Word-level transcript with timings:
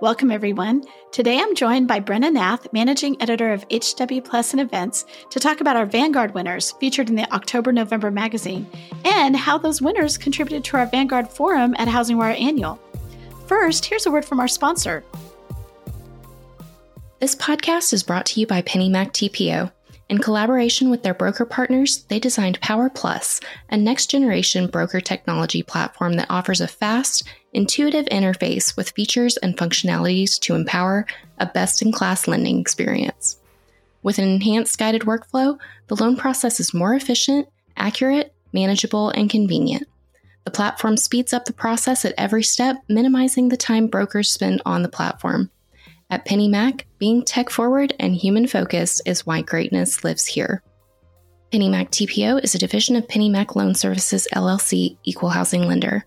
Welcome, 0.00 0.30
everyone. 0.30 0.84
Today 1.10 1.40
I'm 1.40 1.56
joined 1.56 1.88
by 1.88 1.98
Brena 1.98 2.32
Nath, 2.32 2.72
managing 2.72 3.20
editor 3.20 3.52
of 3.52 3.64
HW 3.68 4.20
Plus 4.22 4.52
and 4.52 4.60
Events, 4.60 5.04
to 5.30 5.40
talk 5.40 5.60
about 5.60 5.74
our 5.74 5.86
Vanguard 5.86 6.34
winners 6.34 6.70
featured 6.78 7.08
in 7.10 7.16
the 7.16 7.28
October 7.34 7.72
November 7.72 8.12
magazine 8.12 8.64
and 9.04 9.34
how 9.34 9.58
those 9.58 9.82
winners 9.82 10.16
contributed 10.16 10.62
to 10.62 10.76
our 10.76 10.86
Vanguard 10.86 11.28
Forum 11.28 11.74
at 11.78 11.88
HousingWire 11.88 12.40
Annual. 12.40 12.78
First, 13.48 13.86
here's 13.86 14.06
a 14.06 14.10
word 14.12 14.24
from 14.24 14.38
our 14.38 14.46
sponsor. 14.46 15.02
This 17.18 17.34
podcast 17.34 17.92
is 17.92 18.04
brought 18.04 18.26
to 18.26 18.38
you 18.38 18.46
by 18.46 18.62
PennyMac 18.62 19.10
TPO. 19.10 19.72
In 20.08 20.18
collaboration 20.18 20.88
with 20.88 21.02
their 21.02 21.12
broker 21.12 21.44
partners, 21.44 22.04
they 22.04 22.18
designed 22.18 22.60
Power 22.62 22.88
Plus, 22.88 23.40
a 23.68 23.76
next 23.76 24.06
generation 24.06 24.66
broker 24.66 25.02
technology 25.02 25.62
platform 25.62 26.14
that 26.14 26.30
offers 26.30 26.62
a 26.62 26.66
fast, 26.66 27.24
intuitive 27.52 28.06
interface 28.06 28.74
with 28.74 28.90
features 28.92 29.36
and 29.36 29.56
functionalities 29.56 30.38
to 30.40 30.54
empower 30.54 31.06
a 31.38 31.44
best 31.44 31.82
in 31.82 31.92
class 31.92 32.26
lending 32.26 32.58
experience. 32.58 33.36
With 34.02 34.18
an 34.18 34.24
enhanced 34.24 34.78
guided 34.78 35.02
workflow, 35.02 35.58
the 35.88 35.96
loan 35.96 36.16
process 36.16 36.58
is 36.58 36.72
more 36.72 36.94
efficient, 36.94 37.46
accurate, 37.76 38.32
manageable, 38.52 39.10
and 39.10 39.28
convenient. 39.28 39.86
The 40.44 40.50
platform 40.50 40.96
speeds 40.96 41.34
up 41.34 41.44
the 41.44 41.52
process 41.52 42.06
at 42.06 42.14
every 42.16 42.42
step, 42.42 42.76
minimizing 42.88 43.50
the 43.50 43.58
time 43.58 43.88
brokers 43.88 44.32
spend 44.32 44.62
on 44.64 44.82
the 44.82 44.88
platform. 44.88 45.50
At 46.10 46.24
PennyMac, 46.24 46.84
being 46.98 47.22
tech 47.22 47.50
forward 47.50 47.94
and 48.00 48.16
human 48.16 48.46
focused 48.46 49.02
is 49.04 49.26
why 49.26 49.42
greatness 49.42 50.04
lives 50.04 50.24
here. 50.24 50.62
PennyMac 51.52 51.90
TPO 51.90 52.42
is 52.42 52.54
a 52.54 52.58
division 52.58 52.96
of 52.96 53.06
PennyMac 53.08 53.54
Loan 53.54 53.74
Services 53.74 54.26
LLC 54.34 54.96
Equal 55.04 55.28
Housing 55.28 55.68
Lender, 55.68 56.06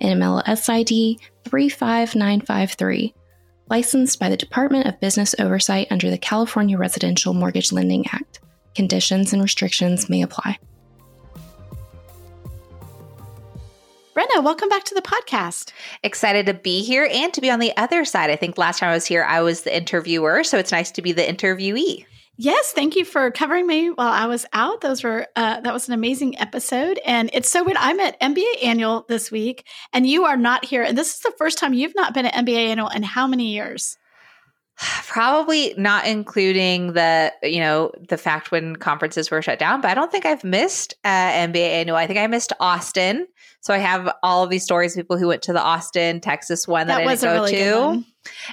NMLS 0.00 0.68
ID 0.70 1.18
35953, 1.44 3.14
licensed 3.68 4.18
by 4.18 4.30
the 4.30 4.36
Department 4.38 4.86
of 4.86 5.00
Business 5.00 5.34
Oversight 5.38 5.88
under 5.90 6.08
the 6.08 6.16
California 6.16 6.78
Residential 6.78 7.34
Mortgage 7.34 7.70
Lending 7.70 8.06
Act. 8.12 8.40
Conditions 8.74 9.34
and 9.34 9.42
restrictions 9.42 10.08
may 10.08 10.22
apply. 10.22 10.58
Brena, 14.14 14.44
welcome 14.44 14.68
back 14.68 14.84
to 14.84 14.94
the 14.94 15.02
podcast. 15.02 15.72
Excited 16.04 16.46
to 16.46 16.54
be 16.54 16.84
here 16.84 17.08
and 17.10 17.34
to 17.34 17.40
be 17.40 17.50
on 17.50 17.58
the 17.58 17.76
other 17.76 18.04
side. 18.04 18.30
I 18.30 18.36
think 18.36 18.56
last 18.56 18.78
time 18.78 18.90
I 18.90 18.94
was 18.94 19.06
here, 19.06 19.24
I 19.24 19.40
was 19.40 19.62
the 19.62 19.76
interviewer, 19.76 20.44
so 20.44 20.56
it's 20.56 20.70
nice 20.70 20.92
to 20.92 21.02
be 21.02 21.10
the 21.10 21.22
interviewee. 21.22 22.06
Yes, 22.36 22.70
thank 22.70 22.94
you 22.94 23.04
for 23.04 23.32
covering 23.32 23.66
me 23.66 23.90
while 23.90 24.12
I 24.12 24.26
was 24.26 24.46
out. 24.52 24.82
Those 24.82 25.02
were 25.02 25.26
uh, 25.34 25.62
that 25.62 25.72
was 25.72 25.88
an 25.88 25.94
amazing 25.94 26.38
episode, 26.38 27.00
and 27.04 27.28
it's 27.32 27.48
so 27.48 27.64
weird. 27.64 27.76
I'm 27.76 27.98
at 27.98 28.20
MBA 28.20 28.62
Annual 28.62 29.06
this 29.08 29.32
week, 29.32 29.66
and 29.92 30.06
you 30.06 30.26
are 30.26 30.36
not 30.36 30.64
here. 30.64 30.84
And 30.84 30.96
this 30.96 31.14
is 31.14 31.20
the 31.20 31.34
first 31.36 31.58
time 31.58 31.74
you've 31.74 31.96
not 31.96 32.14
been 32.14 32.26
at 32.26 32.34
MBA 32.34 32.68
Annual 32.68 32.90
in 32.90 33.02
how 33.02 33.26
many 33.26 33.52
years? 33.52 33.98
Probably 34.76 35.74
not 35.76 36.06
including 36.06 36.92
the 36.92 37.32
you 37.42 37.58
know 37.58 37.90
the 38.08 38.16
fact 38.16 38.52
when 38.52 38.76
conferences 38.76 39.28
were 39.28 39.42
shut 39.42 39.58
down, 39.58 39.80
but 39.80 39.90
I 39.90 39.94
don't 39.94 40.12
think 40.12 40.24
I've 40.24 40.44
missed 40.44 40.94
uh, 41.02 41.08
MBA 41.08 41.56
Annual. 41.56 41.96
I 41.96 42.06
think 42.06 42.20
I 42.20 42.28
missed 42.28 42.52
Austin 42.60 43.26
so 43.64 43.72
I 43.72 43.78
have 43.78 44.14
all 44.22 44.44
of 44.44 44.50
these 44.50 44.62
stories 44.62 44.94
of 44.94 45.00
people 45.00 45.16
who 45.16 45.28
went 45.28 45.40
to 45.44 45.54
the 45.54 45.60
Austin, 45.60 46.20
Texas 46.20 46.68
one 46.68 46.86
that, 46.88 46.98
that 46.98 47.06
I 47.06 47.14
didn't 47.14 47.22
go 47.22 47.32
really 47.32 47.52
to. 47.52 48.04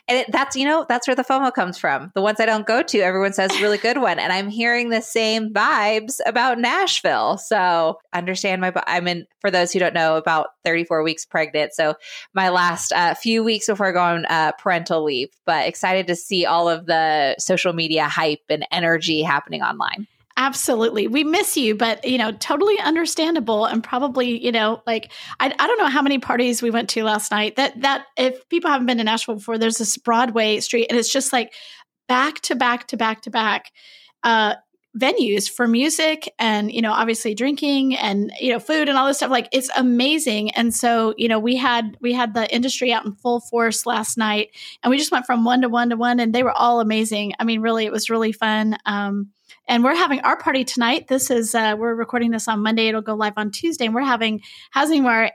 And 0.07 0.17
it, 0.19 0.31
that's, 0.31 0.55
you 0.55 0.63
know, 0.63 0.85
that's 0.87 1.05
where 1.05 1.15
the 1.15 1.23
FOMO 1.23 1.53
comes 1.53 1.77
from. 1.77 2.13
The 2.15 2.21
ones 2.21 2.39
I 2.39 2.45
don't 2.45 2.65
go 2.65 2.81
to, 2.81 2.99
everyone 2.99 3.33
says 3.33 3.51
really 3.61 3.77
good 3.77 3.97
one. 3.97 4.19
And 4.19 4.31
I'm 4.31 4.47
hearing 4.47 4.87
the 4.87 5.01
same 5.01 5.53
vibes 5.53 6.21
about 6.25 6.59
Nashville. 6.59 7.37
So 7.37 7.99
understand 8.13 8.61
my, 8.61 8.71
I'm 8.87 9.05
in, 9.09 9.27
for 9.41 9.51
those 9.51 9.73
who 9.73 9.79
don't 9.79 9.93
know, 9.93 10.15
about 10.15 10.51
34 10.63 11.03
weeks 11.03 11.25
pregnant. 11.25 11.73
So 11.73 11.95
my 12.33 12.47
last 12.47 12.93
uh, 12.93 13.13
few 13.13 13.43
weeks 13.43 13.67
before 13.67 13.91
going 13.91 14.23
uh, 14.25 14.53
parental 14.59 15.03
leave, 15.03 15.27
but 15.45 15.67
excited 15.67 16.07
to 16.07 16.15
see 16.15 16.45
all 16.45 16.69
of 16.69 16.85
the 16.85 17.35
social 17.37 17.73
media 17.73 18.05
hype 18.05 18.43
and 18.49 18.65
energy 18.71 19.23
happening 19.23 19.61
online. 19.61 20.07
Absolutely. 20.37 21.07
We 21.07 21.23
miss 21.23 21.57
you, 21.57 21.75
but 21.75 22.05
you 22.05 22.17
know, 22.17 22.31
totally 22.31 22.79
understandable 22.79 23.65
and 23.65 23.83
probably, 23.83 24.43
you 24.43 24.51
know, 24.51 24.81
like 24.87 25.11
I, 25.39 25.53
I 25.57 25.67
don't 25.67 25.77
know 25.77 25.87
how 25.87 26.01
many 26.01 26.19
parties 26.19 26.61
we 26.61 26.71
went 26.71 26.89
to 26.91 27.03
last 27.03 27.31
night. 27.31 27.55
That 27.57 27.81
that 27.81 28.05
if 28.17 28.47
people 28.49 28.69
haven't 28.69 28.87
been 28.87 28.97
to 28.97 29.03
Nashville 29.03 29.35
before, 29.35 29.57
there's 29.57 29.77
this 29.77 29.97
Broadway 29.97 30.59
street 30.59 30.87
and 30.89 30.97
it's 30.97 31.11
just 31.11 31.33
like 31.33 31.53
back 32.07 32.41
to 32.41 32.55
back 32.55 32.87
to 32.87 32.97
back 32.97 33.21
to 33.21 33.29
back 33.29 33.71
uh 34.23 34.55
venues 34.97 35.49
for 35.49 35.67
music 35.67 36.33
and 36.37 36.69
you 36.71 36.81
know 36.81 36.91
obviously 36.91 37.33
drinking 37.33 37.95
and 37.95 38.33
you 38.41 38.51
know 38.51 38.59
food 38.59 38.89
and 38.89 38.97
all 38.97 39.07
this 39.07 39.17
stuff 39.17 39.31
like 39.31 39.47
it's 39.53 39.69
amazing 39.77 40.51
and 40.51 40.73
so 40.73 41.13
you 41.17 41.29
know 41.29 41.39
we 41.39 41.55
had 41.55 41.95
we 42.01 42.11
had 42.11 42.33
the 42.33 42.53
industry 42.53 42.91
out 42.91 43.05
in 43.05 43.13
full 43.13 43.39
force 43.39 43.85
last 43.85 44.17
night 44.17 44.49
and 44.83 44.91
we 44.91 44.97
just 44.97 45.11
went 45.11 45.25
from 45.25 45.45
one 45.45 45.61
to 45.61 45.69
one 45.69 45.89
to 45.89 45.95
one 45.95 46.19
and 46.19 46.35
they 46.35 46.43
were 46.43 46.51
all 46.51 46.81
amazing 46.81 47.31
i 47.39 47.45
mean 47.45 47.61
really 47.61 47.85
it 47.85 47.91
was 47.91 48.09
really 48.09 48.33
fun 48.33 48.75
um 48.85 49.29
and 49.71 49.85
we're 49.85 49.95
having 49.95 50.19
our 50.19 50.35
party 50.35 50.65
tonight. 50.65 51.07
This 51.07 51.31
is 51.31 51.55
uh, 51.55 51.75
we're 51.79 51.95
recording 51.95 52.31
this 52.31 52.49
on 52.49 52.59
Monday. 52.59 52.89
It'll 52.89 53.01
go 53.01 53.15
live 53.15 53.33
on 53.37 53.51
Tuesday, 53.51 53.85
and 53.85 53.95
we're 53.95 54.01
having 54.01 54.41
Housing 54.71 55.03
Wire 55.03 55.31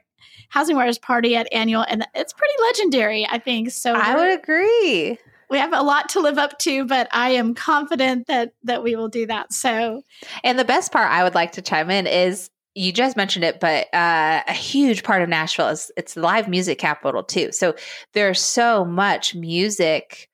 Housing 0.50 0.76
Wire's 0.76 0.98
party 0.98 1.34
at 1.34 1.48
annual, 1.52 1.84
and 1.88 2.06
it's 2.14 2.34
pretty 2.34 2.54
legendary. 2.62 3.26
I 3.26 3.38
think 3.38 3.70
so. 3.70 3.94
I 3.94 4.14
would 4.14 4.38
agree. 4.38 5.18
We 5.48 5.58
have 5.58 5.72
a 5.72 5.80
lot 5.80 6.10
to 6.10 6.20
live 6.20 6.38
up 6.38 6.58
to, 6.60 6.84
but 6.84 7.08
I 7.12 7.30
am 7.30 7.54
confident 7.54 8.26
that 8.26 8.52
that 8.64 8.82
we 8.82 8.94
will 8.94 9.08
do 9.08 9.26
that. 9.26 9.54
So, 9.54 10.02
and 10.44 10.58
the 10.58 10.64
best 10.66 10.92
part 10.92 11.10
I 11.10 11.24
would 11.24 11.34
like 11.34 11.52
to 11.52 11.62
chime 11.62 11.90
in 11.90 12.06
is 12.06 12.50
you 12.74 12.92
just 12.92 13.16
mentioned 13.16 13.46
it, 13.46 13.58
but 13.58 13.86
uh, 13.94 14.42
a 14.46 14.52
huge 14.52 15.02
part 15.02 15.22
of 15.22 15.30
Nashville 15.30 15.68
is 15.68 15.90
it's 15.96 16.12
the 16.12 16.20
live 16.20 16.46
music 16.46 16.78
capital 16.78 17.22
too. 17.22 17.52
So 17.52 17.74
there's 18.12 18.40
so 18.40 18.84
much 18.84 19.34
music 19.34 20.28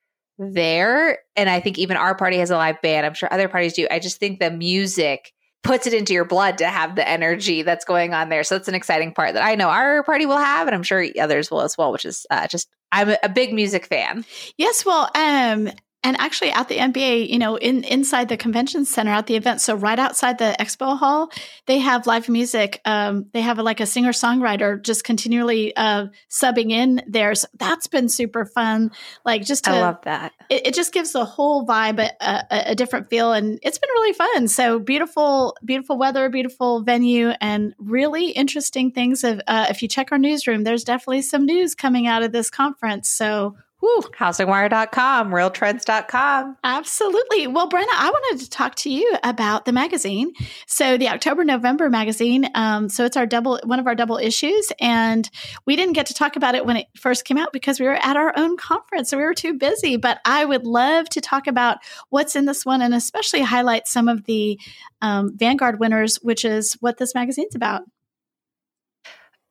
there. 0.50 1.18
And 1.36 1.48
I 1.48 1.60
think 1.60 1.78
even 1.78 1.96
our 1.96 2.14
party 2.14 2.38
has 2.38 2.50
a 2.50 2.56
live 2.56 2.80
band. 2.82 3.06
I'm 3.06 3.14
sure 3.14 3.32
other 3.32 3.48
parties 3.48 3.74
do. 3.74 3.86
I 3.90 3.98
just 3.98 4.18
think 4.18 4.40
the 4.40 4.50
music 4.50 5.32
puts 5.62 5.86
it 5.86 5.94
into 5.94 6.12
your 6.12 6.24
blood 6.24 6.58
to 6.58 6.66
have 6.66 6.96
the 6.96 7.08
energy 7.08 7.62
that's 7.62 7.84
going 7.84 8.14
on 8.14 8.28
there. 8.28 8.42
So 8.42 8.56
that's 8.56 8.68
an 8.68 8.74
exciting 8.74 9.12
part 9.12 9.34
that 9.34 9.44
I 9.44 9.54
know 9.54 9.68
our 9.68 10.02
party 10.02 10.26
will 10.26 10.38
have, 10.38 10.66
and 10.66 10.74
I'm 10.74 10.82
sure 10.82 11.06
others 11.20 11.50
will 11.50 11.60
as 11.60 11.78
well, 11.78 11.92
which 11.92 12.04
is 12.04 12.26
uh, 12.30 12.48
just 12.48 12.68
I'm 12.90 13.14
a 13.22 13.28
big 13.28 13.54
music 13.54 13.86
fan. 13.86 14.24
Yes, 14.56 14.84
well, 14.84 15.08
um, 15.14 15.70
and 16.04 16.20
actually 16.20 16.50
at 16.50 16.68
the 16.68 16.78
MBA, 16.78 17.28
you 17.28 17.38
know, 17.38 17.56
in 17.56 17.84
inside 17.84 18.28
the 18.28 18.36
convention 18.36 18.84
center 18.84 19.12
at 19.12 19.26
the 19.26 19.36
event, 19.36 19.60
so 19.60 19.74
right 19.74 19.98
outside 19.98 20.38
the 20.38 20.56
expo 20.58 20.98
hall, 20.98 21.30
they 21.66 21.78
have 21.78 22.06
live 22.06 22.28
music. 22.28 22.80
Um, 22.84 23.26
they 23.32 23.40
have 23.40 23.58
a, 23.58 23.62
like 23.62 23.78
a 23.80 23.86
singer 23.86 24.10
songwriter 24.10 24.82
just 24.82 25.04
continually 25.04 25.74
uh, 25.76 26.08
subbing 26.28 26.72
in 26.72 27.02
there. 27.06 27.34
So 27.34 27.46
that's 27.58 27.86
been 27.86 28.08
super 28.08 28.44
fun. 28.44 28.90
Like 29.24 29.44
just 29.44 29.64
to, 29.64 29.70
I 29.70 29.80
love 29.80 29.98
that. 30.02 30.32
It, 30.50 30.68
it 30.68 30.74
just 30.74 30.92
gives 30.92 31.12
the 31.12 31.24
whole 31.24 31.66
vibe 31.66 32.00
a, 32.00 32.10
a, 32.20 32.70
a, 32.70 32.74
different 32.74 33.08
feel, 33.08 33.32
and 33.32 33.60
it's 33.62 33.78
been 33.78 33.90
really 33.90 34.12
fun. 34.12 34.48
So 34.48 34.80
beautiful, 34.80 35.56
beautiful 35.64 35.98
weather, 35.98 36.28
beautiful 36.28 36.82
venue, 36.82 37.30
and 37.40 37.74
really 37.78 38.30
interesting 38.30 38.90
things. 38.90 39.22
Of, 39.22 39.40
uh, 39.46 39.66
if 39.70 39.82
you 39.82 39.88
check 39.88 40.10
our 40.10 40.18
newsroom, 40.18 40.64
there's 40.64 40.84
definitely 40.84 41.22
some 41.22 41.46
news 41.46 41.76
coming 41.76 42.08
out 42.08 42.22
of 42.22 42.32
this 42.32 42.50
conference. 42.50 43.08
So 43.08 43.56
Woo. 43.82 44.00
HousingWire.com, 44.16 45.32
realtrends.com. 45.32 46.56
Absolutely. 46.62 47.48
Well, 47.48 47.68
Brena, 47.68 47.88
I 47.92 48.10
wanted 48.10 48.44
to 48.44 48.48
talk 48.48 48.76
to 48.76 48.90
you 48.90 49.16
about 49.24 49.64
the 49.64 49.72
magazine. 49.72 50.32
So 50.68 50.96
the 50.96 51.08
October 51.08 51.42
November 51.42 51.90
magazine. 51.90 52.48
Um, 52.54 52.88
so 52.88 53.04
it's 53.04 53.16
our 53.16 53.26
double 53.26 53.58
one 53.64 53.80
of 53.80 53.88
our 53.88 53.96
double 53.96 54.18
issues, 54.18 54.70
and 54.80 55.28
we 55.66 55.74
didn't 55.74 55.94
get 55.94 56.06
to 56.06 56.14
talk 56.14 56.36
about 56.36 56.54
it 56.54 56.64
when 56.64 56.76
it 56.76 56.86
first 56.96 57.24
came 57.24 57.36
out 57.36 57.52
because 57.52 57.80
we 57.80 57.86
were 57.86 57.94
at 57.94 58.16
our 58.16 58.32
own 58.36 58.56
conference, 58.56 59.10
so 59.10 59.18
we 59.18 59.24
were 59.24 59.34
too 59.34 59.54
busy. 59.54 59.96
But 59.96 60.20
I 60.24 60.44
would 60.44 60.64
love 60.64 61.08
to 61.10 61.20
talk 61.20 61.48
about 61.48 61.78
what's 62.08 62.36
in 62.36 62.44
this 62.44 62.64
one, 62.64 62.82
and 62.82 62.94
especially 62.94 63.42
highlight 63.42 63.88
some 63.88 64.08
of 64.08 64.24
the 64.26 64.60
um, 65.00 65.36
Vanguard 65.36 65.80
winners, 65.80 66.16
which 66.22 66.44
is 66.44 66.74
what 66.74 66.98
this 66.98 67.16
magazine's 67.16 67.56
about. 67.56 67.82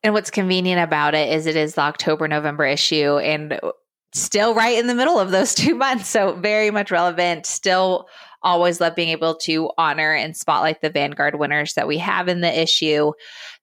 And 0.03 0.13
what's 0.13 0.31
convenient 0.31 0.81
about 0.81 1.15
it 1.15 1.33
is 1.33 1.47
it 1.47 1.57
is 1.57 1.75
the 1.75 1.81
October 1.81 2.29
November 2.29 2.65
issue, 2.65 3.17
and 3.17 3.59
still 4.13 4.53
right 4.53 4.77
in 4.77 4.87
the 4.87 4.95
middle 4.95 5.19
of 5.19 5.31
those 5.31 5.53
two 5.55 5.75
months. 5.75 6.09
So 6.09 6.33
very 6.33 6.71
much 6.71 6.91
relevant. 6.91 7.45
Still 7.45 8.07
always 8.43 8.81
love 8.81 8.95
being 8.95 9.09
able 9.09 9.35
to 9.35 9.69
honor 9.77 10.13
and 10.13 10.35
spotlight 10.35 10.81
the 10.81 10.89
Vanguard 10.89 11.37
winners 11.37 11.75
that 11.75 11.87
we 11.87 11.99
have 11.99 12.27
in 12.27 12.41
the 12.41 12.61
issue. 12.61 13.11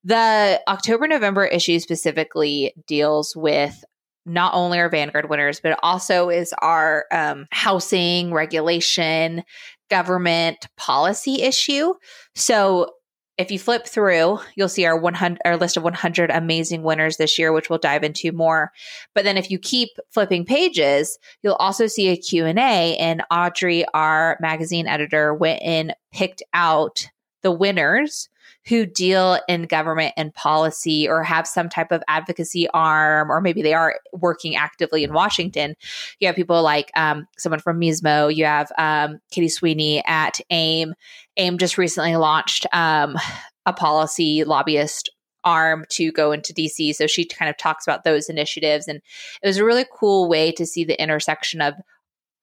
The 0.04 0.60
October 0.68 1.08
November 1.08 1.44
issue 1.44 1.80
specifically 1.80 2.72
deals 2.86 3.34
with 3.34 3.84
not 4.24 4.54
only 4.54 4.78
our 4.78 4.88
Vanguard 4.88 5.28
winners, 5.28 5.60
but 5.60 5.78
also 5.82 6.28
is 6.28 6.54
our 6.58 7.06
um, 7.10 7.46
housing 7.50 8.32
regulation, 8.32 9.42
government 9.90 10.66
policy 10.76 11.42
issue. 11.42 11.94
So 12.34 12.90
if 13.38 13.52
you 13.52 13.58
flip 13.58 13.87
through, 13.87 14.40
you'll 14.56 14.69
see 14.69 14.85
our 14.85 14.99
100 14.99 15.40
our 15.44 15.56
list 15.56 15.76
of 15.76 15.85
100 15.85 16.31
amazing 16.31 16.82
winners 16.82 17.17
this 17.17 17.38
year, 17.38 17.52
which 17.52 17.70
we'll 17.70 17.79
dive 17.79 18.02
into 18.02 18.32
more. 18.32 18.73
But 19.14 19.25
then 19.25 19.37
if 19.37 19.50
you 19.50 19.58
keep 19.58 19.90
flipping 20.11 20.44
pages, 20.44 21.19
you'll 21.43 21.55
also 21.55 21.87
see 21.87 22.08
a 22.08 22.17
Q&A 22.17 22.96
and 22.96 23.23
Audrey, 23.31 23.85
our 23.94 24.37
magazine 24.40 24.88
editor, 24.88 25.32
went 25.32 25.62
and 25.62 25.94
picked 26.12 26.43
out 26.52 27.06
the 27.43 27.52
winners 27.52 28.29
who 28.69 28.85
deal 28.85 29.38
in 29.49 29.62
government 29.62 30.12
and 30.17 30.35
policy 30.35 31.09
or 31.09 31.23
have 31.23 31.47
some 31.47 31.69
type 31.69 31.91
of 31.91 32.03
advocacy 32.09 32.69
arm, 32.70 33.31
or 33.31 33.41
maybe 33.41 33.62
they 33.62 33.75
are 33.75 33.99
working 34.12 34.56
actively 34.56 35.05
in 35.05 35.12
Washington. 35.12 35.75
You 36.20 36.26
have 36.26 36.37
people 36.37 36.62
like 36.62 36.91
um, 36.94 37.26
someone 37.38 37.61
from 37.61 37.81
Mismo, 37.81 38.35
you 38.35 38.44
have 38.44 38.70
um, 38.76 39.20
Katie 39.31 39.49
Sweeney 39.49 40.03
at 40.06 40.41
AIME. 40.50 40.94
AIME 41.37 41.59
just 41.59 41.79
recently 41.79 42.17
launched 42.17 42.67
um, 42.73 43.17
a 43.65 43.73
policy 43.73 44.44
lobbyist 44.44 45.11
arm 45.44 45.85
to 45.91 46.12
go 46.12 46.32
into 46.32 46.53
DC. 46.53 46.94
So 46.94 47.06
she 47.06 47.25
kind 47.25 47.49
of 47.49 47.56
talks 47.56 47.87
about 47.87 48.05
those 48.05 48.29
initiatives. 48.29 48.87
And 48.87 49.00
it 49.43 49.47
was 49.47 49.56
a 49.56 49.65
really 49.65 49.87
cool 49.99 50.29
way 50.29 50.53
to 50.53 50.67
see 50.67 50.85
the 50.85 51.00
intersection 51.00 51.61
of 51.62 51.75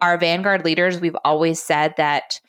our 0.01 0.17
vanguard 0.17 0.65
leaders. 0.65 0.99
We've 0.99 1.17
always 1.23 1.61
said 1.61 1.93
that 1.97 2.39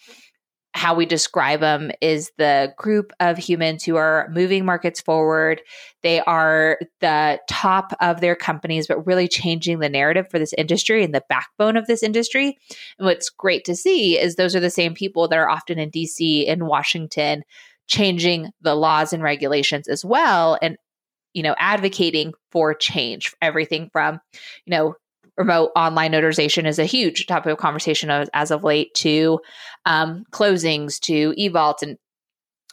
how 0.76 0.94
we 0.94 1.06
describe 1.06 1.60
them 1.60 1.90
is 2.02 2.30
the 2.36 2.72
group 2.76 3.12
of 3.18 3.38
humans 3.38 3.82
who 3.82 3.96
are 3.96 4.28
moving 4.30 4.64
markets 4.64 5.00
forward. 5.00 5.62
They 6.02 6.20
are 6.20 6.78
the 7.00 7.40
top 7.48 7.94
of 8.00 8.20
their 8.20 8.36
companies, 8.36 8.86
but 8.86 9.06
really 9.06 9.26
changing 9.26 9.78
the 9.78 9.88
narrative 9.88 10.26
for 10.30 10.38
this 10.38 10.52
industry 10.52 11.02
and 11.02 11.14
the 11.14 11.24
backbone 11.30 11.78
of 11.78 11.86
this 11.86 12.02
industry. 12.02 12.58
And 12.98 13.06
what's 13.06 13.30
great 13.30 13.64
to 13.64 13.74
see 13.74 14.18
is 14.18 14.36
those 14.36 14.54
are 14.54 14.60
the 14.60 14.70
same 14.70 14.92
people 14.92 15.28
that 15.28 15.38
are 15.38 15.48
often 15.48 15.78
in 15.78 15.90
DC, 15.90 16.44
in 16.44 16.66
Washington, 16.66 17.42
changing 17.86 18.50
the 18.60 18.74
laws 18.74 19.14
and 19.14 19.22
regulations 19.22 19.88
as 19.88 20.04
well. 20.04 20.58
And 20.60 20.76
you 21.32 21.42
know, 21.42 21.54
advocating 21.58 22.32
for 22.50 22.72
change, 22.72 23.34
everything 23.42 23.90
from, 23.92 24.20
you 24.64 24.70
know, 24.70 24.94
remote 25.36 25.70
online 25.76 26.12
notarization 26.12 26.66
is 26.66 26.78
a 26.78 26.84
huge 26.84 27.26
topic 27.26 27.52
of 27.52 27.58
conversation 27.58 28.10
as, 28.10 28.28
as 28.32 28.50
of 28.50 28.64
late 28.64 28.94
to 28.94 29.40
um, 29.84 30.24
closings 30.30 30.98
to 31.00 31.32
eVault 31.32 31.82
and 31.82 31.98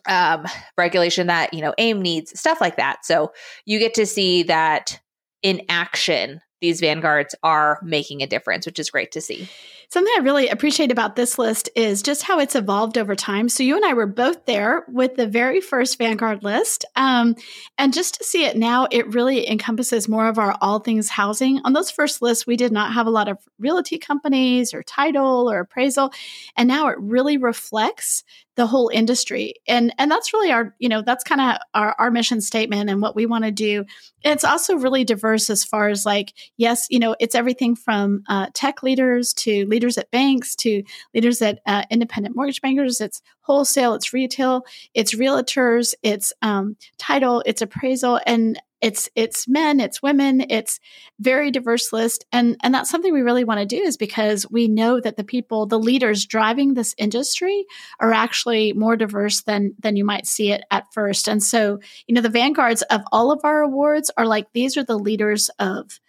um, 0.06 0.46
regulation 0.78 1.28
that 1.28 1.54
you 1.54 1.62
know 1.62 1.74
AIME 1.78 2.02
needs 2.02 2.38
stuff 2.38 2.60
like 2.60 2.78
that. 2.78 3.06
So 3.06 3.32
you 3.66 3.80
get 3.80 3.94
to 3.96 4.06
see 4.06 4.44
that 4.44 5.00
in 5.42 5.62
action 5.70 6.42
these 6.62 6.80
vanguards 6.80 7.36
are 7.44 7.78
making 7.84 8.22
a 8.22 8.28
difference 8.28 8.66
which 8.66 8.80
is 8.80 8.90
great 8.90 9.12
to 9.12 9.20
see 9.20 9.50
Something 9.90 10.14
I 10.18 10.22
really 10.22 10.48
appreciate 10.48 10.92
about 10.92 11.16
this 11.16 11.38
list 11.38 11.70
is 11.76 12.02
just 12.02 12.24
how 12.24 12.40
it's 12.40 12.56
evolved 12.56 12.98
over 12.98 13.16
time. 13.16 13.50
So 13.50 13.64
you 13.64 13.76
and 13.76 13.86
I 13.86 13.94
were 13.94 14.08
both 14.08 14.46
there 14.46 14.86
with 14.88 15.16
the 15.16 15.28
very 15.28 15.62
first 15.62 15.98
Vanguard 15.98 16.44
list. 16.44 16.86
Um, 16.96 17.36
and 17.78 17.94
just 17.94 18.16
to 18.16 18.24
see 18.24 18.46
it 18.46 18.58
now, 18.58 18.88
it 18.92 19.14
really 19.14 19.50
encompasses 19.50 20.10
more 20.10 20.28
of 20.28 20.40
our 20.40 20.58
all 20.62 20.80
things 20.80 21.10
housing. 21.10 21.60
On 21.64 21.74
those 21.74 21.92
first 21.92 22.22
lists, 22.22 22.48
we 22.48 22.58
did 22.58 22.72
not 22.72 22.94
have 22.94 23.08
a 23.08 23.12
lot 23.12 23.28
of 23.28 23.38
realty 23.60 23.98
companies 23.98 24.74
or 24.74 24.84
title 24.84 25.50
or 25.50 25.60
appraisal. 25.60 26.12
And 26.58 26.68
now 26.68 26.88
it 26.88 26.98
really 27.00 27.38
reflects 27.38 28.24
the 28.56 28.68
whole 28.68 28.90
industry 28.90 29.56
and 29.68 29.94
and 29.98 30.12
that's 30.12 30.32
really 30.32 30.52
our 30.52 30.76
you 30.78 30.88
know 30.88 31.02
that's 31.02 31.24
kind 31.24 31.42
of 31.42 31.58
our, 31.74 31.96
our 31.98 32.12
mission 32.12 32.40
statement 32.40 32.90
and 32.90 33.02
what 33.02 33.16
we 33.16 33.26
want 33.26 33.44
to 33.44 33.52
do 33.52 33.80
and 34.24 34.34
it's 34.34 34.44
also 34.44 34.76
really 34.76 35.04
diverse 35.04 35.50
as 35.50 35.64
far 35.64 35.90
as 35.90 36.06
like 36.06 36.34
yes 36.58 36.86
you 36.90 37.00
know 37.00 37.16
it's 37.20 37.34
everything 37.34 37.76
from 37.76 38.24
uh, 38.30 38.48
tech 38.54 38.84
leaders 38.84 39.34
to 39.34 39.66
leaders 39.66 39.83
leaders 39.84 39.98
at 39.98 40.12
banks 40.12 40.56
to 40.56 40.82
leaders 41.14 41.42
at 41.42 41.60
uh, 41.66 41.84
independent 41.90 42.36
mortgage 42.36 42.62
bankers. 42.62 43.02
It's 43.02 43.22
wholesale, 43.42 43.94
it's 43.96 44.14
retail, 44.14 44.66
it's 44.94 45.14
realtors, 45.14 45.94
it's 46.02 46.32
um, 46.42 46.78
title, 46.98 47.44
it's 47.46 47.62
appraisal, 47.62 48.22
and 48.26 48.62
it's 48.80 49.10
it's 49.16 49.48
men, 49.48 49.80
it's 49.80 50.02
women, 50.02 50.46
it's 50.50 50.80
very 51.20 51.52
diverse 51.52 51.92
list, 51.92 52.26
and 52.32 52.56
and 52.64 52.74
that's 52.74 52.90
something 52.90 53.14
we 53.14 53.22
really 53.22 53.44
want 53.44 53.60
to 53.60 53.66
do 53.66 53.82
is 53.82 53.98
because 53.98 54.50
we 54.50 54.70
know 54.70 55.02
that 55.02 55.18
the 55.18 55.24
people, 55.24 55.66
the 55.66 55.80
leaders 55.80 56.26
driving 56.26 56.74
this 56.74 56.96
industry, 56.98 57.66
are 58.00 58.14
actually 58.14 58.72
more 58.72 58.96
diverse 58.96 59.42
than 59.42 59.74
than 59.80 59.98
you 59.98 60.06
might 60.06 60.28
see 60.28 60.52
it 60.52 60.64
at 60.72 60.94
first. 60.94 61.28
And 61.28 61.44
so, 61.44 61.80
you 62.08 62.16
know, 62.16 62.22
the 62.22 62.30
vanguards 62.30 62.82
of 62.84 63.02
all 63.12 63.32
of 63.32 63.42
our 63.44 63.62
awards 63.62 64.12
are 64.16 64.26
like 64.26 64.48
these 64.54 64.78
are 64.78 64.84
the 64.84 65.00
leaders 65.00 65.50
of 65.60 66.00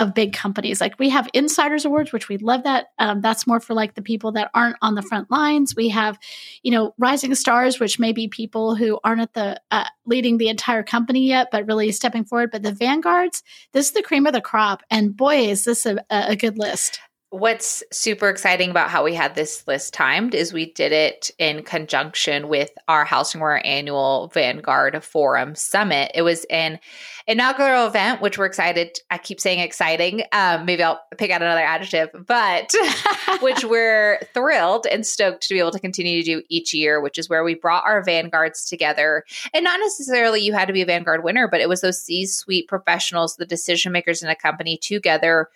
of 0.00 0.14
big 0.14 0.32
companies. 0.32 0.80
Like 0.80 0.98
we 0.98 1.10
have 1.10 1.28
insiders 1.34 1.84
awards, 1.84 2.10
which 2.10 2.28
we 2.28 2.38
love 2.38 2.64
that. 2.64 2.86
Um, 2.98 3.20
that's 3.20 3.46
more 3.46 3.60
for 3.60 3.74
like 3.74 3.94
the 3.94 4.02
people 4.02 4.32
that 4.32 4.50
aren't 4.54 4.76
on 4.80 4.94
the 4.94 5.02
front 5.02 5.30
lines. 5.30 5.76
We 5.76 5.90
have, 5.90 6.18
you 6.62 6.72
know, 6.72 6.94
rising 6.98 7.34
stars, 7.34 7.78
which 7.78 7.98
may 7.98 8.12
be 8.12 8.26
people 8.26 8.74
who 8.74 8.98
aren't 9.04 9.20
at 9.20 9.34
the 9.34 9.60
uh, 9.70 9.84
leading 10.06 10.38
the 10.38 10.48
entire 10.48 10.82
company 10.82 11.28
yet, 11.28 11.48
but 11.52 11.66
really 11.66 11.92
stepping 11.92 12.24
forward. 12.24 12.50
But 12.50 12.62
the 12.62 12.72
vanguards, 12.72 13.42
this 13.72 13.86
is 13.86 13.92
the 13.92 14.02
cream 14.02 14.26
of 14.26 14.32
the 14.32 14.40
crop. 14.40 14.82
And 14.90 15.14
boy, 15.14 15.48
is 15.48 15.64
this 15.64 15.84
a, 15.84 15.98
a 16.10 16.34
good 16.34 16.58
list. 16.58 16.98
What's 17.32 17.84
super 17.92 18.28
exciting 18.28 18.72
about 18.72 18.90
how 18.90 19.04
we 19.04 19.14
had 19.14 19.36
this 19.36 19.64
list 19.68 19.94
timed 19.94 20.34
is 20.34 20.52
we 20.52 20.72
did 20.72 20.90
it 20.90 21.30
in 21.38 21.62
conjunction 21.62 22.48
with 22.48 22.70
our 22.88 23.06
HousingWire 23.06 23.64
annual 23.64 24.32
Vanguard 24.34 25.04
Forum 25.04 25.54
Summit. 25.54 26.10
It 26.12 26.22
was 26.22 26.44
an 26.50 26.80
inaugural 27.28 27.86
event, 27.86 28.20
which 28.20 28.36
we're 28.36 28.46
excited. 28.46 28.98
I 29.12 29.18
keep 29.18 29.38
saying 29.38 29.60
exciting. 29.60 30.24
Um, 30.32 30.66
maybe 30.66 30.82
I'll 30.82 31.00
pick 31.18 31.30
out 31.30 31.40
another 31.40 31.60
adjective, 31.60 32.26
but 32.26 32.74
which 33.40 33.64
we're 33.64 34.18
thrilled 34.34 34.88
and 34.90 35.06
stoked 35.06 35.46
to 35.46 35.54
be 35.54 35.60
able 35.60 35.70
to 35.70 35.78
continue 35.78 36.24
to 36.24 36.26
do 36.26 36.42
each 36.48 36.74
year, 36.74 37.00
which 37.00 37.16
is 37.16 37.28
where 37.28 37.44
we 37.44 37.54
brought 37.54 37.86
our 37.86 38.02
Vanguards 38.02 38.68
together. 38.68 39.22
And 39.54 39.62
not 39.62 39.78
necessarily 39.78 40.40
you 40.40 40.52
had 40.52 40.66
to 40.66 40.72
be 40.72 40.82
a 40.82 40.86
Vanguard 40.86 41.22
winner, 41.22 41.46
but 41.46 41.60
it 41.60 41.68
was 41.68 41.80
those 41.80 42.02
C 42.02 42.26
suite 42.26 42.66
professionals, 42.66 43.36
the 43.36 43.46
decision 43.46 43.92
makers 43.92 44.20
in 44.20 44.28
a 44.28 44.34
company 44.34 44.76
together 44.76 45.48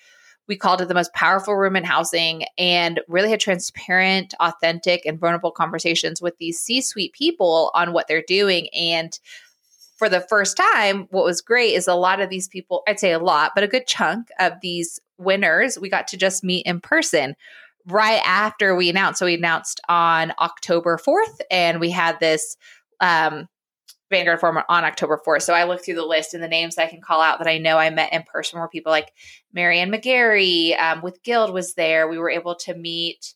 we 0.47 0.57
called 0.57 0.81
it 0.81 0.89
the 0.89 0.95
most 0.95 1.13
powerful 1.15 1.57
room 1.57 1.77
in 1.77 1.85
housing 1.85 2.45
and 2.59 3.01
really 3.09 3.31
had 3.31 3.41
transparent, 3.41 4.35
authentic, 4.41 5.07
and 5.07 5.19
vulnerable 5.19 5.51
conversations 5.51 6.21
with 6.21 6.37
these 6.39 6.59
C 6.59 6.81
suite 6.81 7.13
people 7.13 7.71
on 7.75 7.93
what 7.93 8.09
they're 8.09 8.25
doing. 8.27 8.69
And 8.75 9.19
for 9.97 10.09
the 10.09 10.21
first 10.21 10.57
time, 10.57 11.07
what 11.11 11.25
was 11.25 11.41
great 11.41 11.75
is 11.75 11.89
a 11.89 11.95
lot 11.95 12.21
of 12.21 12.29
these 12.29 12.49
people, 12.49 12.83
I'd 12.87 13.01
say 13.01 13.13
a 13.13 13.19
lot, 13.19 13.53
but 13.55 13.65
a 13.65 13.69
good 13.69 13.87
chunk 13.87 14.29
of 14.39 14.55
these 14.61 15.01
winners, 15.19 15.79
we 15.79 15.89
got 15.89 16.09
to 16.09 16.17
just 16.17 16.45
meet 16.45 16.67
in 16.67 16.81
person 16.81 17.37
right 17.87 18.21
after 18.25 18.75
we 18.75 18.91
announced. 18.91 19.19
So 19.19 19.27
we 19.27 19.35
announced 19.35 19.81
on 19.89 20.33
October 20.41 20.99
4th, 20.99 21.41
and 21.51 21.81
we 21.81 21.91
had 21.91 22.19
this 22.19 22.57
um, 23.01 23.49
Vanguard 24.11 24.41
Forum 24.41 24.63
on 24.69 24.85
October 24.85 25.21
4th. 25.27 25.43
So 25.43 25.55
I 25.55 25.65
looked 25.65 25.85
through 25.85 25.95
the 25.95 26.05
list 26.05 26.35
and 26.35 26.43
the 26.43 26.49
names 26.49 26.79
I 26.79 26.87
can 26.87 27.01
call 27.01 27.21
out 27.21 27.39
that 27.39 27.49
I 27.49 27.59
know 27.59 27.79
I 27.79 27.91
met 27.91 28.13
in 28.13 28.23
person 28.23 28.61
were 28.61 28.69
people 28.69 28.93
like 28.93 29.13
Mary 29.53 29.79
Ann 29.81 29.91
McGarry 29.91 30.79
um, 30.79 31.03
with 31.03 31.23
Guild 31.23 31.53
was 31.53 31.75
there. 31.75 32.09
We 32.09 32.19
were 32.19 32.31
able 32.31 32.55
to 32.57 32.75
meet 32.75 33.35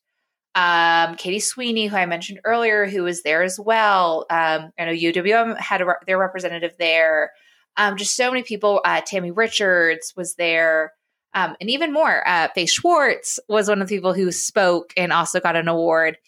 um, 0.54 1.14
Katie 1.16 1.40
Sweeney, 1.40 1.86
who 1.86 1.96
I 1.96 2.06
mentioned 2.06 2.40
earlier, 2.44 2.86
who 2.86 3.04
was 3.04 3.22
there 3.22 3.42
as 3.42 3.58
well. 3.60 4.26
Um, 4.28 4.72
I 4.78 4.86
know 4.86 4.92
UWM 4.92 5.56
had 5.58 5.80
a, 5.80 5.94
their 6.06 6.18
representative 6.18 6.74
there. 6.78 7.32
Um, 7.76 7.96
just 7.96 8.16
so 8.16 8.30
many 8.30 8.42
people. 8.42 8.80
Uh, 8.84 9.00
Tammy 9.00 9.30
Richards 9.30 10.14
was 10.16 10.34
there. 10.34 10.92
Um, 11.34 11.54
and 11.60 11.70
even 11.70 11.92
more, 11.92 12.26
uh, 12.26 12.48
Faye 12.54 12.66
Schwartz 12.66 13.38
was 13.48 13.68
one 13.68 13.80
of 13.80 13.88
the 13.88 13.94
people 13.94 14.14
who 14.14 14.32
spoke 14.32 14.92
and 14.96 15.12
also 15.12 15.38
got 15.38 15.56
an 15.56 15.68
award. 15.68 16.18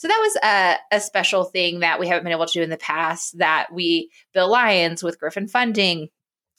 So 0.00 0.08
that 0.08 0.18
was 0.18 0.36
a, 0.42 0.96
a 0.96 0.98
special 0.98 1.44
thing 1.44 1.80
that 1.80 2.00
we 2.00 2.08
haven't 2.08 2.24
been 2.24 2.32
able 2.32 2.46
to 2.46 2.58
do 2.58 2.62
in 2.62 2.70
the 2.70 2.78
past 2.78 3.36
that 3.36 3.66
we, 3.70 4.10
Bill 4.32 4.50
Lyons 4.50 5.02
with 5.02 5.20
Griffin 5.20 5.46
Funding, 5.46 6.08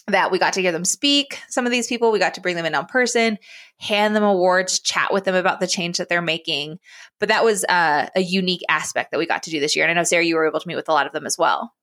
that 0.06 0.32
we 0.32 0.38
got 0.38 0.54
to 0.54 0.62
hear 0.62 0.72
them 0.72 0.86
speak. 0.86 1.40
Some 1.50 1.66
of 1.66 1.72
these 1.72 1.88
people, 1.88 2.12
we 2.12 2.20
got 2.20 2.36
to 2.36 2.42
bring 2.42 2.56
them 2.56 2.68
in 2.68 2.76
on 2.76 2.86
person, 2.86 3.40
hand 3.80 4.16
them 4.16 4.22
awards, 4.22 4.80
chat 4.80 5.12
with 5.12 5.24
them 5.24 5.34
about 5.34 5.60
the 5.60 5.66
change 5.66 5.98
that 5.98 6.08
they're 6.08 6.22
making. 6.22 6.78
But 7.20 7.30
that 7.30 7.44
was 7.44 7.64
uh, 7.64 8.10
a 8.16 8.22
unique 8.22 8.62
aspect 8.70 9.10
that 9.10 9.18
we 9.18 9.26
got 9.26 9.42
to 9.42 9.50
do 9.50 9.60
this 9.60 9.76
year. 9.76 9.86
And 9.86 9.92
I 9.92 10.00
know, 10.00 10.04
Sarah, 10.04 10.24
you 10.24 10.36
were 10.36 10.48
able 10.48 10.60
to 10.60 10.68
meet 10.68 10.76
with 10.76 10.90
a 10.90 10.94
lot 10.94 11.08
of 11.08 11.12
them 11.12 11.26
as 11.26 11.36
well. 11.36 11.74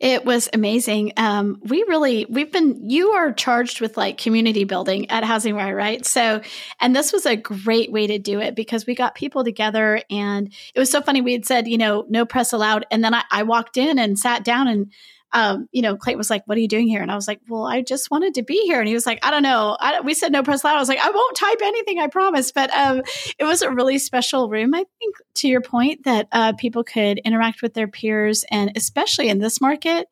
It 0.00 0.24
was 0.24 0.48
amazing. 0.52 1.12
Um, 1.16 1.60
we 1.64 1.84
really, 1.88 2.24
we've 2.28 2.52
been, 2.52 2.88
you 2.88 3.10
are 3.10 3.32
charged 3.32 3.80
with 3.80 3.96
like 3.96 4.16
community 4.16 4.62
building 4.62 5.10
at 5.10 5.24
HousingWire, 5.24 5.76
right? 5.76 6.06
So, 6.06 6.40
and 6.80 6.94
this 6.94 7.12
was 7.12 7.26
a 7.26 7.36
great 7.36 7.90
way 7.90 8.06
to 8.06 8.18
do 8.18 8.40
it 8.40 8.54
because 8.54 8.86
we 8.86 8.94
got 8.94 9.16
people 9.16 9.42
together 9.42 10.00
and 10.08 10.52
it 10.74 10.78
was 10.78 10.90
so 10.90 11.00
funny. 11.00 11.20
We 11.20 11.32
had 11.32 11.46
said, 11.46 11.66
you 11.66 11.78
know, 11.78 12.04
no 12.08 12.24
press 12.24 12.52
allowed. 12.52 12.86
And 12.92 13.02
then 13.02 13.12
I, 13.12 13.24
I 13.30 13.42
walked 13.42 13.76
in 13.76 13.98
and 13.98 14.18
sat 14.18 14.44
down 14.44 14.68
and 14.68 14.92
um, 15.32 15.68
you 15.72 15.82
know, 15.82 15.96
Clayton 15.96 16.18
was 16.18 16.30
like, 16.30 16.42
"What 16.46 16.56
are 16.56 16.60
you 16.60 16.68
doing 16.68 16.88
here?" 16.88 17.02
And 17.02 17.10
I 17.10 17.14
was 17.14 17.28
like, 17.28 17.40
"Well, 17.48 17.64
I 17.64 17.82
just 17.82 18.10
wanted 18.10 18.34
to 18.34 18.42
be 18.42 18.64
here." 18.64 18.78
And 18.78 18.88
he 18.88 18.94
was 18.94 19.06
like, 19.06 19.18
"I 19.24 19.30
don't 19.30 19.42
know." 19.42 19.76
I, 19.78 20.00
we 20.00 20.14
said 20.14 20.32
no 20.32 20.42
press 20.42 20.62
allowed. 20.62 20.76
I 20.76 20.80
was 20.80 20.88
like, 20.88 21.04
"I 21.04 21.10
won't 21.10 21.36
type 21.36 21.58
anything, 21.62 21.98
I 21.98 22.06
promise." 22.06 22.52
But 22.52 22.70
um, 22.70 23.02
it 23.38 23.44
was 23.44 23.62
a 23.62 23.70
really 23.70 23.98
special 23.98 24.48
room. 24.48 24.74
I 24.74 24.84
think 24.98 25.16
to 25.34 25.48
your 25.48 25.60
point 25.60 26.04
that 26.04 26.28
uh, 26.32 26.54
people 26.54 26.84
could 26.84 27.18
interact 27.18 27.62
with 27.62 27.74
their 27.74 27.88
peers, 27.88 28.44
and 28.50 28.72
especially 28.76 29.28
in 29.28 29.38
this 29.38 29.60
market, 29.60 30.08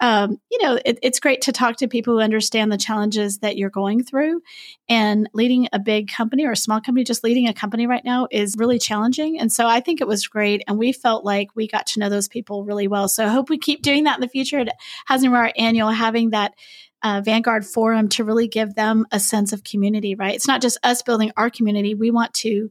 um, 0.00 0.38
you 0.50 0.62
know, 0.62 0.78
it, 0.84 0.98
it's 1.02 1.20
great 1.20 1.42
to 1.42 1.52
talk 1.52 1.76
to 1.76 1.88
people 1.88 2.14
who 2.14 2.20
understand 2.20 2.70
the 2.70 2.76
challenges 2.76 3.38
that 3.38 3.56
you're 3.56 3.70
going 3.70 4.02
through. 4.02 4.42
And 4.88 5.28
leading 5.32 5.68
a 5.72 5.78
big 5.78 6.08
company 6.08 6.44
or 6.44 6.52
a 6.52 6.56
small 6.56 6.80
company, 6.80 7.04
just 7.04 7.24
leading 7.24 7.48
a 7.48 7.54
company 7.54 7.86
right 7.86 8.04
now 8.04 8.26
is 8.30 8.56
really 8.58 8.78
challenging. 8.78 9.38
And 9.38 9.52
so 9.52 9.66
I 9.66 9.80
think 9.80 10.00
it 10.00 10.08
was 10.08 10.26
great. 10.26 10.62
And 10.66 10.78
we 10.78 10.92
felt 10.92 11.24
like 11.24 11.48
we 11.54 11.68
got 11.68 11.86
to 11.88 12.00
know 12.00 12.08
those 12.08 12.28
people 12.28 12.64
really 12.64 12.88
well. 12.88 13.08
So 13.08 13.24
I 13.24 13.28
hope 13.28 13.48
we 13.48 13.58
keep 13.58 13.82
doing 13.82 14.04
that 14.04 14.16
in 14.16 14.20
the 14.20 14.28
future 14.28 14.58
at 14.58 14.68
Housing 15.06 15.30
Wire 15.30 15.52
Annual, 15.56 15.90
having 15.90 16.30
that 16.30 16.54
uh, 17.02 17.20
Vanguard 17.24 17.66
Forum 17.66 18.08
to 18.10 18.24
really 18.24 18.48
give 18.48 18.74
them 18.74 19.06
a 19.12 19.20
sense 19.20 19.52
of 19.52 19.62
community, 19.62 20.14
right? 20.14 20.34
It's 20.34 20.48
not 20.48 20.62
just 20.62 20.78
us 20.82 21.02
building 21.02 21.32
our 21.36 21.50
community. 21.50 21.94
We 21.94 22.10
want 22.10 22.34
to 22.34 22.70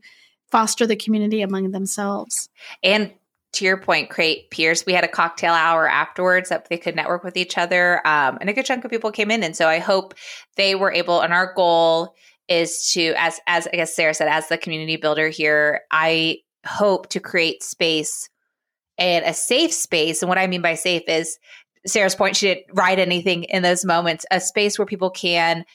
foster 0.52 0.86
the 0.86 0.96
community 0.96 1.42
among 1.42 1.72
themselves. 1.72 2.50
And 2.84 3.14
to 3.54 3.66
your 3.66 3.78
point, 3.78 4.10
create 4.10 4.50
Pierce, 4.50 4.86
We 4.86 4.94
had 4.94 5.04
a 5.04 5.08
cocktail 5.08 5.54
hour 5.54 5.88
afterwards 5.88 6.50
that 6.50 6.70
they 6.70 6.78
could 6.78 6.96
network 6.96 7.24
with 7.24 7.38
each 7.38 7.58
other. 7.58 8.06
Um, 8.06 8.38
and 8.42 8.50
a 8.50 8.54
good 8.54 8.66
chunk 8.66 8.84
of 8.84 8.92
people 8.92 9.12
came 9.12 9.32
in. 9.32 9.44
And 9.44 9.56
so 9.56 9.68
I 9.68 9.80
hope 9.80 10.16
they 10.58 10.76
were 10.76 10.92
able, 10.92 11.22
and 11.22 11.34
our 11.34 11.54
goal 11.54 12.14
is 12.48 12.92
to, 12.94 13.14
as, 13.18 13.40
as 13.48 13.68
I 13.68 13.78
guess 13.78 13.96
Sarah 13.96 14.14
said, 14.14 14.28
as 14.28 14.48
the 14.48 14.58
community 14.58 14.98
builder 14.98 15.30
here, 15.30 15.82
I 15.92 16.40
hope 16.66 17.10
to 17.10 17.20
create 17.20 17.64
space 17.64 18.30
and 18.98 19.26
a 19.26 19.34
safe 19.34 19.74
space. 19.74 20.22
And 20.22 20.30
what 20.30 20.38
I 20.38 20.48
mean 20.48 20.62
by 20.62 20.76
safe 20.76 21.04
is 21.08 21.38
Sarah's 21.86 22.16
point, 22.16 22.36
she 22.36 22.48
didn't 22.48 22.66
write 22.74 23.00
anything 23.00 23.44
in 23.46 23.64
those 23.64 23.86
moments, 23.86 24.26
a 24.32 24.40
space 24.40 24.78
where 24.78 24.86
people 24.86 25.10
can 25.10 25.66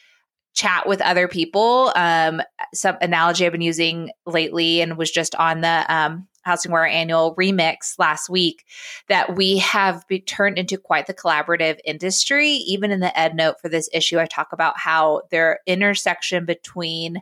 chat 0.55 0.89
with 0.89 1.01
other 1.03 1.29
people. 1.29 1.93
Um, 1.95 2.43
some 2.75 2.97
analogy 3.01 3.47
I've 3.47 3.53
been 3.53 3.61
using 3.61 4.11
lately 4.27 4.81
and 4.81 4.97
was 4.97 5.11
just 5.11 5.35
on 5.35 5.61
the 5.61 5.95
um, 5.95 6.28
Housing 6.49 6.73
Wire 6.73 6.87
annual 6.87 7.35
remix 7.37 7.99
last 7.99 8.29
week 8.29 8.65
that 9.09 9.37
we 9.37 9.59
have 9.59 10.05
turned 10.27 10.59
into 10.59 10.79
quite 10.79 11.07
the 11.07 11.15
collaborative 11.15 11.79
industry. 11.85 12.49
Even 12.49 12.91
in 12.91 13.01
the 13.01 13.17
ed 13.19 13.37
note 13.37 13.61
for 13.61 13.69
this 13.69 13.89
issue, 13.93 14.19
I 14.19 14.27
talk 14.27 14.49
about 14.53 14.79
how 14.79 15.23
their 15.31 15.61
intersection 15.67 16.47
between 16.47 17.21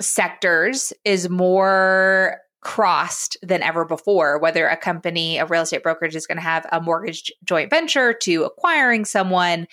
sectors 0.00 0.92
is 1.04 1.28
more 1.28 2.38
crossed 2.64 3.36
than 3.42 3.62
ever 3.62 3.84
before, 3.84 4.38
whether 4.38 4.66
a 4.66 4.76
company, 4.76 5.38
a 5.38 5.44
real 5.44 5.62
estate 5.62 5.82
brokerage 5.82 6.16
is 6.16 6.26
going 6.26 6.38
to 6.38 6.42
have 6.42 6.66
a 6.72 6.80
mortgage 6.80 7.30
joint 7.44 7.70
venture 7.70 8.12
to 8.14 8.44
acquiring 8.44 9.04
someone. 9.04 9.68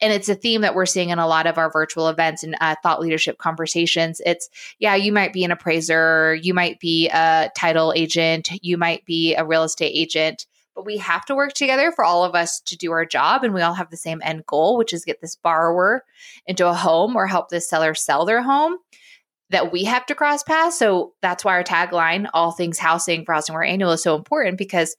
And 0.00 0.12
it's 0.12 0.28
a 0.30 0.34
theme 0.34 0.62
that 0.62 0.74
we're 0.74 0.86
seeing 0.86 1.10
in 1.10 1.18
a 1.18 1.28
lot 1.28 1.46
of 1.46 1.58
our 1.58 1.70
virtual 1.70 2.08
events 2.08 2.42
and 2.42 2.56
uh, 2.60 2.76
thought 2.82 3.00
leadership 3.00 3.36
conversations. 3.36 4.22
It's, 4.24 4.48
yeah, 4.78 4.94
you 4.94 5.12
might 5.12 5.34
be 5.34 5.44
an 5.44 5.50
appraiser, 5.50 6.34
you 6.34 6.54
might 6.54 6.80
be 6.80 7.08
a 7.10 7.50
title 7.54 7.92
agent, 7.94 8.48
you 8.62 8.78
might 8.78 9.04
be 9.04 9.34
a 9.34 9.44
real 9.44 9.62
estate 9.62 9.92
agent. 9.94 10.46
But 10.74 10.86
we 10.86 10.96
have 10.96 11.26
to 11.26 11.34
work 11.34 11.52
together 11.52 11.92
for 11.92 12.04
all 12.04 12.24
of 12.24 12.34
us 12.34 12.60
to 12.60 12.76
do 12.76 12.90
our 12.92 13.04
job. 13.04 13.44
And 13.44 13.52
we 13.52 13.60
all 13.60 13.74
have 13.74 13.90
the 13.90 13.98
same 13.98 14.22
end 14.24 14.46
goal, 14.46 14.78
which 14.78 14.94
is 14.94 15.04
get 15.04 15.20
this 15.20 15.36
borrower 15.36 16.04
into 16.46 16.66
a 16.66 16.72
home 16.72 17.16
or 17.16 17.26
help 17.26 17.50
this 17.50 17.68
seller 17.68 17.92
sell 17.92 18.24
their 18.24 18.40
home 18.40 18.78
that 19.50 19.72
we 19.72 19.84
have 19.84 20.06
to 20.06 20.14
cross 20.14 20.42
paths. 20.42 20.78
So 20.78 21.14
that's 21.22 21.44
why 21.44 21.54
our 21.54 21.64
tagline, 21.64 22.28
all 22.32 22.52
things 22.52 22.78
housing 22.78 23.24
for 23.24 23.34
Housing 23.34 23.54
Annual, 23.54 23.92
is 23.92 24.02
so 24.02 24.16
important 24.16 24.58
because 24.58 24.96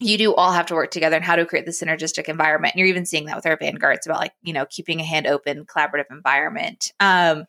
you 0.00 0.18
do 0.18 0.34
all 0.34 0.52
have 0.52 0.66
to 0.66 0.74
work 0.74 0.90
together 0.90 1.16
and 1.16 1.24
how 1.24 1.36
to 1.36 1.46
create 1.46 1.66
the 1.66 1.72
synergistic 1.72 2.28
environment. 2.28 2.74
And 2.74 2.80
you're 2.80 2.88
even 2.88 3.06
seeing 3.06 3.26
that 3.26 3.36
with 3.36 3.46
our 3.46 3.56
vanguards 3.56 4.06
about 4.06 4.20
like, 4.20 4.32
you 4.42 4.52
know, 4.52 4.66
keeping 4.66 5.00
a 5.00 5.04
hand 5.04 5.26
open, 5.26 5.64
collaborative 5.64 6.10
environment. 6.10 6.92
Um, 7.00 7.46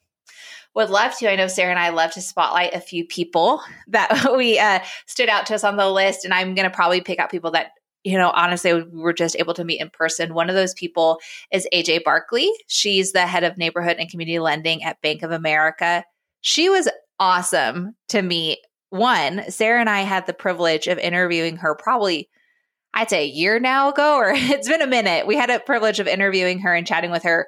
would 0.73 0.89
love 0.89 1.17
to. 1.17 1.31
I 1.31 1.37
know 1.37 1.47
Sarah 1.47 1.71
and 1.71 1.79
I 1.79 1.89
love 1.89 2.11
to 2.11 2.21
spotlight 2.21 2.73
a 2.73 2.81
few 2.81 3.05
people 3.05 3.61
that 3.87 4.29
we 4.37 4.59
uh, 4.59 4.79
stood 5.05 5.29
out 5.29 5.45
to 5.47 5.55
us 5.55 5.63
on 5.63 5.77
the 5.77 5.89
list. 5.89 6.25
And 6.25 6.33
I'm 6.33 6.53
going 6.53 6.69
to 6.69 6.75
probably 6.75 7.01
pick 7.01 7.19
out 7.19 7.31
people 7.31 7.51
that 7.51 7.71
you 8.05 8.19
know, 8.19 8.29
honestly, 8.29 8.71
we 8.71 9.01
were 9.01 9.13
just 9.13 9.35
able 9.37 9.55
to 9.55 9.63
meet 9.63 9.81
in 9.81 9.89
person. 9.89 10.35
One 10.35 10.47
of 10.47 10.55
those 10.55 10.75
people 10.75 11.19
is 11.51 11.67
AJ 11.73 12.03
Barkley. 12.03 12.51
She's 12.67 13.13
the 13.13 13.25
head 13.25 13.43
of 13.43 13.57
neighborhood 13.57 13.97
and 13.99 14.09
community 14.09 14.37
lending 14.37 14.83
at 14.83 15.01
Bank 15.01 15.23
of 15.23 15.31
America. 15.31 16.05
She 16.41 16.69
was 16.69 16.87
awesome 17.19 17.95
to 18.09 18.21
meet. 18.21 18.59
One, 18.91 19.49
Sarah 19.49 19.79
and 19.79 19.89
I 19.89 20.01
had 20.01 20.27
the 20.27 20.33
privilege 20.33 20.85
of 20.85 20.99
interviewing 20.99 21.57
her 21.57 21.73
probably, 21.73 22.29
I'd 22.93 23.09
say 23.09 23.23
a 23.23 23.27
year 23.27 23.59
now 23.59 23.89
ago, 23.89 24.17
or 24.17 24.29
it's 24.35 24.69
been 24.69 24.83
a 24.83 24.87
minute. 24.87 25.25
We 25.25 25.35
had 25.35 25.49
a 25.49 25.59
privilege 25.59 25.99
of 25.99 26.07
interviewing 26.07 26.59
her 26.59 26.75
and 26.75 26.85
chatting 26.85 27.09
with 27.09 27.23
her 27.23 27.47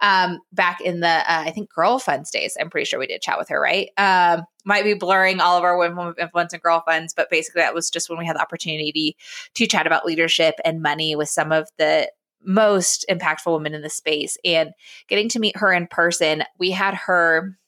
um, 0.00 0.40
back 0.54 0.80
in 0.80 1.00
the, 1.00 1.06
uh, 1.06 1.44
I 1.44 1.50
think, 1.50 1.68
Girlfriends 1.70 2.30
days. 2.30 2.56
I'm 2.58 2.70
pretty 2.70 2.86
sure 2.86 2.98
we 2.98 3.06
did 3.06 3.20
chat 3.20 3.38
with 3.38 3.50
her, 3.50 3.60
right? 3.60 3.90
Um, 3.98 4.44
might 4.68 4.84
be 4.84 4.92
blurring 4.92 5.40
all 5.40 5.56
of 5.56 5.64
our 5.64 5.78
women 5.78 6.08
of 6.08 6.18
influence 6.18 6.52
and 6.52 6.62
girlfriends, 6.62 7.14
but 7.14 7.30
basically 7.30 7.62
that 7.62 7.74
was 7.74 7.88
just 7.88 8.10
when 8.10 8.18
we 8.18 8.26
had 8.26 8.36
the 8.36 8.42
opportunity 8.42 9.16
to 9.54 9.66
chat 9.66 9.86
about 9.86 10.04
leadership 10.04 10.56
and 10.62 10.82
money 10.82 11.16
with 11.16 11.30
some 11.30 11.52
of 11.52 11.68
the 11.78 12.10
most 12.42 13.06
impactful 13.10 13.50
women 13.50 13.72
in 13.72 13.80
the 13.80 13.88
space. 13.88 14.36
And 14.44 14.72
getting 15.08 15.30
to 15.30 15.40
meet 15.40 15.56
her 15.56 15.72
in 15.72 15.86
person, 15.86 16.44
we 16.58 16.70
had 16.70 16.94
her 16.94 17.58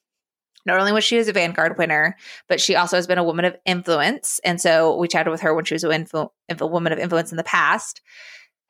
not 0.67 0.79
only 0.79 0.93
was 0.93 1.03
she 1.03 1.17
was 1.17 1.27
a 1.27 1.33
Vanguard 1.33 1.79
winner, 1.79 2.19
but 2.47 2.61
she 2.61 2.77
also 2.77 2.97
has 2.97 3.07
been 3.07 3.17
a 3.17 3.25
woman 3.25 3.47
of 3.47 3.57
influence. 3.65 4.39
And 4.45 4.61
so 4.61 4.95
we 4.99 5.09
chatted 5.09 5.31
with 5.31 5.41
her 5.41 5.55
when 5.55 5.65
she 5.65 5.75
was 5.75 5.85
a 5.85 5.89
influ- 5.89 6.31
woman 6.61 6.93
of 6.93 6.99
influence 6.99 7.31
in 7.31 7.39
the 7.39 7.45
past. 7.45 8.03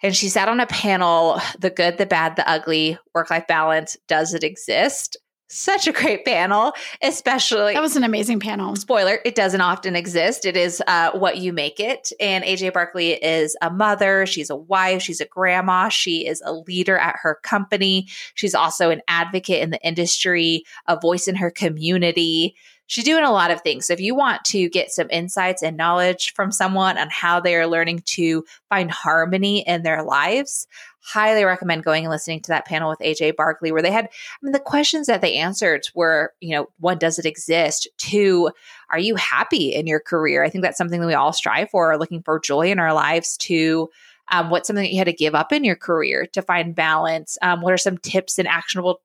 And 0.00 0.14
she 0.14 0.28
sat 0.28 0.48
on 0.48 0.60
a 0.60 0.66
panel, 0.66 1.40
The 1.58 1.68
Good, 1.68 1.98
the 1.98 2.06
Bad, 2.06 2.36
the 2.36 2.48
Ugly, 2.48 2.96
Work 3.12 3.28
Life 3.28 3.48
Balance, 3.48 3.96
Does 4.06 4.34
It 4.34 4.44
Exist? 4.44 5.16
Such 5.52 5.88
a 5.88 5.92
great 5.92 6.24
panel, 6.24 6.74
especially. 7.02 7.74
That 7.74 7.82
was 7.82 7.96
an 7.96 8.04
amazing 8.04 8.38
panel. 8.38 8.76
Spoiler, 8.76 9.18
it 9.24 9.34
doesn't 9.34 9.60
often 9.60 9.96
exist. 9.96 10.46
It 10.46 10.56
is 10.56 10.80
uh, 10.86 11.10
what 11.10 11.38
you 11.38 11.52
make 11.52 11.80
it. 11.80 12.12
And 12.20 12.44
AJ 12.44 12.72
Barkley 12.72 13.14
is 13.14 13.56
a 13.60 13.68
mother. 13.68 14.26
She's 14.26 14.48
a 14.48 14.54
wife. 14.54 15.02
She's 15.02 15.20
a 15.20 15.24
grandma. 15.24 15.88
She 15.88 16.24
is 16.24 16.40
a 16.46 16.52
leader 16.52 16.96
at 16.96 17.16
her 17.22 17.40
company. 17.42 18.06
She's 18.36 18.54
also 18.54 18.90
an 18.90 19.02
advocate 19.08 19.60
in 19.60 19.70
the 19.70 19.84
industry, 19.84 20.62
a 20.86 20.96
voice 21.00 21.26
in 21.26 21.34
her 21.34 21.50
community 21.50 22.54
she's 22.90 23.04
doing 23.04 23.22
a 23.22 23.30
lot 23.30 23.52
of 23.52 23.60
things. 23.60 23.86
So 23.86 23.92
if 23.92 24.00
you 24.00 24.16
want 24.16 24.44
to 24.46 24.68
get 24.68 24.90
some 24.90 25.06
insights 25.10 25.62
and 25.62 25.76
knowledge 25.76 26.34
from 26.34 26.50
someone 26.50 26.98
on 26.98 27.08
how 27.08 27.38
they 27.38 27.54
are 27.54 27.68
learning 27.68 28.02
to 28.06 28.44
find 28.68 28.90
harmony 28.90 29.60
in 29.60 29.82
their 29.82 30.02
lives, 30.02 30.66
highly 31.02 31.44
recommend 31.44 31.84
going 31.84 32.04
and 32.04 32.10
listening 32.10 32.40
to 32.40 32.48
that 32.48 32.66
panel 32.66 32.90
with 32.90 32.98
AJ 33.00 33.36
Barkley, 33.36 33.72
where 33.72 33.82
they 33.82 33.90
had, 33.90 34.06
I 34.06 34.08
mean, 34.42 34.52
the 34.52 34.58
questions 34.58 35.06
that 35.06 35.20
they 35.20 35.34
answered 35.34 35.82
were, 35.94 36.34
you 36.40 36.54
know, 36.54 36.68
one, 36.78 36.98
does 36.98 37.18
it 37.18 37.26
exist? 37.26 37.88
Two, 37.98 38.50
are 38.90 38.98
you 38.98 39.14
happy 39.16 39.74
in 39.74 39.86
your 39.86 40.00
career? 40.00 40.44
I 40.44 40.50
think 40.50 40.62
that's 40.62 40.78
something 40.78 41.00
that 41.00 41.06
we 41.06 41.14
all 41.14 41.32
strive 41.32 41.70
for, 41.70 41.96
looking 41.96 42.22
for 42.22 42.38
joy 42.38 42.70
in 42.70 42.78
our 42.78 42.92
lives 42.92 43.36
to 43.38 43.88
um, 44.32 44.50
what's 44.50 44.68
something 44.68 44.84
that 44.84 44.92
you 44.92 44.98
had 44.98 45.06
to 45.06 45.12
give 45.12 45.34
up 45.34 45.52
in 45.52 45.64
your 45.64 45.76
career 45.76 46.26
to 46.34 46.42
find 46.42 46.74
balance? 46.74 47.36
Um, 47.42 47.62
what 47.62 47.72
are 47.72 47.78
some 47.78 47.98
tips 47.98 48.38
and 48.38 48.46
actionable 48.46 49.00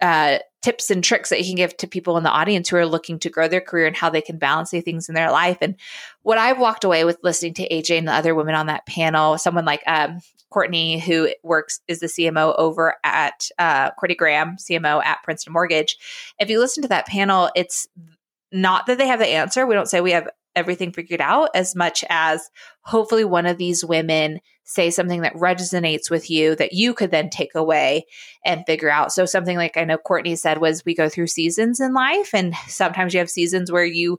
uh, 0.00 0.38
tips 0.62 0.90
and 0.90 1.02
tricks 1.02 1.30
that 1.30 1.38
you 1.40 1.46
can 1.46 1.54
give 1.54 1.76
to 1.76 1.86
people 1.86 2.16
in 2.16 2.24
the 2.24 2.30
audience 2.30 2.68
who 2.68 2.76
are 2.76 2.86
looking 2.86 3.18
to 3.20 3.30
grow 3.30 3.48
their 3.48 3.60
career 3.60 3.86
and 3.86 3.96
how 3.96 4.10
they 4.10 4.20
can 4.20 4.38
balance 4.38 4.70
these 4.70 4.82
things 4.82 5.08
in 5.08 5.14
their 5.14 5.30
life. 5.30 5.58
And 5.60 5.76
what 6.22 6.38
I've 6.38 6.58
walked 6.58 6.84
away 6.84 7.04
with 7.04 7.18
listening 7.22 7.54
to 7.54 7.68
AJ 7.68 7.98
and 7.98 8.08
the 8.08 8.12
other 8.12 8.34
women 8.34 8.54
on 8.54 8.66
that 8.66 8.86
panel, 8.86 9.38
someone 9.38 9.64
like 9.64 9.82
um, 9.86 10.20
Courtney, 10.50 10.98
who 10.98 11.28
works 11.42 11.80
is 11.88 12.00
the 12.00 12.06
CMO 12.06 12.54
over 12.56 12.94
at 13.04 13.48
uh, 13.58 13.90
Courtney 13.92 14.14
Graham, 14.14 14.56
CMO 14.56 15.04
at 15.04 15.22
Princeton 15.22 15.52
Mortgage. 15.52 15.96
If 16.38 16.48
you 16.48 16.58
listen 16.58 16.82
to 16.82 16.88
that 16.88 17.06
panel, 17.06 17.50
it's 17.54 17.88
not 18.52 18.86
that 18.86 18.98
they 18.98 19.08
have 19.08 19.18
the 19.18 19.26
answer. 19.26 19.66
We 19.66 19.74
don't 19.74 19.88
say 19.88 20.00
we 20.00 20.12
have 20.12 20.28
everything 20.54 20.90
figured 20.90 21.20
out 21.20 21.50
as 21.54 21.76
much 21.76 22.02
as 22.08 22.50
hopefully 22.80 23.24
one 23.24 23.46
of 23.46 23.58
these 23.58 23.84
women 23.84 24.40
say 24.64 24.90
something 24.90 25.20
that 25.20 25.34
resonates 25.34 26.10
with 26.10 26.28
you 26.28 26.56
that 26.56 26.72
you 26.72 26.92
could 26.94 27.10
then 27.10 27.30
take 27.30 27.54
away 27.54 28.04
and 28.44 28.64
figure 28.66 28.90
out. 28.90 29.12
So 29.12 29.26
something 29.26 29.56
like 29.56 29.76
I 29.76 29.84
know 29.84 29.98
Courtney 29.98 30.34
said 30.34 30.58
was 30.58 30.84
we 30.84 30.94
go 30.94 31.08
through 31.08 31.28
seasons 31.28 31.78
in 31.78 31.92
life 31.92 32.34
and 32.34 32.54
sometimes 32.66 33.14
you 33.14 33.20
have 33.20 33.30
seasons 33.30 33.70
where 33.70 33.84
you 33.84 34.18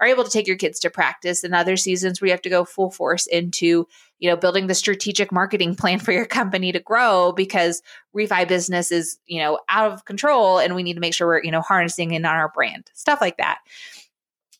are 0.00 0.06
able 0.06 0.24
to 0.24 0.30
take 0.30 0.46
your 0.46 0.56
kids 0.56 0.78
to 0.80 0.90
practice 0.90 1.44
and 1.44 1.54
other 1.54 1.76
seasons 1.76 2.20
where 2.20 2.28
you 2.28 2.32
have 2.32 2.42
to 2.42 2.50
go 2.50 2.64
full 2.64 2.90
force 2.90 3.26
into 3.26 3.86
you 4.18 4.30
know 4.30 4.36
building 4.36 4.66
the 4.66 4.74
strategic 4.74 5.32
marketing 5.32 5.74
plan 5.76 5.98
for 5.98 6.12
your 6.12 6.26
company 6.26 6.72
to 6.72 6.80
grow 6.80 7.32
because 7.32 7.82
refi 8.16 8.46
business 8.46 8.90
is 8.92 9.18
you 9.26 9.40
know 9.40 9.58
out 9.68 9.92
of 9.92 10.04
control 10.04 10.58
and 10.58 10.74
we 10.74 10.82
need 10.82 10.94
to 10.94 11.00
make 11.00 11.14
sure 11.14 11.26
we're 11.26 11.42
you 11.42 11.50
know 11.50 11.60
harnessing 11.60 12.12
in 12.12 12.24
on 12.24 12.34
our 12.34 12.50
brand 12.54 12.90
stuff 12.94 13.20
like 13.20 13.36
that 13.36 13.58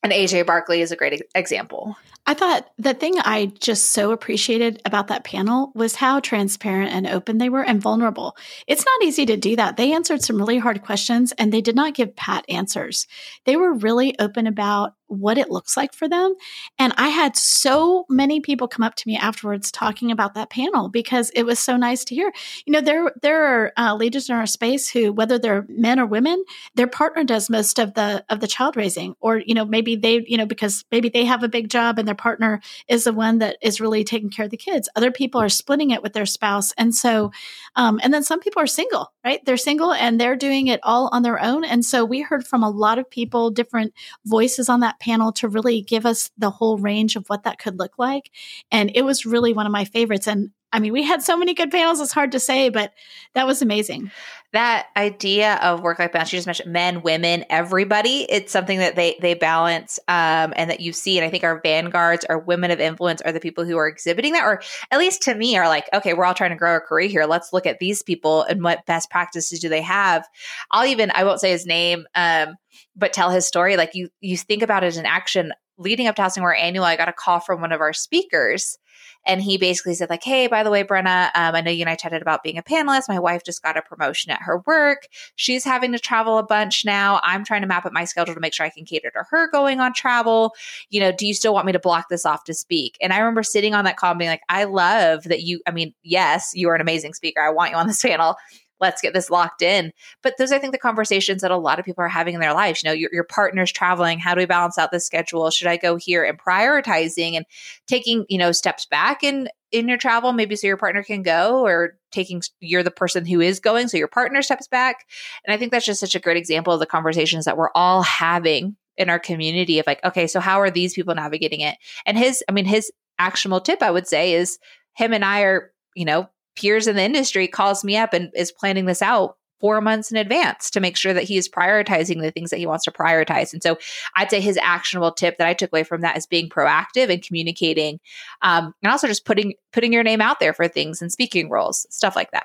and 0.04 0.12
AJ 0.12 0.44
Barkley 0.44 0.82
is 0.82 0.92
a 0.92 0.96
great 0.96 1.22
example. 1.34 1.96
I 2.26 2.34
thought 2.34 2.70
the 2.78 2.92
thing 2.92 3.14
I 3.18 3.52
just 3.58 3.92
so 3.92 4.12
appreciated 4.12 4.82
about 4.84 5.08
that 5.08 5.24
panel 5.24 5.72
was 5.74 5.94
how 5.94 6.20
transparent 6.20 6.92
and 6.92 7.06
open 7.06 7.38
they 7.38 7.48
were 7.48 7.64
and 7.64 7.80
vulnerable. 7.80 8.36
It's 8.66 8.84
not 8.84 9.02
easy 9.02 9.24
to 9.26 9.38
do 9.38 9.56
that. 9.56 9.78
They 9.78 9.94
answered 9.94 10.22
some 10.22 10.36
really 10.36 10.58
hard 10.58 10.82
questions 10.82 11.32
and 11.32 11.50
they 11.50 11.62
did 11.62 11.74
not 11.74 11.94
give 11.94 12.14
pat 12.16 12.44
answers. 12.50 13.06
They 13.46 13.56
were 13.56 13.72
really 13.72 14.14
open 14.18 14.46
about 14.46 14.94
what 15.20 15.38
it 15.38 15.50
looks 15.50 15.76
like 15.76 15.92
for 15.94 16.08
them. 16.08 16.34
And 16.78 16.92
I 16.96 17.08
had 17.08 17.36
so 17.36 18.06
many 18.08 18.40
people 18.40 18.68
come 18.68 18.82
up 18.84 18.94
to 18.96 19.08
me 19.08 19.16
afterwards 19.16 19.70
talking 19.70 20.10
about 20.10 20.34
that 20.34 20.50
panel 20.50 20.88
because 20.88 21.30
it 21.30 21.44
was 21.44 21.58
so 21.58 21.76
nice 21.76 22.04
to 22.04 22.14
hear. 22.14 22.32
You 22.66 22.72
know, 22.72 22.80
there 22.80 23.12
there 23.22 23.44
are 23.44 23.72
uh, 23.76 23.94
leaders 23.94 24.28
in 24.28 24.36
our 24.36 24.46
space 24.46 24.88
who, 24.90 25.12
whether 25.12 25.38
they're 25.38 25.66
men 25.68 25.98
or 25.98 26.06
women, 26.06 26.44
their 26.74 26.86
partner 26.86 27.24
does 27.24 27.50
most 27.50 27.78
of 27.78 27.94
the 27.94 28.24
of 28.28 28.40
the 28.40 28.46
child 28.46 28.76
raising, 28.76 29.14
or 29.20 29.38
you 29.38 29.54
know, 29.54 29.64
maybe 29.64 29.96
they, 29.96 30.24
you 30.26 30.36
know, 30.36 30.46
because 30.46 30.84
maybe 30.90 31.08
they 31.08 31.24
have 31.24 31.42
a 31.42 31.48
big 31.48 31.68
job 31.68 31.98
and 31.98 32.06
their 32.06 32.14
partner 32.14 32.60
is 32.88 33.04
the 33.04 33.12
one 33.12 33.38
that 33.38 33.56
is 33.62 33.80
really 33.80 34.04
taking 34.04 34.30
care 34.30 34.44
of 34.44 34.50
the 34.50 34.56
kids. 34.56 34.88
Other 34.96 35.10
people 35.10 35.40
are 35.40 35.48
splitting 35.48 35.90
it 35.90 36.02
with 36.02 36.12
their 36.12 36.26
spouse, 36.26 36.72
and 36.76 36.94
so, 36.94 37.32
um, 37.76 38.00
and 38.02 38.12
then 38.12 38.22
some 38.22 38.40
people 38.40 38.62
are 38.62 38.66
single, 38.66 39.12
right? 39.24 39.44
They're 39.44 39.56
single 39.56 39.92
and 39.92 40.20
they're 40.20 40.36
doing 40.36 40.66
it 40.66 40.80
all 40.82 41.08
on 41.12 41.22
their 41.22 41.40
own. 41.40 41.64
And 41.64 41.84
so 41.84 42.04
we 42.04 42.20
heard 42.20 42.46
from 42.46 42.62
a 42.62 42.70
lot 42.70 42.98
of 42.98 43.08
people, 43.08 43.50
different 43.50 43.94
voices 44.24 44.68
on 44.68 44.80
that 44.80 44.98
panel 45.04 45.32
to 45.32 45.48
really 45.48 45.82
give 45.82 46.06
us 46.06 46.30
the 46.38 46.50
whole 46.50 46.78
range 46.78 47.16
of 47.16 47.26
what 47.28 47.44
that 47.44 47.58
could 47.58 47.78
look 47.78 47.98
like. 47.98 48.30
And 48.70 48.90
it 48.94 49.02
was 49.02 49.26
really 49.26 49.52
one 49.52 49.66
of 49.66 49.72
my 49.72 49.84
favorites. 49.84 50.26
And 50.26 50.50
I 50.74 50.80
mean, 50.80 50.92
we 50.92 51.04
had 51.04 51.22
so 51.22 51.36
many 51.36 51.54
good 51.54 51.70
panels, 51.70 52.00
it's 52.00 52.10
hard 52.10 52.32
to 52.32 52.40
say, 52.40 52.68
but 52.68 52.92
that 53.34 53.46
was 53.46 53.62
amazing. 53.62 54.10
That 54.52 54.86
idea 54.96 55.54
of 55.62 55.82
work 55.82 56.00
life 56.00 56.10
balance, 56.10 56.32
you 56.32 56.36
just 56.36 56.48
mentioned 56.48 56.72
men, 56.72 57.02
women, 57.02 57.44
everybody, 57.48 58.26
it's 58.28 58.50
something 58.50 58.80
that 58.80 58.96
they 58.96 59.16
they 59.20 59.34
balance 59.34 60.00
um, 60.08 60.52
and 60.56 60.70
that 60.70 60.80
you 60.80 60.92
see. 60.92 61.16
And 61.16 61.24
I 61.24 61.30
think 61.30 61.44
our 61.44 61.60
vanguards, 61.62 62.24
our 62.24 62.40
women 62.40 62.72
of 62.72 62.80
influence, 62.80 63.22
are 63.22 63.30
the 63.30 63.38
people 63.38 63.64
who 63.64 63.76
are 63.76 63.86
exhibiting 63.86 64.32
that, 64.32 64.44
or 64.44 64.62
at 64.90 64.98
least 64.98 65.22
to 65.22 65.34
me, 65.36 65.56
are 65.56 65.68
like, 65.68 65.88
okay, 65.92 66.12
we're 66.12 66.24
all 66.24 66.34
trying 66.34 66.50
to 66.50 66.56
grow 66.56 66.70
our 66.70 66.80
career 66.80 67.08
here. 67.08 67.24
Let's 67.24 67.52
look 67.52 67.66
at 67.66 67.78
these 67.78 68.02
people 68.02 68.42
and 68.42 68.60
what 68.60 68.84
best 68.84 69.10
practices 69.10 69.60
do 69.60 69.68
they 69.68 69.82
have. 69.82 70.26
I'll 70.72 70.86
even, 70.86 71.12
I 71.14 71.22
won't 71.22 71.40
say 71.40 71.52
his 71.52 71.66
name, 71.66 72.04
um, 72.16 72.56
but 72.96 73.12
tell 73.12 73.30
his 73.30 73.46
story. 73.46 73.76
Like 73.76 73.94
you, 73.94 74.08
you 74.20 74.36
think 74.36 74.62
about 74.64 74.82
it 74.82 74.96
in 74.96 75.06
action 75.06 75.52
leading 75.78 76.06
up 76.06 76.16
to 76.16 76.22
HousingWire 76.22 76.58
Annual, 76.58 76.84
I 76.84 76.96
got 76.96 77.08
a 77.08 77.12
call 77.12 77.40
from 77.40 77.60
one 77.60 77.72
of 77.72 77.80
our 77.80 77.92
speakers 77.92 78.78
and 79.26 79.42
he 79.42 79.58
basically 79.58 79.94
said, 79.94 80.10
like, 80.10 80.22
hey, 80.22 80.46
by 80.46 80.62
the 80.62 80.70
way, 80.70 80.84
Brena, 80.84 81.30
um, 81.34 81.54
I 81.54 81.60
know 81.60 81.70
you 81.70 81.80
and 81.80 81.90
I 81.90 81.94
chatted 81.94 82.22
about 82.22 82.42
being 82.42 82.58
a 82.58 82.62
panelist. 82.62 83.08
My 83.08 83.18
wife 83.18 83.42
just 83.44 83.62
got 83.62 83.76
a 83.76 83.82
promotion 83.82 84.30
at 84.30 84.42
her 84.42 84.58
work. 84.66 85.08
She's 85.36 85.64
having 85.64 85.92
to 85.92 85.98
travel 85.98 86.38
a 86.38 86.42
bunch 86.42 86.84
now. 86.84 87.20
I'm 87.22 87.44
trying 87.44 87.62
to 87.62 87.66
map 87.66 87.86
up 87.86 87.92
my 87.92 88.04
schedule 88.04 88.34
to 88.34 88.40
make 88.40 88.52
sure 88.52 88.66
I 88.66 88.70
can 88.70 88.84
cater 88.84 89.10
to 89.10 89.24
her 89.30 89.50
going 89.50 89.80
on 89.80 89.92
travel. 89.92 90.54
You 90.90 91.00
know, 91.00 91.12
do 91.12 91.26
you 91.26 91.34
still 91.34 91.54
want 91.54 91.66
me 91.66 91.72
to 91.72 91.78
block 91.78 92.08
this 92.08 92.26
off 92.26 92.44
to 92.44 92.54
speak? 92.54 92.96
And 93.00 93.12
I 93.12 93.18
remember 93.18 93.42
sitting 93.42 93.74
on 93.74 93.84
that 93.84 93.96
call 93.96 94.14
being 94.14 94.30
like, 94.30 94.42
I 94.48 94.64
love 94.64 95.24
that 95.24 95.42
you, 95.42 95.60
I 95.66 95.70
mean, 95.70 95.94
yes, 96.02 96.52
you 96.54 96.68
are 96.68 96.74
an 96.74 96.80
amazing 96.80 97.14
speaker. 97.14 97.40
I 97.40 97.50
want 97.50 97.70
you 97.70 97.76
on 97.76 97.86
this 97.86 98.02
panel 98.02 98.36
let's 98.80 99.00
get 99.00 99.14
this 99.14 99.30
locked 99.30 99.62
in. 99.62 99.92
But 100.22 100.34
those, 100.38 100.52
I 100.52 100.58
think, 100.58 100.72
the 100.72 100.78
conversations 100.78 101.42
that 101.42 101.50
a 101.50 101.56
lot 101.56 101.78
of 101.78 101.84
people 101.84 102.04
are 102.04 102.08
having 102.08 102.34
in 102.34 102.40
their 102.40 102.54
lives. 102.54 102.82
You 102.82 102.90
know, 102.90 102.94
your, 102.94 103.10
your 103.12 103.24
partner's 103.24 103.72
traveling. 103.72 104.18
How 104.18 104.34
do 104.34 104.40
we 104.40 104.46
balance 104.46 104.78
out 104.78 104.90
the 104.90 105.00
schedule? 105.00 105.50
Should 105.50 105.68
I 105.68 105.76
go 105.76 105.96
here 105.96 106.24
and 106.24 106.38
prioritizing 106.38 107.34
and 107.34 107.46
taking, 107.86 108.26
you 108.28 108.38
know, 108.38 108.52
steps 108.52 108.86
back 108.86 109.22
in 109.22 109.48
in 109.72 109.88
your 109.88 109.98
travel, 109.98 110.32
maybe 110.32 110.54
so 110.54 110.68
your 110.68 110.76
partner 110.76 111.02
can 111.02 111.22
go, 111.22 111.66
or 111.66 111.98
taking 112.12 112.40
you're 112.60 112.84
the 112.84 112.92
person 112.92 113.26
who 113.26 113.40
is 113.40 113.58
going, 113.58 113.88
so 113.88 113.96
your 113.96 114.06
partner 114.06 114.40
steps 114.40 114.68
back. 114.68 115.04
And 115.44 115.52
I 115.52 115.58
think 115.58 115.72
that's 115.72 115.84
just 115.84 115.98
such 115.98 116.14
a 116.14 116.20
great 116.20 116.36
example 116.36 116.72
of 116.72 116.78
the 116.78 116.86
conversations 116.86 117.44
that 117.44 117.56
we're 117.56 117.72
all 117.74 118.02
having 118.02 118.76
in 118.96 119.10
our 119.10 119.18
community 119.18 119.80
of 119.80 119.86
like, 119.88 120.02
okay, 120.04 120.28
so 120.28 120.38
how 120.38 120.60
are 120.60 120.70
these 120.70 120.94
people 120.94 121.14
navigating 121.14 121.60
it? 121.60 121.76
And 122.06 122.16
his, 122.16 122.44
I 122.48 122.52
mean, 122.52 122.66
his 122.66 122.92
actionable 123.18 123.60
tip 123.60 123.82
I 123.82 123.90
would 123.90 124.06
say 124.06 124.34
is 124.34 124.58
him 124.94 125.12
and 125.12 125.24
I 125.24 125.42
are, 125.42 125.72
you 125.96 126.04
know, 126.04 126.28
peers 126.56 126.86
in 126.86 126.96
the 126.96 127.02
industry 127.02 127.48
calls 127.48 127.84
me 127.84 127.96
up 127.96 128.12
and 128.12 128.30
is 128.34 128.52
planning 128.52 128.86
this 128.86 129.02
out 129.02 129.36
four 129.60 129.80
months 129.80 130.10
in 130.10 130.18
advance 130.18 130.70
to 130.70 130.80
make 130.80 130.96
sure 130.96 131.14
that 131.14 131.22
he 131.22 131.38
is 131.38 131.48
prioritizing 131.48 132.20
the 132.20 132.30
things 132.30 132.50
that 132.50 132.58
he 132.58 132.66
wants 132.66 132.84
to 132.84 132.90
prioritize. 132.90 133.52
And 133.52 133.62
so 133.62 133.78
I'd 134.14 134.30
say 134.30 134.40
his 134.40 134.58
actionable 134.58 135.12
tip 135.12 135.38
that 135.38 135.46
I 135.46 135.54
took 135.54 135.72
away 135.72 135.84
from 135.84 136.02
that 136.02 136.18
is 136.18 136.26
being 136.26 136.50
proactive 136.50 137.10
and 137.10 137.22
communicating, 137.22 137.98
um, 138.42 138.74
and 138.82 138.92
also 138.92 139.06
just 139.06 139.24
putting 139.24 139.54
putting 139.72 139.92
your 139.92 140.02
name 140.02 140.20
out 140.20 140.38
there 140.38 140.52
for 140.52 140.68
things 140.68 141.00
and 141.00 141.10
speaking 141.10 141.48
roles, 141.48 141.86
stuff 141.88 142.14
like 142.14 142.30
that. 142.32 142.44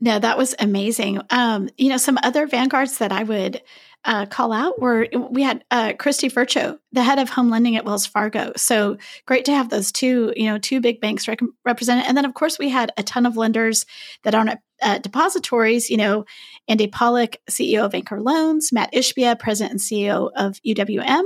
No, 0.00 0.18
that 0.18 0.38
was 0.38 0.54
amazing. 0.58 1.20
Um, 1.30 1.68
you 1.76 1.88
know, 1.88 1.96
some 1.98 2.18
other 2.22 2.46
vanguards 2.46 2.98
that 2.98 3.12
I 3.12 3.22
would 3.22 3.60
uh, 4.04 4.26
call 4.26 4.52
out 4.52 4.80
were 4.80 5.08
we 5.30 5.42
had 5.42 5.64
uh, 5.70 5.92
Kristy 5.94 6.30
Fercho, 6.30 6.78
the 6.92 7.02
head 7.02 7.18
of 7.18 7.30
home 7.30 7.50
lending 7.50 7.76
at 7.76 7.84
Wells 7.84 8.06
Fargo. 8.06 8.52
So 8.56 8.98
great 9.26 9.46
to 9.46 9.52
have 9.52 9.70
those 9.70 9.90
two, 9.90 10.32
you 10.36 10.46
know, 10.46 10.58
two 10.58 10.80
big 10.80 11.00
banks 11.00 11.26
rec- 11.26 11.40
represented. 11.64 12.04
And 12.06 12.16
then, 12.16 12.24
of 12.24 12.34
course, 12.34 12.58
we 12.58 12.68
had 12.68 12.92
a 12.96 13.02
ton 13.02 13.24
of 13.24 13.36
lenders 13.36 13.86
that 14.22 14.34
aren't 14.34 14.60
uh, 14.82 14.98
depositories. 14.98 15.88
You 15.88 15.96
know, 15.96 16.24
Andy 16.68 16.86
Pollock, 16.86 17.36
CEO 17.50 17.84
of 17.84 17.94
Anchor 17.94 18.20
Loans, 18.20 18.72
Matt 18.72 18.92
Ishbia, 18.92 19.38
president 19.38 19.72
and 19.72 19.80
CEO 19.80 20.30
of 20.36 20.60
UWM. 20.66 21.24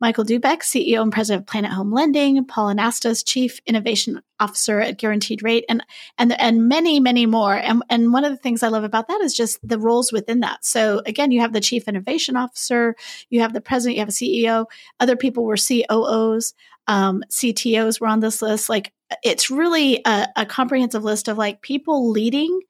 Michael 0.00 0.24
Dubeck, 0.24 0.60
CEO 0.60 1.00
and 1.02 1.12
president 1.12 1.42
of 1.42 1.46
Planet 1.46 1.72
Home 1.72 1.90
Lending, 1.90 2.44
Paul 2.44 2.74
Anastas, 2.74 3.24
chief 3.26 3.60
innovation 3.64 4.20
officer 4.38 4.80
at 4.80 4.98
Guaranteed 4.98 5.42
Rate, 5.42 5.64
and 5.68 5.82
and 6.18 6.38
and 6.38 6.68
many 6.68 7.00
many 7.00 7.24
more. 7.24 7.54
And 7.54 7.82
and 7.88 8.12
one 8.12 8.24
of 8.24 8.30
the 8.30 8.36
things 8.36 8.62
I 8.62 8.68
love 8.68 8.84
about 8.84 9.08
that 9.08 9.20
is 9.22 9.34
just 9.34 9.58
the 9.66 9.78
roles 9.78 10.12
within 10.12 10.40
that. 10.40 10.64
So 10.64 11.02
again, 11.06 11.30
you 11.30 11.40
have 11.40 11.54
the 11.54 11.60
chief 11.60 11.88
innovation 11.88 12.36
officer, 12.36 12.94
you 13.30 13.40
have 13.40 13.54
the 13.54 13.60
president, 13.60 13.96
you 13.96 14.00
have 14.02 14.08
a 14.08 14.12
CEO. 14.12 14.66
Other 15.00 15.16
people 15.16 15.44
were 15.44 15.56
COOs, 15.56 16.54
um, 16.86 17.22
CTOs 17.30 18.00
were 18.00 18.08
on 18.08 18.20
this 18.20 18.42
list. 18.42 18.68
Like 18.68 18.92
it's 19.22 19.50
really 19.50 20.02
a, 20.04 20.28
a 20.36 20.46
comprehensive 20.46 21.04
list 21.04 21.28
of 21.28 21.38
like 21.38 21.62
people 21.62 22.10
leading 22.10 22.60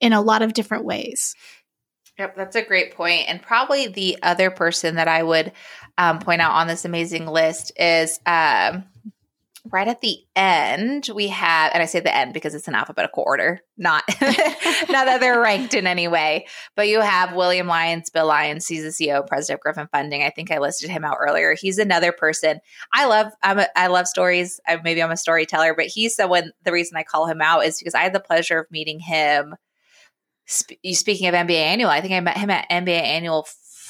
in 0.00 0.12
a 0.12 0.20
lot 0.20 0.42
of 0.42 0.52
different 0.52 0.84
ways. 0.84 1.34
Yep, 2.18 2.36
that's 2.36 2.56
a 2.56 2.62
great 2.62 2.94
point. 2.94 3.28
And 3.28 3.42
probably 3.42 3.88
the 3.88 4.18
other 4.22 4.50
person 4.50 4.94
that 4.94 5.08
I 5.08 5.22
would 5.22 5.52
um, 5.98 6.18
point 6.18 6.40
out 6.40 6.52
on 6.52 6.66
this 6.66 6.84
amazing 6.84 7.26
list 7.26 7.72
is 7.78 8.18
um, 8.24 8.84
right 9.72 9.88
at 9.88 10.00
the 10.00 10.18
end 10.34 11.08
we 11.14 11.28
have 11.28 11.70
and 11.72 11.82
i 11.82 11.86
say 11.86 12.00
the 12.00 12.14
end 12.14 12.32
because 12.32 12.54
it's 12.54 12.68
in 12.68 12.74
alphabetical 12.74 13.24
order 13.26 13.60
not 13.76 14.04
not 14.20 15.06
that 15.06 15.18
they're 15.20 15.40
ranked 15.40 15.74
in 15.74 15.86
any 15.86 16.08
way 16.08 16.46
but 16.74 16.88
you 16.88 17.00
have 17.00 17.34
william 17.34 17.66
lyons 17.66 18.10
bill 18.10 18.26
lyons 18.26 18.66
he's 18.66 18.82
the 18.82 19.06
ceo 19.06 19.26
president 19.26 19.58
of 19.58 19.62
griffin 19.62 19.88
funding. 19.90 20.22
I 20.22 20.30
think 20.30 20.50
i 20.50 20.58
listed 20.58 20.90
him 20.90 21.04
out 21.04 21.16
earlier. 21.20 21.54
He's 21.58 21.78
another 21.78 22.12
person. 22.12 22.60
I 22.92 23.06
love 23.06 23.32
i'm 23.42 23.58
a, 23.58 23.66
i 23.76 23.88
love 23.88 24.06
stories. 24.06 24.60
I, 24.66 24.78
maybe 24.82 25.02
i'm 25.02 25.10
a 25.10 25.16
storyteller 25.16 25.74
but 25.74 25.86
he's 25.86 26.14
someone 26.14 26.52
the 26.64 26.72
reason 26.72 26.96
i 26.96 27.02
call 27.02 27.26
him 27.26 27.40
out 27.40 27.64
is 27.64 27.78
because 27.78 27.94
i 27.94 28.00
had 28.00 28.14
the 28.14 28.20
pleasure 28.20 28.60
of 28.60 28.70
meeting 28.70 29.00
him 29.00 29.56
sp- 30.46 30.80
speaking 30.92 31.28
of 31.28 31.34
MBA 31.34 31.50
annual 31.50 31.90
i 31.90 32.00
think 32.00 32.14
i 32.14 32.20
met 32.20 32.36
him 32.36 32.50
at 32.50 32.68
MBA 32.70 33.00
annual 33.00 33.46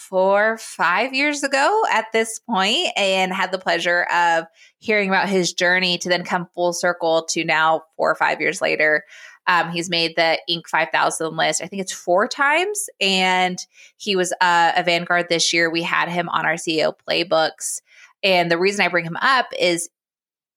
four, 0.09 0.57
five 0.59 1.13
years 1.15 1.43
ago 1.43 1.83
at 1.91 2.07
this 2.13 2.39
point, 2.39 2.89
and 2.97 3.33
had 3.33 3.51
the 3.51 3.59
pleasure 3.59 4.05
of 4.05 4.45
hearing 4.79 5.09
about 5.09 5.29
his 5.29 5.53
journey 5.53 5.99
to 5.99 6.09
then 6.09 6.25
come 6.25 6.49
full 6.55 6.73
circle 6.73 7.25
to 7.25 7.45
now 7.45 7.83
four 7.97 8.11
or 8.11 8.15
five 8.15 8.41
years 8.41 8.61
later. 8.61 9.05
Um, 9.49 9.71
he's 9.71 9.91
made 9.91 10.17
the 10.17 10.41
Inc. 10.51 10.67
5000 10.67 11.37
list. 11.37 11.63
I 11.63 11.67
think 11.67 11.83
it's 11.83 11.93
four 11.93 12.27
times, 12.27 12.89
and 13.01 13.59
he 13.97 14.17
was 14.17 14.33
uh, 14.41 14.73
a 14.77 14.83
Vanguard 14.83 15.29
this 15.29 15.53
year. 15.53 15.71
We 15.71 15.83
had 15.83 16.09
him 16.09 16.29
on 16.29 16.47
our 16.47 16.55
CEO 16.55 16.95
playbooks, 17.09 17.81
and 18.23 18.51
the 18.51 18.59
reason 18.59 18.85
I 18.85 18.89
bring 18.89 19.05
him 19.05 19.19
up 19.21 19.47
is 19.59 19.89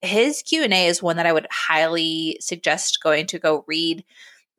his 0.01 0.41
Q 0.43 0.63
and 0.63 0.73
A 0.73 0.87
is 0.87 1.03
one 1.03 1.17
that 1.17 1.25
I 1.25 1.33
would 1.33 1.47
highly 1.51 2.37
suggest 2.39 2.99
going 3.03 3.27
to 3.27 3.39
go 3.39 3.65
read 3.67 4.03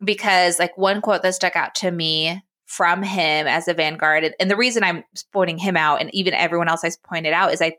because, 0.03 0.59
like, 0.59 0.77
one 0.77 1.01
quote 1.01 1.23
that 1.23 1.35
stuck 1.35 1.57
out 1.57 1.75
to 1.77 1.91
me 1.91 2.43
from 2.71 3.03
him 3.03 3.49
as 3.49 3.67
a 3.67 3.75
vanguard 3.75 4.33
and, 4.39 4.49
the 4.49 4.57
reason 4.57 4.85
i'm 4.85 5.03
pointing 5.33 5.59
him 5.59 5.77
out 5.77 6.01
and 6.01 6.09
even 6.15 6.33
everyone 6.33 6.69
else 6.69 6.85
i 6.85 6.91
pointed 7.03 7.33
out 7.33 7.53
is 7.53 7.61
i 7.61 7.73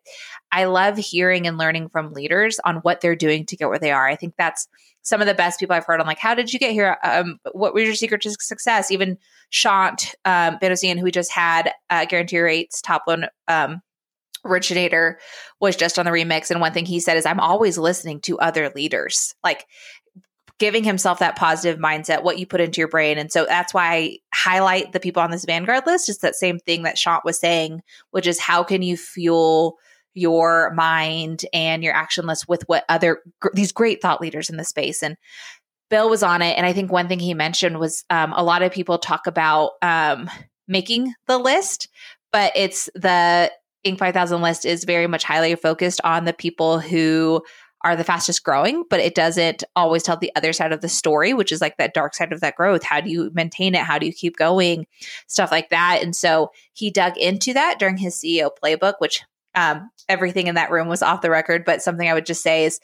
i 0.51 0.65
love 0.65 0.97
hearing 0.97 1.47
and 1.47 1.57
learning 1.57 1.87
from 1.87 2.11
leaders 2.11 2.59
on 2.65 2.75
what 2.77 2.99
they're 2.99 3.15
doing 3.15 3.45
to 3.45 3.55
get 3.55 3.69
where 3.69 3.79
they 3.79 3.91
are. 3.91 4.09
I 4.09 4.17
think 4.17 4.33
that's 4.37 4.67
some 5.01 5.21
of 5.21 5.27
the 5.27 5.33
best 5.33 5.61
people 5.61 5.77
i've 5.77 5.85
heard. 5.85 6.01
On 6.01 6.07
like 6.07 6.19
how 6.19 6.35
did 6.35 6.51
you 6.51 6.59
get 6.59 6.73
here? 6.73 6.97
Um, 7.03 7.39
what 7.53 7.73
was 7.73 7.85
your 7.85 7.95
secret 7.95 8.21
to 8.23 8.31
success? 8.31 8.91
Even 8.91 9.17
shant 9.49 10.13
um, 10.25 10.57
Banosian, 10.61 10.97
who 10.97 11.05
we 11.05 11.11
just 11.11 11.31
had 11.31 11.71
uh, 11.89 12.03
guarantee 12.03 12.39
rates 12.39 12.81
top 12.81 13.03
loan 13.07 13.27
um, 13.47 13.81
originator 14.43 15.19
was 15.59 15.75
just 15.75 15.99
on 15.99 16.05
the 16.05 16.11
remix. 16.11 16.51
And 16.51 16.59
one 16.59 16.73
thing 16.73 16.85
he 16.85 16.99
said 16.99 17.15
is 17.15 17.25
i'm 17.25 17.39
always 17.39 17.77
listening 17.77 18.19
to 18.21 18.39
other 18.39 18.71
leaders. 18.75 19.35
Like 19.41 19.65
giving 20.61 20.83
himself 20.83 21.17
that 21.17 21.35
positive 21.35 21.79
mindset, 21.79 22.21
what 22.21 22.37
you 22.37 22.45
put 22.45 22.61
into 22.61 22.79
your 22.79 22.87
brain. 22.87 23.17
And 23.17 23.31
so 23.31 23.45
that's 23.45 23.73
why 23.73 23.91
I 23.91 24.17
highlight 24.31 24.91
the 24.91 24.99
people 24.99 25.19
on 25.19 25.31
this 25.31 25.43
Vanguard 25.43 25.87
list. 25.87 26.07
It's 26.07 26.19
that 26.19 26.35
same 26.35 26.59
thing 26.59 26.83
that 26.83 26.99
Shant 26.99 27.25
was 27.25 27.39
saying, 27.39 27.81
which 28.11 28.27
is 28.27 28.39
how 28.39 28.63
can 28.63 28.83
you 28.83 28.95
fuel 28.95 29.79
your 30.13 30.71
mind 30.75 31.45
and 31.51 31.83
your 31.83 31.95
action 31.95 32.27
list 32.27 32.47
with 32.47 32.61
what 32.67 32.85
other 32.89 33.23
gr- 33.39 33.49
these 33.55 33.71
great 33.71 34.03
thought 34.03 34.21
leaders 34.21 34.51
in 34.51 34.57
the 34.57 34.63
space 34.63 35.01
and 35.01 35.17
bill 35.89 36.09
was 36.09 36.21
on 36.21 36.41
it 36.41 36.57
and 36.57 36.65
i 36.65 36.73
think 36.73 36.91
one 36.91 37.07
thing 37.07 37.17
he 37.17 37.33
mentioned 37.33 37.79
was 37.79 38.03
um, 38.09 38.33
a 38.35 38.43
lot 38.43 38.61
of 38.61 38.73
people 38.73 38.97
talk 38.97 39.25
about 39.25 39.71
um, 39.81 40.29
making 40.67 41.13
the 41.27 41.37
list 41.37 41.87
but 42.33 42.51
it's 42.57 42.89
the 42.93 43.49
inc 43.87 43.97
5000 43.97 44.41
list 44.41 44.65
is 44.65 44.83
very 44.83 45.07
much 45.07 45.23
highly 45.23 45.55
focused 45.55 46.01
on 46.03 46.25
the 46.25 46.33
people 46.33 46.81
who 46.81 47.41
are 47.83 47.95
the 47.95 48.03
fastest 48.03 48.43
growing, 48.43 48.83
but 48.89 48.99
it 48.99 49.15
doesn't 49.15 49.63
always 49.75 50.03
tell 50.03 50.17
the 50.17 50.31
other 50.35 50.53
side 50.53 50.71
of 50.71 50.81
the 50.81 50.89
story, 50.89 51.33
which 51.33 51.51
is 51.51 51.61
like 51.61 51.77
that 51.77 51.93
dark 51.93 52.13
side 52.13 52.31
of 52.31 52.41
that 52.41 52.55
growth. 52.55 52.83
How 52.83 53.01
do 53.01 53.09
you 53.09 53.31
maintain 53.33 53.75
it? 53.75 53.81
How 53.81 53.97
do 53.97 54.05
you 54.05 54.13
keep 54.13 54.37
going? 54.37 54.85
Stuff 55.27 55.51
like 55.51 55.69
that. 55.69 55.99
And 56.01 56.15
so 56.15 56.51
he 56.73 56.91
dug 56.91 57.17
into 57.17 57.53
that 57.53 57.79
during 57.79 57.97
his 57.97 58.15
CEO 58.15 58.49
playbook, 58.63 58.95
which 58.99 59.23
um, 59.55 59.89
everything 60.07 60.47
in 60.47 60.55
that 60.55 60.71
room 60.71 60.87
was 60.87 61.01
off 61.01 61.21
the 61.21 61.29
record, 61.29 61.65
but 61.65 61.81
something 61.81 62.07
I 62.07 62.13
would 62.13 62.25
just 62.25 62.43
say 62.43 62.65
is 62.65 62.79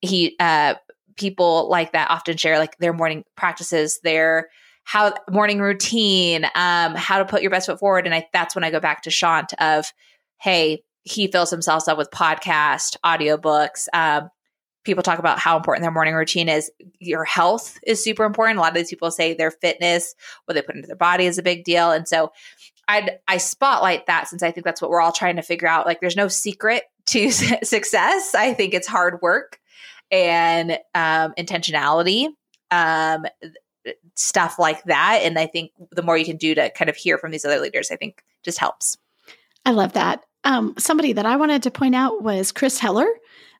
he, 0.00 0.36
uh, 0.38 0.74
people 1.16 1.68
like 1.68 1.92
that 1.92 2.10
often 2.10 2.36
share 2.36 2.58
like 2.58 2.76
their 2.78 2.92
morning 2.92 3.24
practices, 3.36 4.00
their 4.02 4.48
how 4.84 5.14
morning 5.30 5.60
routine, 5.60 6.44
um, 6.54 6.94
how 6.94 7.18
to 7.18 7.24
put 7.24 7.42
your 7.42 7.50
best 7.50 7.66
foot 7.66 7.78
forward. 7.78 8.06
And 8.06 8.14
I, 8.14 8.26
that's 8.32 8.54
when 8.54 8.64
I 8.64 8.70
go 8.70 8.80
back 8.80 9.02
to 9.02 9.10
Shant 9.10 9.52
of, 9.54 9.92
hey, 10.40 10.82
he 11.04 11.28
fills 11.28 11.50
himself 11.50 11.88
up 11.88 11.98
with 11.98 12.10
podcast, 12.10 12.96
audiobooks. 13.04 13.88
Um, 13.92 14.30
people 14.84 15.02
talk 15.02 15.18
about 15.18 15.38
how 15.38 15.56
important 15.56 15.82
their 15.82 15.90
morning 15.90 16.14
routine 16.14 16.48
is. 16.48 16.70
Your 16.98 17.24
health 17.24 17.78
is 17.86 18.02
super 18.02 18.24
important. 18.24 18.58
A 18.58 18.60
lot 18.60 18.70
of 18.70 18.76
these 18.76 18.90
people 18.90 19.10
say 19.10 19.34
their 19.34 19.50
fitness, 19.50 20.14
what 20.44 20.54
they 20.54 20.62
put 20.62 20.74
into 20.74 20.86
their 20.86 20.96
body 20.96 21.26
is 21.26 21.38
a 21.38 21.42
big 21.42 21.64
deal. 21.64 21.90
And 21.90 22.06
so 22.08 22.32
I 22.88 23.18
I 23.28 23.36
spotlight 23.38 24.06
that 24.06 24.28
since 24.28 24.42
I 24.42 24.50
think 24.50 24.64
that's 24.64 24.82
what 24.82 24.90
we're 24.90 25.00
all 25.00 25.12
trying 25.12 25.36
to 25.36 25.42
figure 25.42 25.68
out. 25.68 25.86
Like 25.86 26.00
there's 26.00 26.16
no 26.16 26.28
secret 26.28 26.84
to 27.06 27.30
success. 27.62 28.34
I 28.34 28.54
think 28.54 28.74
it's 28.74 28.88
hard 28.88 29.20
work 29.22 29.58
and 30.10 30.72
um, 30.94 31.32
intentionality. 31.38 32.28
Um, 32.70 33.26
stuff 34.14 34.58
like 34.58 34.84
that. 34.84 35.20
And 35.22 35.38
I 35.38 35.46
think 35.46 35.72
the 35.90 36.02
more 36.02 36.16
you 36.16 36.24
can 36.24 36.36
do 36.36 36.54
to 36.54 36.70
kind 36.70 36.88
of 36.88 36.96
hear 36.96 37.18
from 37.18 37.30
these 37.30 37.44
other 37.44 37.58
leaders, 37.58 37.90
I 37.90 37.96
think 37.96 38.22
just 38.42 38.58
helps. 38.58 38.96
I 39.64 39.72
love 39.72 39.94
that. 39.94 40.24
Um, 40.44 40.74
somebody 40.78 41.12
that 41.12 41.26
I 41.26 41.36
wanted 41.36 41.62
to 41.64 41.70
point 41.70 41.94
out 41.94 42.22
was 42.22 42.52
Chris 42.52 42.78
Heller. 42.78 43.06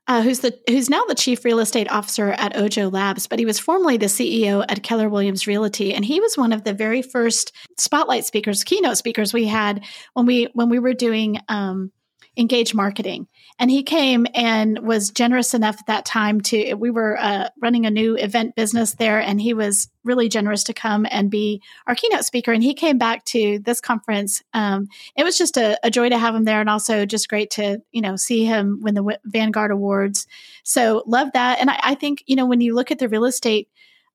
Uh, 0.08 0.20
who's 0.20 0.40
the 0.40 0.58
who's 0.68 0.90
now 0.90 1.04
the 1.04 1.14
chief 1.14 1.44
real 1.44 1.60
estate 1.60 1.90
officer 1.90 2.32
at 2.32 2.56
Ojo 2.56 2.90
Labs, 2.90 3.28
but 3.28 3.38
he 3.38 3.46
was 3.46 3.60
formerly 3.60 3.96
the 3.96 4.06
CEO 4.06 4.64
at 4.68 4.82
Keller 4.82 5.08
Williams 5.08 5.46
Realty, 5.46 5.94
and 5.94 6.04
he 6.04 6.20
was 6.20 6.36
one 6.36 6.52
of 6.52 6.64
the 6.64 6.74
very 6.74 7.02
first 7.02 7.52
spotlight 7.78 8.24
speakers, 8.24 8.64
keynote 8.64 8.98
speakers 8.98 9.32
we 9.32 9.46
had 9.46 9.84
when 10.14 10.26
we 10.26 10.48
when 10.54 10.68
we 10.68 10.80
were 10.80 10.92
doing 10.92 11.38
um, 11.48 11.92
engage 12.36 12.74
marketing. 12.74 13.26
And 13.58 13.70
he 13.70 13.82
came 13.82 14.26
and 14.34 14.78
was 14.80 15.10
generous 15.10 15.52
enough 15.54 15.76
at 15.80 15.86
that 15.86 16.04
time 16.04 16.40
to, 16.42 16.74
we 16.74 16.90
were 16.90 17.18
uh, 17.20 17.50
running 17.60 17.84
a 17.84 17.90
new 17.90 18.16
event 18.16 18.56
business 18.56 18.94
there, 18.94 19.20
and 19.20 19.40
he 19.40 19.52
was 19.54 19.88
really 20.04 20.28
generous 20.28 20.64
to 20.64 20.74
come 20.74 21.06
and 21.10 21.30
be 21.30 21.62
our 21.86 21.94
keynote 21.94 22.24
speaker. 22.24 22.52
And 22.52 22.62
he 22.62 22.74
came 22.74 22.98
back 22.98 23.24
to 23.26 23.58
this 23.58 23.80
conference. 23.80 24.42
Um, 24.54 24.88
it 25.16 25.24
was 25.24 25.36
just 25.36 25.56
a, 25.56 25.78
a, 25.84 25.90
joy 25.90 26.08
to 26.08 26.18
have 26.18 26.34
him 26.34 26.44
there, 26.44 26.60
and 26.60 26.70
also 26.70 27.04
just 27.04 27.28
great 27.28 27.50
to, 27.52 27.82
you 27.92 28.00
know, 28.00 28.16
see 28.16 28.44
him 28.44 28.80
win 28.80 28.94
the 28.94 29.18
Vanguard 29.24 29.70
Awards. 29.70 30.26
So 30.64 31.02
love 31.06 31.28
that. 31.34 31.60
And 31.60 31.70
I, 31.70 31.78
I 31.82 31.94
think, 31.94 32.24
you 32.26 32.36
know, 32.36 32.46
when 32.46 32.60
you 32.60 32.74
look 32.74 32.90
at 32.90 32.98
the 32.98 33.08
real 33.08 33.26
estate 33.26 33.68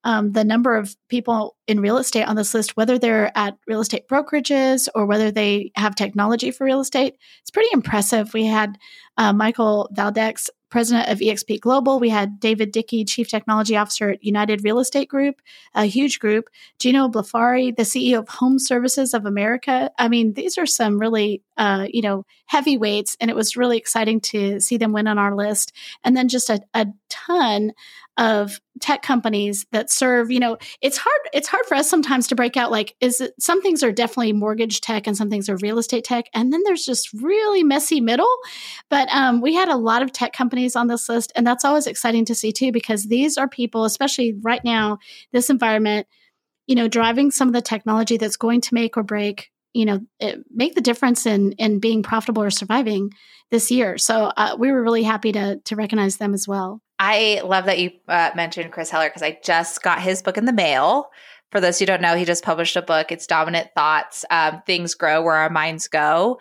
um, 0.03 0.31
the 0.31 0.43
number 0.43 0.75
of 0.75 0.95
people 1.09 1.55
in 1.67 1.79
real 1.79 1.97
estate 1.97 2.23
on 2.23 2.35
this 2.35 2.53
list, 2.53 2.77
whether 2.77 2.97
they're 2.97 3.35
at 3.37 3.57
real 3.67 3.81
estate 3.81 4.07
brokerages 4.07 4.87
or 4.95 5.05
whether 5.05 5.31
they 5.31 5.71
have 5.75 5.95
technology 5.95 6.51
for 6.51 6.65
real 6.65 6.79
estate, 6.79 7.15
it's 7.41 7.51
pretty 7.51 7.69
impressive. 7.73 8.33
We 8.33 8.45
had 8.45 8.77
uh, 9.17 9.33
Michael 9.33 9.89
Valdes, 9.91 10.49
president 10.69 11.09
of 11.09 11.19
EXP 11.19 11.61
Global. 11.61 11.99
We 11.99 12.09
had 12.09 12.39
David 12.39 12.71
Dickey, 12.71 13.05
chief 13.05 13.29
technology 13.29 13.77
officer 13.77 14.11
at 14.11 14.23
United 14.23 14.63
Real 14.63 14.79
Estate 14.79 15.07
Group, 15.07 15.41
a 15.73 15.85
huge 15.85 16.19
group. 16.19 16.49
Gino 16.79 17.07
Blefari, 17.07 17.75
the 17.75 17.83
CEO 17.83 18.19
of 18.19 18.29
Home 18.29 18.59
Services 18.59 19.13
of 19.13 19.25
America. 19.25 19.91
I 19.97 20.09
mean, 20.09 20.33
these 20.33 20.57
are 20.57 20.65
some 20.65 20.99
really, 20.99 21.41
uh, 21.55 21.87
you 21.89 22.01
know, 22.01 22.25
heavyweights, 22.47 23.15
and 23.19 23.29
it 23.29 23.35
was 23.35 23.57
really 23.57 23.77
exciting 23.77 24.19
to 24.21 24.59
see 24.59 24.77
them 24.77 24.91
win 24.93 25.07
on 25.07 25.17
our 25.17 25.35
list. 25.35 25.71
And 26.03 26.15
then 26.15 26.27
just 26.27 26.49
a, 26.49 26.59
a 26.73 26.87
ton 27.09 27.71
of 28.17 28.59
tech 28.81 29.01
companies 29.01 29.65
that 29.71 29.91
serve 29.91 30.31
you 30.31 30.39
know 30.39 30.57
it's 30.81 30.97
hard 30.97 31.21
it's 31.33 31.47
hard 31.47 31.65
for 31.65 31.75
us 31.75 31.89
sometimes 31.89 32.27
to 32.27 32.35
break 32.35 32.57
out 32.57 32.71
like 32.71 32.95
is 32.99 33.21
it 33.21 33.33
some 33.39 33.61
things 33.61 33.83
are 33.83 33.91
definitely 33.91 34.33
mortgage 34.33 34.81
tech 34.81 35.05
and 35.05 35.15
some 35.15 35.29
things 35.29 35.49
are 35.49 35.57
real 35.57 35.77
estate 35.77 36.03
tech 36.03 36.25
and 36.33 36.51
then 36.51 36.61
there's 36.63 36.85
just 36.85 37.11
really 37.13 37.63
messy 37.63 38.01
middle. 38.01 38.33
But 38.89 39.07
um, 39.11 39.41
we 39.41 39.53
had 39.53 39.69
a 39.69 39.77
lot 39.77 40.01
of 40.01 40.11
tech 40.11 40.33
companies 40.33 40.75
on 40.75 40.87
this 40.87 41.07
list 41.09 41.31
and 41.35 41.45
that's 41.45 41.65
always 41.65 41.87
exciting 41.87 42.25
to 42.25 42.35
see 42.35 42.51
too 42.51 42.71
because 42.71 43.05
these 43.05 43.37
are 43.37 43.47
people 43.47 43.85
especially 43.85 44.35
right 44.41 44.63
now 44.63 44.97
this 45.31 45.49
environment 45.49 46.07
you 46.65 46.75
know 46.75 46.87
driving 46.87 47.31
some 47.31 47.47
of 47.47 47.53
the 47.53 47.61
technology 47.61 48.17
that's 48.17 48.37
going 48.37 48.61
to 48.61 48.73
make 48.73 48.97
or 48.97 49.03
break 49.03 49.51
you 49.73 49.85
know 49.85 49.99
make 50.51 50.73
the 50.73 50.81
difference 50.81 51.25
in 51.25 51.51
in 51.53 51.79
being 51.79 52.01
profitable 52.01 52.41
or 52.41 52.49
surviving 52.49 53.11
this 53.51 53.71
year. 53.71 53.97
So 53.97 54.31
uh, 54.35 54.55
we 54.57 54.71
were 54.71 54.81
really 54.81 55.03
happy 55.03 55.31
to 55.33 55.59
to 55.65 55.75
recognize 55.75 56.17
them 56.17 56.33
as 56.33 56.47
well 56.47 56.81
I 56.99 57.41
love 57.43 57.65
that 57.65 57.79
you 57.79 57.91
uh, 58.07 58.31
mentioned 58.35 58.71
Chris 58.71 58.89
Heller 58.89 59.09
because 59.09 59.21
I 59.21 59.39
just 59.43 59.83
got 59.83 60.01
his 60.01 60.21
book 60.21 60.37
in 60.37 60.45
the 60.45 60.53
mail. 60.53 61.09
For 61.51 61.61
those 61.61 61.79
who 61.79 61.85
don't 61.85 62.01
know, 62.01 62.15
he 62.15 62.25
just 62.25 62.43
published 62.43 62.75
a 62.75 62.81
book. 62.81 63.11
It's 63.11 63.27
Dominant 63.27 63.69
Thoughts 63.75 64.25
um, 64.29 64.61
Things 64.65 64.95
Grow 64.95 65.21
Where 65.21 65.35
Our 65.35 65.49
Minds 65.49 65.87
Go. 65.87 66.39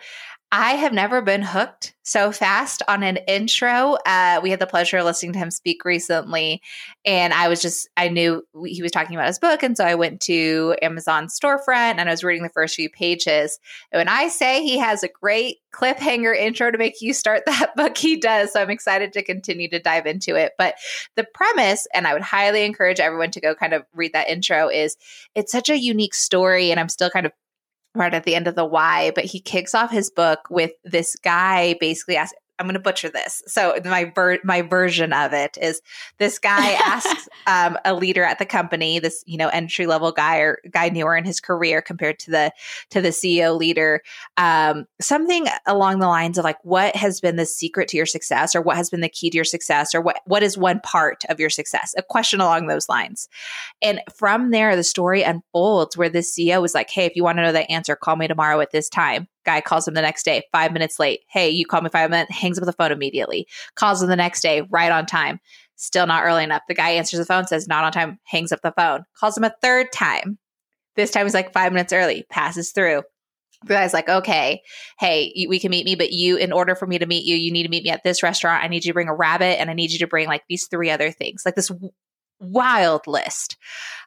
I 0.51 0.75
have 0.75 0.93
never 0.93 1.21
been 1.21 1.41
hooked 1.41 1.93
so 2.03 2.31
fast 2.31 2.81
on 2.87 3.03
an 3.03 3.17
intro. 3.27 3.97
Uh, 4.05 4.39
we 4.41 4.49
had 4.49 4.61
the 4.61 4.65
pleasure 4.65 4.97
of 4.97 5.03
listening 5.03 5.33
to 5.33 5.39
him 5.39 5.51
speak 5.51 5.83
recently, 5.83 6.61
and 7.03 7.33
I 7.33 7.49
was 7.49 7.61
just, 7.61 7.89
I 7.97 8.07
knew 8.07 8.43
he 8.65 8.81
was 8.81 8.93
talking 8.93 9.13
about 9.13 9.27
his 9.27 9.39
book. 9.39 9.61
And 9.61 9.75
so 9.75 9.83
I 9.83 9.95
went 9.95 10.21
to 10.21 10.77
Amazon 10.81 11.27
storefront 11.27 11.97
and 11.97 12.07
I 12.07 12.11
was 12.11 12.23
reading 12.23 12.43
the 12.43 12.49
first 12.49 12.75
few 12.75 12.89
pages. 12.89 13.59
And 13.91 13.99
when 13.99 14.07
I 14.07 14.29
say 14.29 14.63
he 14.63 14.77
has 14.77 15.03
a 15.03 15.09
great 15.09 15.57
cliffhanger 15.75 16.33
intro 16.33 16.71
to 16.71 16.77
make 16.77 17.01
you 17.01 17.11
start 17.11 17.43
that 17.45 17.75
book, 17.75 17.97
he 17.97 18.15
does. 18.15 18.53
So 18.53 18.61
I'm 18.61 18.69
excited 18.69 19.11
to 19.13 19.23
continue 19.23 19.69
to 19.69 19.79
dive 19.79 20.05
into 20.05 20.35
it. 20.35 20.53
But 20.57 20.75
the 21.17 21.27
premise, 21.33 21.87
and 21.93 22.07
I 22.07 22.13
would 22.13 22.21
highly 22.21 22.63
encourage 22.63 23.01
everyone 23.01 23.31
to 23.31 23.41
go 23.41 23.53
kind 23.53 23.73
of 23.73 23.83
read 23.93 24.13
that 24.13 24.29
intro, 24.29 24.69
is 24.69 24.95
it's 25.35 25.51
such 25.51 25.69
a 25.69 25.77
unique 25.77 26.13
story. 26.13 26.71
And 26.71 26.79
I'm 26.79 26.89
still 26.89 27.09
kind 27.09 27.25
of 27.25 27.33
right 27.95 28.13
at 28.13 28.23
the 28.23 28.35
end 28.35 28.47
of 28.47 28.55
the 28.55 28.65
why, 28.65 29.11
but 29.15 29.25
he 29.25 29.39
kicks 29.39 29.73
off 29.75 29.91
his 29.91 30.09
book 30.09 30.39
with 30.49 30.71
this 30.83 31.15
guy 31.23 31.75
basically 31.79 32.17
asking, 32.17 32.39
I'm 32.59 32.65
going 32.65 32.73
to 32.73 32.79
butcher 32.79 33.09
this. 33.09 33.43
So 33.47 33.77
my 33.85 34.05
ver- 34.05 34.39
my 34.43 34.61
version 34.61 35.13
of 35.13 35.33
it 35.33 35.57
is 35.61 35.81
this 36.17 36.39
guy 36.39 36.71
asks 36.85 37.29
um, 37.45 37.77
a 37.85 37.93
leader 37.93 38.23
at 38.23 38.39
the 38.39 38.45
company, 38.45 38.99
this 38.99 39.23
you 39.27 39.37
know 39.37 39.49
entry 39.49 39.85
level 39.85 40.11
guy 40.11 40.37
or 40.37 40.59
guy 40.71 40.89
newer 40.89 41.15
in 41.15 41.25
his 41.25 41.39
career 41.39 41.81
compared 41.81 42.19
to 42.19 42.31
the 42.31 42.51
to 42.91 43.01
the 43.01 43.09
CEO 43.09 43.57
leader, 43.57 44.01
um, 44.37 44.85
something 44.99 45.47
along 45.65 45.99
the 45.99 46.07
lines 46.07 46.37
of 46.37 46.43
like, 46.43 46.57
what 46.63 46.95
has 46.95 47.21
been 47.21 47.35
the 47.35 47.45
secret 47.45 47.87
to 47.89 47.97
your 47.97 48.05
success, 48.05 48.55
or 48.55 48.61
what 48.61 48.77
has 48.77 48.89
been 48.89 49.01
the 49.01 49.09
key 49.09 49.29
to 49.29 49.35
your 49.35 49.45
success, 49.45 49.93
or 49.93 50.01
what 50.01 50.19
what 50.25 50.43
is 50.43 50.57
one 50.57 50.79
part 50.81 51.23
of 51.29 51.39
your 51.39 51.49
success? 51.49 51.93
A 51.97 52.03
question 52.03 52.41
along 52.41 52.67
those 52.67 52.89
lines, 52.89 53.29
and 53.81 54.01
from 54.15 54.51
there 54.51 54.75
the 54.75 54.83
story 54.83 55.21
unfolds 55.21 55.95
where 55.95 56.09
this 56.09 56.35
CEO 56.35 56.63
is 56.65 56.73
like, 56.73 56.89
hey, 56.89 57.05
if 57.05 57.15
you 57.15 57.23
want 57.23 57.37
to 57.37 57.43
know 57.43 57.51
the 57.51 57.69
answer, 57.71 57.95
call 57.95 58.15
me 58.15 58.27
tomorrow 58.27 58.59
at 58.61 58.71
this 58.71 58.89
time. 58.89 59.27
Guy 59.47 59.61
calls 59.61 59.87
him 59.87 59.93
the 59.93 60.01
next 60.01 60.23
day, 60.23 60.43
five 60.51 60.73
minutes 60.73 60.99
late. 60.99 61.21
Hey, 61.29 61.49
you 61.49 61.65
call 61.65 61.81
me 61.81 61.89
five 61.89 62.11
minutes, 62.11 62.33
hangs 62.33 62.59
up 62.59 62.65
the 62.65 62.73
phone 62.73 62.91
immediately. 62.91 63.47
Calls 63.75 64.03
him 64.03 64.09
the 64.09 64.17
next 64.17 64.41
day, 64.41 64.61
right 64.69 64.91
on 64.91 65.05
time. 65.05 65.39
Still 65.77 66.05
not 66.05 66.25
early 66.25 66.43
enough. 66.43 66.63
The 66.67 66.73
guy 66.73 66.89
answers 66.89 67.19
the 67.19 67.25
phone, 67.25 67.47
says 67.47 67.65
not 67.65 67.85
on 67.85 67.93
time, 67.93 68.19
hangs 68.25 68.51
up 68.51 68.61
the 68.61 68.73
phone. 68.73 69.05
Calls 69.17 69.37
him 69.37 69.45
a 69.45 69.55
third 69.61 69.93
time. 69.93 70.37
This 70.97 71.11
time 71.11 71.25
he's 71.25 71.33
like 71.33 71.53
five 71.53 71.71
minutes 71.71 71.93
early, 71.93 72.25
passes 72.29 72.71
through. 72.71 73.03
The 73.63 73.73
guy's 73.73 73.93
like, 73.93 74.09
okay, 74.09 74.61
hey, 74.99 75.47
we 75.47 75.59
can 75.59 75.71
meet 75.71 75.85
me, 75.85 75.95
but 75.95 76.11
you, 76.11 76.35
in 76.35 76.51
order 76.51 76.75
for 76.75 76.85
me 76.85 76.99
to 76.99 77.05
meet 77.05 77.23
you, 77.23 77.37
you 77.37 77.53
need 77.53 77.63
to 77.63 77.69
meet 77.69 77.85
me 77.85 77.89
at 77.89 78.03
this 78.03 78.21
restaurant. 78.21 78.65
I 78.65 78.67
need 78.67 78.83
you 78.83 78.91
to 78.91 78.95
bring 78.95 79.07
a 79.07 79.15
rabbit 79.15 79.61
and 79.61 79.69
I 79.69 79.73
need 79.73 79.91
you 79.91 79.99
to 79.99 80.07
bring 80.07 80.27
like 80.27 80.43
these 80.49 80.67
three 80.67 80.91
other 80.91 81.09
things, 81.09 81.43
like 81.45 81.55
this 81.55 81.69
w- 81.69 81.93
wild 82.41 83.07
list. 83.07 83.55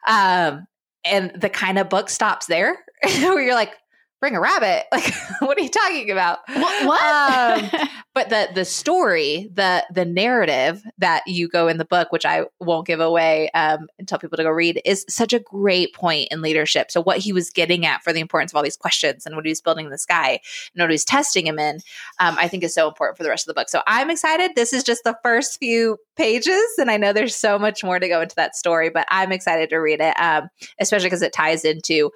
Um, 0.06 0.66
and 1.04 1.32
the 1.34 1.48
kind 1.48 1.78
of 1.78 1.88
book 1.88 2.10
stops 2.10 2.46
there 2.46 2.76
where 3.02 3.40
you're 3.40 3.54
like, 3.54 3.74
bring 4.20 4.36
a 4.36 4.40
rabbit. 4.40 4.86
Like, 5.00 5.14
what 5.40 5.56
are 5.56 5.62
you 5.62 5.70
talking 5.70 6.10
about? 6.10 6.40
What? 6.48 6.86
what? 6.86 7.02
Um, 7.02 7.88
but 8.14 8.28
the 8.28 8.48
the 8.54 8.64
story, 8.64 9.48
the 9.54 9.84
the 9.92 10.04
narrative 10.04 10.82
that 10.98 11.22
you 11.26 11.48
go 11.48 11.68
in 11.68 11.78
the 11.78 11.84
book, 11.84 12.12
which 12.12 12.26
I 12.26 12.44
won't 12.58 12.86
give 12.86 13.00
away 13.00 13.50
um, 13.52 13.86
and 13.98 14.06
tell 14.06 14.18
people 14.18 14.36
to 14.36 14.42
go 14.42 14.50
read, 14.50 14.82
is 14.84 15.06
such 15.08 15.32
a 15.32 15.38
great 15.38 15.94
point 15.94 16.28
in 16.30 16.42
leadership. 16.42 16.90
So 16.90 17.02
what 17.02 17.18
he 17.18 17.32
was 17.32 17.50
getting 17.50 17.86
at 17.86 18.02
for 18.02 18.12
the 18.12 18.20
importance 18.20 18.52
of 18.52 18.56
all 18.56 18.62
these 18.62 18.76
questions 18.76 19.24
and 19.24 19.36
what 19.36 19.46
he 19.46 19.50
was 19.50 19.62
building 19.62 19.88
this 19.88 20.04
guy 20.04 20.40
and 20.74 20.82
what 20.82 20.90
he 20.90 20.94
was 20.94 21.04
testing 21.04 21.46
him 21.46 21.58
in, 21.58 21.76
um, 22.18 22.36
I 22.38 22.48
think 22.48 22.62
is 22.62 22.74
so 22.74 22.88
important 22.88 23.16
for 23.16 23.22
the 23.22 23.30
rest 23.30 23.48
of 23.48 23.54
the 23.54 23.58
book. 23.58 23.70
So 23.70 23.82
I'm 23.86 24.10
excited. 24.10 24.52
This 24.56 24.72
is 24.72 24.82
just 24.82 25.04
the 25.04 25.16
first 25.22 25.58
few 25.58 25.96
pages, 26.16 26.74
and 26.78 26.90
I 26.90 26.96
know 26.96 27.12
there's 27.12 27.36
so 27.36 27.58
much 27.58 27.82
more 27.82 27.98
to 27.98 28.08
go 28.08 28.20
into 28.20 28.36
that 28.36 28.56
story, 28.56 28.90
but 28.90 29.06
I'm 29.08 29.32
excited 29.32 29.70
to 29.70 29.78
read 29.78 30.00
it, 30.00 30.14
um, 30.20 30.50
especially 30.78 31.06
because 31.06 31.22
it 31.22 31.32
ties 31.32 31.64
into 31.64 32.10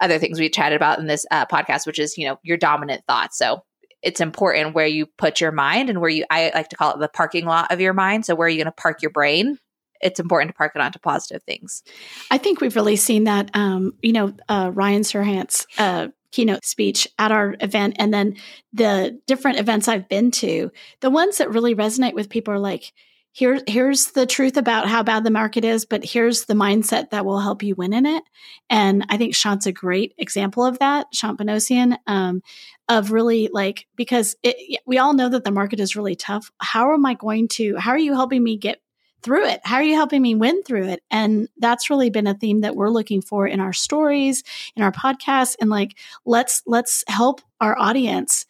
other 0.00 0.18
things 0.18 0.38
we 0.38 0.48
chatted 0.48 0.76
about 0.76 0.98
in 0.98 1.06
this 1.06 1.26
uh, 1.30 1.46
podcast, 1.46 1.86
which 1.86 1.98
is, 1.98 2.16
you 2.18 2.26
know, 2.26 2.38
your 2.42 2.56
dominant 2.56 3.02
thoughts. 3.06 3.38
So 3.38 3.62
it's 4.02 4.20
important 4.20 4.74
where 4.74 4.86
you 4.86 5.06
put 5.18 5.40
your 5.40 5.52
mind 5.52 5.90
and 5.90 6.00
where 6.00 6.10
you, 6.10 6.24
I 6.30 6.52
like 6.54 6.68
to 6.70 6.76
call 6.76 6.94
it 6.94 7.00
the 7.00 7.08
parking 7.08 7.44
lot 7.44 7.70
of 7.70 7.80
your 7.80 7.92
mind. 7.92 8.24
So 8.24 8.34
where 8.34 8.46
are 8.46 8.48
you 8.48 8.56
going 8.56 8.66
to 8.66 8.72
park 8.72 9.02
your 9.02 9.10
brain? 9.10 9.58
It's 10.00 10.18
important 10.18 10.50
to 10.50 10.56
park 10.56 10.72
it 10.74 10.80
onto 10.80 10.98
positive 10.98 11.42
things. 11.42 11.82
I 12.30 12.38
think 12.38 12.60
we've 12.60 12.76
really 12.76 12.96
seen 12.96 13.24
that, 13.24 13.50
um, 13.52 13.92
you 14.00 14.12
know, 14.12 14.32
uh, 14.48 14.70
Ryan 14.72 15.02
Serhant's 15.02 15.66
uh, 15.76 16.08
keynote 16.32 16.64
speech 16.64 17.06
at 17.18 17.32
our 17.32 17.56
event 17.60 17.96
and 17.98 18.14
then 18.14 18.36
the 18.72 19.20
different 19.26 19.58
events 19.58 19.88
I've 19.88 20.08
been 20.08 20.30
to, 20.32 20.70
the 21.00 21.10
ones 21.10 21.38
that 21.38 21.50
really 21.50 21.74
resonate 21.74 22.14
with 22.14 22.30
people 22.30 22.54
are 22.54 22.58
like, 22.58 22.92
here, 23.32 23.60
here's 23.66 24.10
the 24.10 24.26
truth 24.26 24.56
about 24.56 24.88
how 24.88 25.02
bad 25.02 25.24
the 25.24 25.30
market 25.30 25.64
is, 25.64 25.84
but 25.84 26.04
here's 26.04 26.46
the 26.46 26.54
mindset 26.54 27.10
that 27.10 27.24
will 27.24 27.38
help 27.38 27.62
you 27.62 27.74
win 27.74 27.92
in 27.92 28.04
it. 28.04 28.24
And 28.68 29.06
I 29.08 29.16
think 29.16 29.34
Shant's 29.34 29.66
a 29.66 29.72
great 29.72 30.14
example 30.18 30.64
of 30.64 30.80
that, 30.80 31.06
Shant 31.12 31.38
Banosian, 31.38 31.96
um, 32.06 32.42
of 32.88 33.12
really 33.12 33.48
like, 33.52 33.86
because 33.94 34.34
it, 34.42 34.80
we 34.84 34.98
all 34.98 35.12
know 35.12 35.28
that 35.28 35.44
the 35.44 35.52
market 35.52 35.78
is 35.78 35.94
really 35.94 36.16
tough. 36.16 36.50
How 36.58 36.92
am 36.92 37.06
I 37.06 37.14
going 37.14 37.48
to, 37.48 37.76
how 37.76 37.92
are 37.92 37.98
you 37.98 38.14
helping 38.14 38.42
me 38.42 38.56
get 38.56 38.80
through 39.22 39.46
it? 39.46 39.60
How 39.64 39.76
are 39.76 39.82
you 39.82 39.94
helping 39.94 40.22
me 40.22 40.34
win 40.34 40.62
through 40.64 40.88
it? 40.88 41.02
And 41.10 41.48
that's 41.58 41.90
really 41.90 42.10
been 42.10 42.26
a 42.26 42.34
theme 42.34 42.62
that 42.62 42.74
we're 42.74 42.88
looking 42.88 43.22
for 43.22 43.46
in 43.46 43.60
our 43.60 43.72
stories, 43.72 44.42
in 44.74 44.82
our 44.82 44.92
podcasts, 44.92 45.56
and 45.60 45.70
like, 45.70 45.96
let's, 46.24 46.62
let's 46.66 47.04
help 47.06 47.42
our 47.60 47.78
audience 47.78 48.46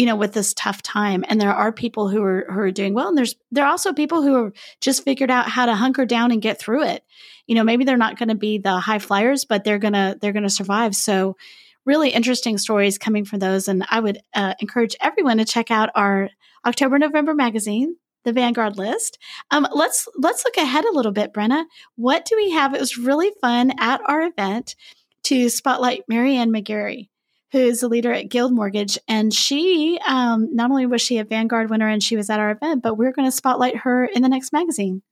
you 0.00 0.06
know 0.06 0.16
with 0.16 0.32
this 0.32 0.54
tough 0.54 0.80
time. 0.80 1.26
And 1.28 1.38
there 1.38 1.52
are 1.52 1.72
people 1.72 2.08
who 2.08 2.22
are 2.22 2.46
who 2.48 2.58
are 2.60 2.70
doing 2.70 2.94
well 2.94 3.08
and 3.08 3.18
there's 3.18 3.34
there 3.52 3.66
are 3.66 3.70
also 3.70 3.92
people 3.92 4.22
who 4.22 4.44
have 4.44 4.52
just 4.80 5.04
figured 5.04 5.30
out 5.30 5.46
how 5.50 5.66
to 5.66 5.74
hunker 5.74 6.06
down 6.06 6.32
and 6.32 6.40
get 6.40 6.58
through 6.58 6.84
it. 6.84 7.04
You 7.46 7.54
know 7.54 7.64
maybe 7.64 7.84
they're 7.84 7.98
not 7.98 8.18
going 8.18 8.30
to 8.30 8.34
be 8.34 8.56
the 8.56 8.78
high 8.78 8.98
flyers 8.98 9.44
but 9.44 9.62
they're 9.62 9.78
to 9.78 10.16
they're 10.18 10.32
to 10.32 10.48
survive. 10.48 10.96
So 10.96 11.36
really 11.84 12.08
interesting 12.08 12.56
stories 12.56 12.96
coming 12.96 13.24
from 13.24 13.38
those 13.38 13.66
and 13.66 13.84
i 13.90 13.98
would 13.98 14.18
uh, 14.34 14.54
encourage 14.60 14.94
everyone 15.00 15.38
to 15.38 15.46
check 15.46 15.70
out 15.70 15.88
our 15.94 16.28
october 16.66 16.98
november 16.98 17.34
magazine 17.34 17.96
the 18.22 18.34
vanguard 18.34 18.76
list. 18.76 19.16
Um, 19.50 19.66
let's 19.72 20.06
let's 20.14 20.44
look 20.44 20.58
ahead 20.58 20.84
a 20.84 20.92
little 20.92 21.10
bit 21.10 21.32
brena. 21.32 21.64
What 21.96 22.26
do 22.26 22.36
we 22.36 22.50
have? 22.50 22.74
It 22.74 22.80
was 22.80 22.98
really 22.98 23.32
fun 23.40 23.72
at 23.78 24.02
our 24.06 24.24
event 24.24 24.76
to 25.24 25.48
spotlight 25.48 26.04
mary 26.06 26.36
ann 26.36 26.50
mcgarry 26.50 27.08
who's 27.52 27.82
a 27.82 27.88
leader 27.88 28.12
at 28.12 28.28
Guild 28.28 28.52
Mortgage. 28.52 28.98
And 29.08 29.32
she, 29.32 29.98
um, 30.06 30.54
not 30.54 30.70
only 30.70 30.86
was 30.86 31.02
she 31.02 31.18
a 31.18 31.24
Vanguard 31.24 31.70
winner 31.70 31.88
and 31.88 32.02
she 32.02 32.16
was 32.16 32.30
at 32.30 32.40
our 32.40 32.50
event, 32.50 32.82
but 32.82 32.94
we're 32.94 33.12
going 33.12 33.28
to 33.28 33.32
spotlight 33.32 33.78
her 33.78 34.04
in 34.04 34.22
the 34.22 34.28
next 34.28 34.52
magazine. 34.52 35.02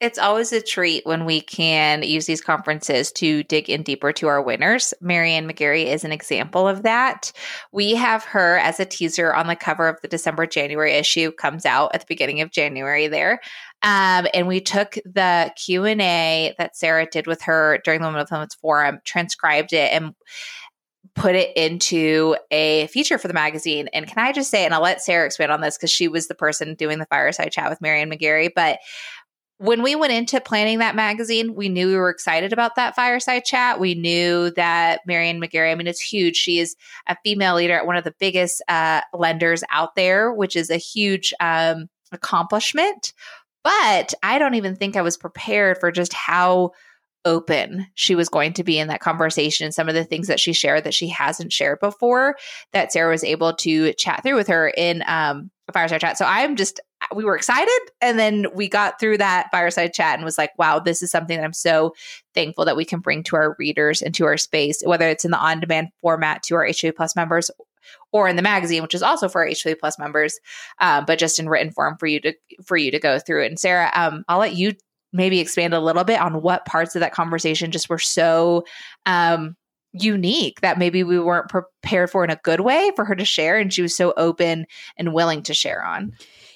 It's 0.00 0.18
always 0.18 0.52
a 0.52 0.62
treat 0.62 1.04
when 1.04 1.26
we 1.26 1.40
can 1.40 2.02
use 2.02 2.24
these 2.24 2.40
conferences 2.40 3.12
to 3.12 3.42
dig 3.44 3.68
in 3.68 3.82
deeper 3.82 4.12
to 4.14 4.28
our 4.28 4.40
winners. 4.40 4.94
Mary 5.00 5.32
Ann 5.32 5.46
McGarry 5.46 5.86
is 5.86 6.04
an 6.04 6.12
example 6.12 6.66
of 6.66 6.84
that. 6.84 7.32
We 7.70 7.94
have 7.94 8.24
her 8.24 8.56
as 8.58 8.80
a 8.80 8.86
teaser 8.86 9.34
on 9.34 9.46
the 9.46 9.56
cover 9.56 9.88
of 9.88 10.00
the 10.00 10.08
December 10.08 10.46
January 10.46 10.94
issue, 10.94 11.32
comes 11.32 11.66
out 11.66 11.94
at 11.94 12.00
the 12.00 12.06
beginning 12.08 12.40
of 12.40 12.50
January 12.50 13.08
there. 13.08 13.40
Um, 13.82 14.26
and 14.32 14.46
we 14.46 14.60
took 14.60 14.94
the 15.04 15.52
Q 15.62 15.84
and 15.84 16.00
A 16.00 16.54
that 16.56 16.76
Sarah 16.76 17.06
did 17.06 17.26
with 17.26 17.42
her 17.42 17.78
during 17.84 18.00
the 18.00 18.06
Women 18.06 18.20
of 18.20 18.26
Influence 18.26 18.54
Forum, 18.54 19.00
transcribed 19.04 19.72
it, 19.72 19.92
and 19.92 20.14
put 21.14 21.34
it 21.34 21.54
into 21.56 22.36
a 22.50 22.86
feature 22.86 23.18
for 23.18 23.28
the 23.28 23.34
magazine. 23.34 23.88
And 23.92 24.06
can 24.06 24.18
I 24.18 24.32
just 24.32 24.50
say, 24.50 24.64
and 24.64 24.72
I'll 24.72 24.80
let 24.80 25.02
Sarah 25.02 25.26
expand 25.26 25.52
on 25.52 25.60
this 25.60 25.76
because 25.76 25.90
she 25.90 26.08
was 26.08 26.28
the 26.28 26.34
person 26.34 26.74
doing 26.74 26.98
the 26.98 27.06
fireside 27.06 27.52
chat 27.52 27.68
with 27.68 27.80
Mary 27.80 28.00
Ann 28.00 28.10
McGarry, 28.10 28.50
but 28.54 28.78
when 29.62 29.84
we 29.84 29.94
went 29.94 30.12
into 30.12 30.40
planning 30.40 30.80
that 30.80 30.96
magazine, 30.96 31.54
we 31.54 31.68
knew 31.68 31.86
we 31.86 31.94
were 31.94 32.10
excited 32.10 32.52
about 32.52 32.74
that 32.74 32.96
fireside 32.96 33.44
chat. 33.44 33.78
We 33.78 33.94
knew 33.94 34.50
that 34.56 35.02
Mary 35.06 35.28
Ann 35.28 35.40
McGarry, 35.40 35.70
I 35.70 35.76
mean, 35.76 35.86
it's 35.86 36.00
huge. 36.00 36.34
She 36.34 36.58
is 36.58 36.74
a 37.06 37.16
female 37.22 37.54
leader 37.54 37.74
at 37.74 37.86
one 37.86 37.96
of 37.96 38.02
the 38.02 38.14
biggest 38.18 38.60
uh, 38.66 39.02
lenders 39.14 39.62
out 39.70 39.94
there, 39.94 40.32
which 40.32 40.56
is 40.56 40.68
a 40.68 40.78
huge 40.78 41.32
um, 41.38 41.88
accomplishment. 42.10 43.12
But 43.62 44.12
I 44.24 44.40
don't 44.40 44.54
even 44.54 44.74
think 44.74 44.96
I 44.96 45.02
was 45.02 45.16
prepared 45.16 45.78
for 45.78 45.92
just 45.92 46.12
how 46.12 46.72
open 47.24 47.86
she 47.94 48.14
was 48.14 48.28
going 48.28 48.52
to 48.52 48.64
be 48.64 48.78
in 48.78 48.88
that 48.88 49.00
conversation 49.00 49.70
some 49.72 49.88
of 49.88 49.94
the 49.94 50.04
things 50.04 50.26
that 50.26 50.40
she 50.40 50.52
shared 50.52 50.84
that 50.84 50.94
she 50.94 51.08
hasn't 51.08 51.52
shared 51.52 51.78
before 51.80 52.36
that 52.72 52.92
sarah 52.92 53.10
was 53.10 53.24
able 53.24 53.52
to 53.52 53.92
chat 53.94 54.22
through 54.22 54.36
with 54.36 54.48
her 54.48 54.72
in 54.76 55.02
um, 55.06 55.50
a 55.68 55.72
fireside 55.72 56.00
chat 56.00 56.18
so 56.18 56.24
i'm 56.24 56.56
just 56.56 56.80
we 57.14 57.24
were 57.24 57.36
excited 57.36 57.80
and 58.00 58.18
then 58.18 58.46
we 58.54 58.68
got 58.68 58.98
through 58.98 59.18
that 59.18 59.48
fireside 59.50 59.92
chat 59.92 60.14
and 60.14 60.24
was 60.24 60.38
like 60.38 60.50
wow 60.58 60.78
this 60.78 61.02
is 61.02 61.10
something 61.10 61.36
that 61.36 61.44
i'm 61.44 61.52
so 61.52 61.94
thankful 62.34 62.64
that 62.64 62.76
we 62.76 62.84
can 62.84 63.00
bring 63.00 63.22
to 63.22 63.36
our 63.36 63.54
readers 63.58 64.02
and 64.02 64.14
to 64.14 64.24
our 64.24 64.36
space 64.36 64.82
whether 64.84 65.08
it's 65.08 65.24
in 65.24 65.30
the 65.30 65.38
on-demand 65.38 65.88
format 66.00 66.42
to 66.42 66.54
our 66.54 66.66
hwa 66.66 66.94
plus 66.94 67.14
members 67.14 67.50
or 68.12 68.28
in 68.28 68.36
the 68.36 68.42
magazine, 68.42 68.82
which 68.82 68.94
is 68.94 69.02
also 69.02 69.28
for 69.28 69.42
our 69.42 69.48
HW 69.48 69.74
Plus 69.78 69.98
members, 69.98 70.38
uh, 70.80 71.02
but 71.04 71.18
just 71.18 71.38
in 71.38 71.48
written 71.48 71.72
form 71.72 71.96
for 71.98 72.06
you 72.06 72.20
to 72.20 72.34
for 72.64 72.76
you 72.76 72.90
to 72.90 72.98
go 72.98 73.18
through. 73.18 73.44
And 73.44 73.58
Sarah, 73.58 73.90
um, 73.94 74.24
I'll 74.28 74.38
let 74.38 74.54
you 74.54 74.72
maybe 75.12 75.40
expand 75.40 75.74
a 75.74 75.80
little 75.80 76.04
bit 76.04 76.20
on 76.20 76.42
what 76.42 76.66
parts 76.66 76.94
of 76.94 77.00
that 77.00 77.12
conversation 77.12 77.70
just 77.70 77.88
were 77.88 77.98
so 77.98 78.64
um, 79.06 79.56
unique 79.92 80.60
that 80.60 80.78
maybe 80.78 81.04
we 81.04 81.18
weren't 81.18 81.48
prepared 81.48 82.10
for 82.10 82.24
in 82.24 82.30
a 82.30 82.40
good 82.42 82.60
way 82.60 82.90
for 82.96 83.04
her 83.04 83.14
to 83.14 83.24
share 83.24 83.58
and 83.58 83.72
she 83.72 83.82
was 83.82 83.96
so 83.96 84.14
open 84.16 84.66
and 84.96 85.12
willing 85.12 85.42
to 85.42 85.54
share 85.54 85.84
on 85.84 86.12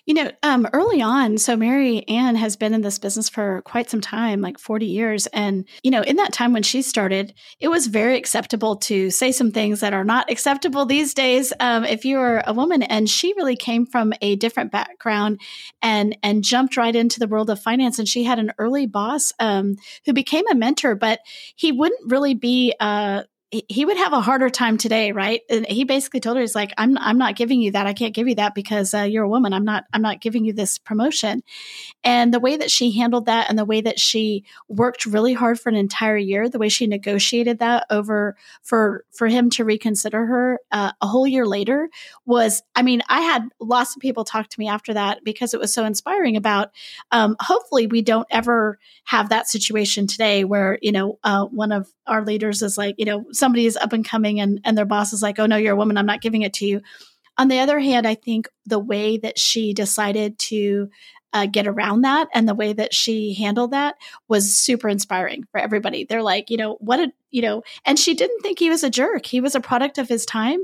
you 0.07 0.15
know, 0.15 0.31
um, 0.45 0.69
early 0.73 1.03
on, 1.03 1.37
so 1.37 1.57
Mary 1.57 2.07
Ann 2.07 2.37
has 2.37 2.55
been 2.55 2.73
in 2.73 2.83
this 2.83 2.97
business 2.97 3.29
for 3.29 3.61
quite 3.63 3.91
some 3.91 4.01
time, 4.01 4.41
like 4.41 4.57
40 4.57 4.87
years. 4.87 5.27
And, 5.29 5.69
you 5.83 5.91
know, 5.91 6.01
in 6.01 6.15
that 6.17 6.33
time 6.33 6.53
when 6.53 6.63
she 6.63 6.81
started, 6.81 7.35
it 7.59 7.67
was 7.67 7.89
very 7.89 8.17
acceptable 8.17 8.77
to 8.77 9.11
say 9.11 9.33
some 9.33 9.51
things 9.51 9.81
that 9.81 9.93
are 9.93 10.05
not 10.05 10.31
acceptable 10.31 10.87
these 10.87 11.13
days 11.13 11.53
um, 11.59 11.85
if 11.85 12.05
you're 12.05 12.41
a 12.47 12.53
woman. 12.53 12.85
And 12.85 13.11
she 13.11 13.35
really 13.37 13.57
came 13.57 13.85
from 13.85 14.13
a 14.23 14.37
different 14.37 14.71
background 14.71 15.41
and, 15.83 16.17
and 16.23 16.45
jumped 16.45 16.77
right 16.77 16.95
into 16.95 17.19
the 17.19 17.27
world 17.27 17.51
of 17.51 17.61
finance. 17.61 17.99
And 17.99 18.07
she 18.07 18.23
had 18.23 18.39
an 18.39 18.53
early 18.59 18.87
boss 18.87 19.33
um, 19.41 19.75
who 20.05 20.13
became 20.13 20.45
a 20.49 20.55
mentor, 20.55 20.95
but 20.95 21.19
he 21.57 21.73
wouldn't 21.73 22.13
really 22.13 22.35
be, 22.35 22.73
uh, 22.79 23.25
he 23.51 23.85
would 23.85 23.97
have 23.97 24.13
a 24.13 24.21
harder 24.21 24.51
time 24.51 24.77
today, 24.77 25.13
right? 25.13 25.41
And 25.49 25.67
he 25.67 25.85
basically 25.85 26.19
told 26.19 26.37
her, 26.37 26.41
"He's 26.41 26.57
like, 26.57 26.73
I'm 26.77 26.99
I'm 26.99 27.17
not 27.17 27.37
giving 27.37 27.61
you 27.61 27.71
that. 27.73 27.87
I 27.87 27.93
can't 27.93 28.15
give 28.15 28.27
you 28.27 28.35
that 28.37 28.57
because 28.57 28.93
uh, 28.93 29.03
you're 29.03 29.25
a 29.25 29.29
woman. 29.29 29.53
I'm 29.53 29.65
not 29.65 29.85
I'm 29.93 30.03
not 30.03 30.21
giving 30.21 30.45
you 30.45 30.53
this 30.53 30.79
promotion." 30.79 31.43
And 32.03 32.35
the 32.35 32.41
way 32.41 32.57
that 32.57 32.73
she 32.73 32.91
handled 32.91 33.27
that, 33.27 33.49
and 33.49 33.57
the 33.57 33.65
way 33.65 33.81
that 33.81 34.01
she 34.01 34.45
worked 34.69 35.07
really 35.07 35.33
hard 35.33 35.61
for 35.61 35.69
an 35.69 35.77
entire 35.77 36.17
year, 36.17 36.49
the 36.49 36.59
way 36.59 36.69
she 36.69 36.89
negotiated 36.89 37.61
that 37.61 37.87
over 37.89 38.37
for 38.63 39.05
for 39.13 39.29
him 39.29 39.49
to 39.51 39.65
reconsider 39.65 40.27
her 40.27 40.59
uh, 40.73 40.93
a 41.01 41.07
whole 41.07 41.27
year 41.27 41.47
later 41.47 41.89
was, 42.25 42.65
I 42.75 42.83
mean, 42.83 43.03
I 43.09 43.21
had 43.21 43.49
lots 43.61 43.95
of 43.95 44.03
people 44.03 44.25
talk 44.25 44.49
to 44.49 44.61
me 44.61 44.69
after 44.69 44.93
that 44.95 45.23
because 45.23 45.55
it 45.55 45.61
was 45.61 45.73
so 45.73 45.85
inspiring. 45.85 46.37
About 46.37 46.73
um, 47.13 47.37
hopefully 47.39 47.87
we 47.87 48.03
don't 48.03 48.27
ever 48.31 48.79
have 49.05 49.29
that 49.29 49.49
situation 49.49 50.09
today 50.09 50.43
where 50.43 50.79
you 50.83 50.91
know 50.91 51.21
uh, 51.23 51.45
one 51.45 51.71
of 51.71 51.89
our 52.07 52.25
leaders 52.25 52.63
is 52.63 52.79
like, 52.79 52.95
you 52.99 53.05
know, 53.05 53.25
somebody 53.37 53.67
is 53.67 53.77
up 53.77 53.93
and 53.93 54.05
coming 54.05 54.41
and, 54.41 54.61
and 54.65 54.77
their 54.77 54.85
boss 54.85 55.13
is 55.13 55.23
like, 55.23 55.39
oh, 55.39 55.47
no, 55.47 55.57
you're 55.57 55.75
a 55.75 55.77
woman. 55.77 55.97
I'm 55.97 56.07
not 56.07 56.21
giving 56.23 56.43
it 56.43 56.55
to 56.55 56.67
you. 56.67 56.81
On 57.39 57.49
the 57.49 57.59
other 57.59 57.79
hand, 57.79 58.07
I 58.07 58.15
think 58.15 58.49
the 58.65 58.79
way 58.79 59.19
that 59.19 59.39
she 59.39 59.75
decided 59.75 60.39
to 60.39 60.89
uh, 61.33 61.45
get 61.45 61.67
around 61.67 62.01
that 62.01 62.29
and 62.33 62.49
the 62.49 62.55
way 62.55 62.73
that 62.73 62.95
she 62.95 63.35
handled 63.35 63.73
that 63.73 63.97
was 64.27 64.57
super 64.57 64.89
inspiring 64.89 65.45
for 65.53 65.61
everybody. 65.61 66.05
They're 66.05 66.23
like, 66.23 66.49
you 66.49 66.57
know, 66.57 66.77
what 66.81 66.99
a, 66.99 67.13
you 67.31 67.43
know, 67.43 67.63
and 67.85 67.99
she 67.99 68.15
didn't 68.15 68.41
think 68.41 68.59
he 68.59 68.71
was 68.71 68.83
a 68.83 68.89
jerk. 68.89 69.27
He 69.27 69.43
was 69.43 69.55
a 69.55 69.61
product 69.61 69.99
of 69.99 70.09
his 70.09 70.25
time. 70.25 70.61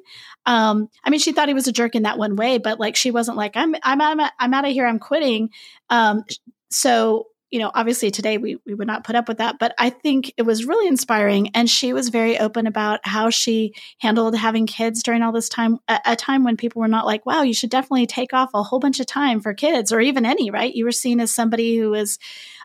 Um, 0.47 0.89
I 1.05 1.11
mean, 1.11 1.21
she 1.21 1.33
thought 1.33 1.49
he 1.49 1.55
was 1.55 1.69
a 1.69 1.73
jerk 1.73 1.95
in 1.95 2.05
that 2.05 2.17
one 2.17 2.37
way, 2.37 2.57
but 2.57 2.81
like, 2.81 2.97
she 2.97 3.11
wasn't 3.11 3.37
like, 3.37 3.55
I'm, 3.55 3.75
I'm, 3.83 4.01
I'm, 4.01 4.21
I'm 4.39 4.55
out 4.55 4.65
of 4.65 4.73
here. 4.73 4.87
I'm 4.87 4.99
quitting. 4.99 5.51
Um, 5.91 6.25
so 6.71 7.27
you 7.53 7.59
know, 7.59 7.71
obviously 7.75 8.11
today 8.11 8.38
we, 8.38 8.57
we 8.65 8.73
would 8.73 8.87
not 8.87 9.05
put 9.05 9.15
up 9.15 9.29
with 9.29 9.37
that, 9.38 9.59
but 9.61 9.75
I 9.79 9.91
think 9.91 10.33
it 10.38 10.43
was 10.43 10.65
really 10.65 10.88
inspiring. 10.88 11.51
And 11.55 11.69
she 11.69 11.93
was 11.93 12.09
very 12.09 12.38
open 12.38 12.67
about 12.67 13.01
how 13.05 13.29
she 13.29 13.75
handled 14.01 14.35
having 14.35 14.67
kids 14.67 15.03
during 15.03 15.21
all 15.21 15.33
this 15.33 15.51
time, 15.51 15.79
a, 15.87 16.01
a, 16.07 16.17
time 16.17 16.45
when 16.45 16.57
people 16.57 16.81
were 16.81 16.88
not 16.88 17.05
like, 17.05 17.27
wow, 17.27 17.43
you 17.43 17.53
should 17.53 17.69
definitely 17.69 18.07
take 18.07 18.33
off 18.33 18.51
a 18.55 18.62
whole 18.62 18.79
bunch 18.79 19.01
of 19.01 19.07
time 19.07 19.41
for 19.41 19.53
kids 19.53 19.93
or 19.93 20.01
even 20.01 20.25
any, 20.25 20.51
right? 20.51 20.75
You 20.75 20.87
were 20.87 20.93
seen 20.93 21.21
as 21.21 21.33
somebody 21.33 21.77
who 21.77 21.91
was 21.91 22.19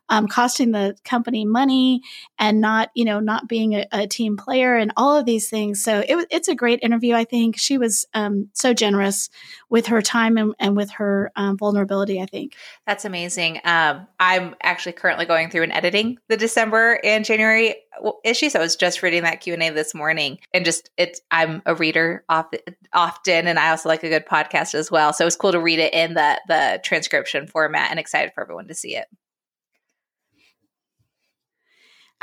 um, 0.10 0.28
costing 0.28 0.72
the 0.72 0.96
company 1.04 1.46
money 1.46 2.02
and 2.40 2.62
not, 2.62 2.90
you 2.96 3.06
know, 3.06 3.20
not 3.20 3.48
being 3.48 3.76
a, 3.76 3.86
a 3.92 4.08
team 4.08 4.38
player 4.38 4.76
and 4.76 4.92
all 4.98 5.16
of 5.16 5.26
these 5.26 5.50
things. 5.50 5.84
So 5.84 6.04
it, 6.08 6.28
it's 6.30 6.48
a 6.48 6.56
great 6.56 6.80
interview. 6.82 7.14
I 7.14 7.26
think 7.26 7.58
she 7.58 7.78
was 7.78 8.06
um, 8.14 8.50
so 8.54 8.74
generous 8.74 9.30
with 9.70 9.88
her 9.88 10.02
time 10.02 10.38
and, 10.38 10.54
and 10.60 10.76
with 10.76 10.92
her 10.92 11.32
um, 11.36 11.58
vulnerability. 11.58 12.22
I 12.22 12.26
think 12.26 12.56
that's 12.86 13.06
amazing. 13.06 13.60
Um, 13.64 14.08
I'm 14.20 14.56
actually 14.64 14.94
currently 14.94 15.26
going 15.26 15.50
through 15.50 15.64
and 15.64 15.74
editing 15.74 16.18
the 16.28 16.38
December 16.38 17.00
and 17.04 17.26
January 17.26 17.76
issue, 18.24 18.50
so 18.50 18.60
I 18.60 18.62
was 18.62 18.76
just 18.76 19.02
reading 19.02 19.24
that 19.24 19.42
Q 19.42 19.54
and 19.54 19.64
A 19.64 19.70
this 19.72 19.96
morning, 19.96 20.40
and 20.54 20.64
just 20.64 20.92
it's. 20.98 21.20
I'm 21.32 21.62
a 21.66 21.74
reader 21.74 22.24
often, 22.30 23.48
and 23.48 23.58
I 23.60 23.72
also 23.72 23.90
like 23.90 24.04
a 24.04 24.10
good 24.10 24.26
podcast 24.26 24.76
as 24.76 24.92
well. 24.92 25.14
So 25.14 25.24
it 25.24 25.26
was 25.26 25.36
cool 25.36 25.52
to 25.52 25.60
read 25.60 25.80
it 25.80 25.94
in 25.94 26.14
the 26.14 26.40
the 26.48 26.80
transcription 26.84 27.48
format, 27.48 27.90
and 27.90 28.00
excited 28.00 28.34
for 28.34 28.42
everyone 28.42 28.68
to 28.68 28.76
see 28.76 28.96
it. 28.96 29.08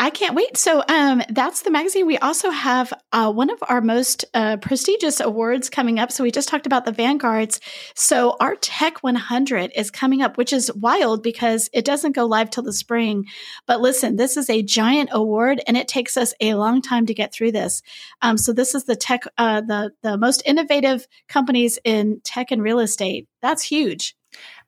I 0.05 0.11
can't 0.11 0.35
wait. 0.35 0.59
So 0.59 0.85
um, 0.87 1.23
that's 1.31 1.63
the 1.63 1.71
magazine. 1.71 2.05
We 2.05 2.19
also 2.19 2.51
have 2.51 2.93
uh, 3.11 3.33
one 3.33 3.49
of 3.49 3.59
our 3.71 3.81
most 3.81 4.27
uh, 4.35 4.59
prestigious 4.59 5.19
awards 5.19 5.71
coming 5.71 5.99
up. 5.99 6.13
So 6.13 6.23
we 6.23 6.31
just 6.31 6.47
talked 6.47 6.67
about 6.67 6.85
the 6.85 6.93
Vanguards. 6.93 7.59
So 7.95 8.37
our 8.39 8.55
Tech 8.57 9.03
100 9.03 9.73
is 9.75 9.91
coming 9.91 10.21
up, 10.21 10.37
which 10.37 10.53
is 10.53 10.71
wild 10.75 11.23
because 11.23 11.71
it 11.73 11.87
doesn't 11.87 12.13
go 12.13 12.27
live 12.27 12.51
till 12.51 12.65
the 12.65 12.73
spring. 12.75 13.25
But 13.67 13.81
listen, 13.81 14.17
this 14.17 14.37
is 14.37 14.51
a 14.51 14.63
giant 14.63 15.09
award, 15.11 15.63
and 15.67 15.75
it 15.75 15.89
takes 15.89 16.19
us 16.19 16.35
a 16.39 16.53
long 16.53 16.83
time 16.83 17.07
to 17.07 17.15
get 17.15 17.33
through 17.33 17.53
this. 17.53 17.81
Um, 18.21 18.37
so 18.37 18.53
this 18.53 18.75
is 18.75 18.85
the 18.85 18.97
tech, 18.97 19.23
uh, 19.39 19.63
the 19.63 19.93
the 20.03 20.19
most 20.19 20.43
innovative 20.45 21.07
companies 21.31 21.79
in 21.83 22.21
tech 22.25 22.51
and 22.51 22.63
real 22.63 22.81
estate. 22.81 23.27
That's 23.41 23.63
huge. 23.63 24.15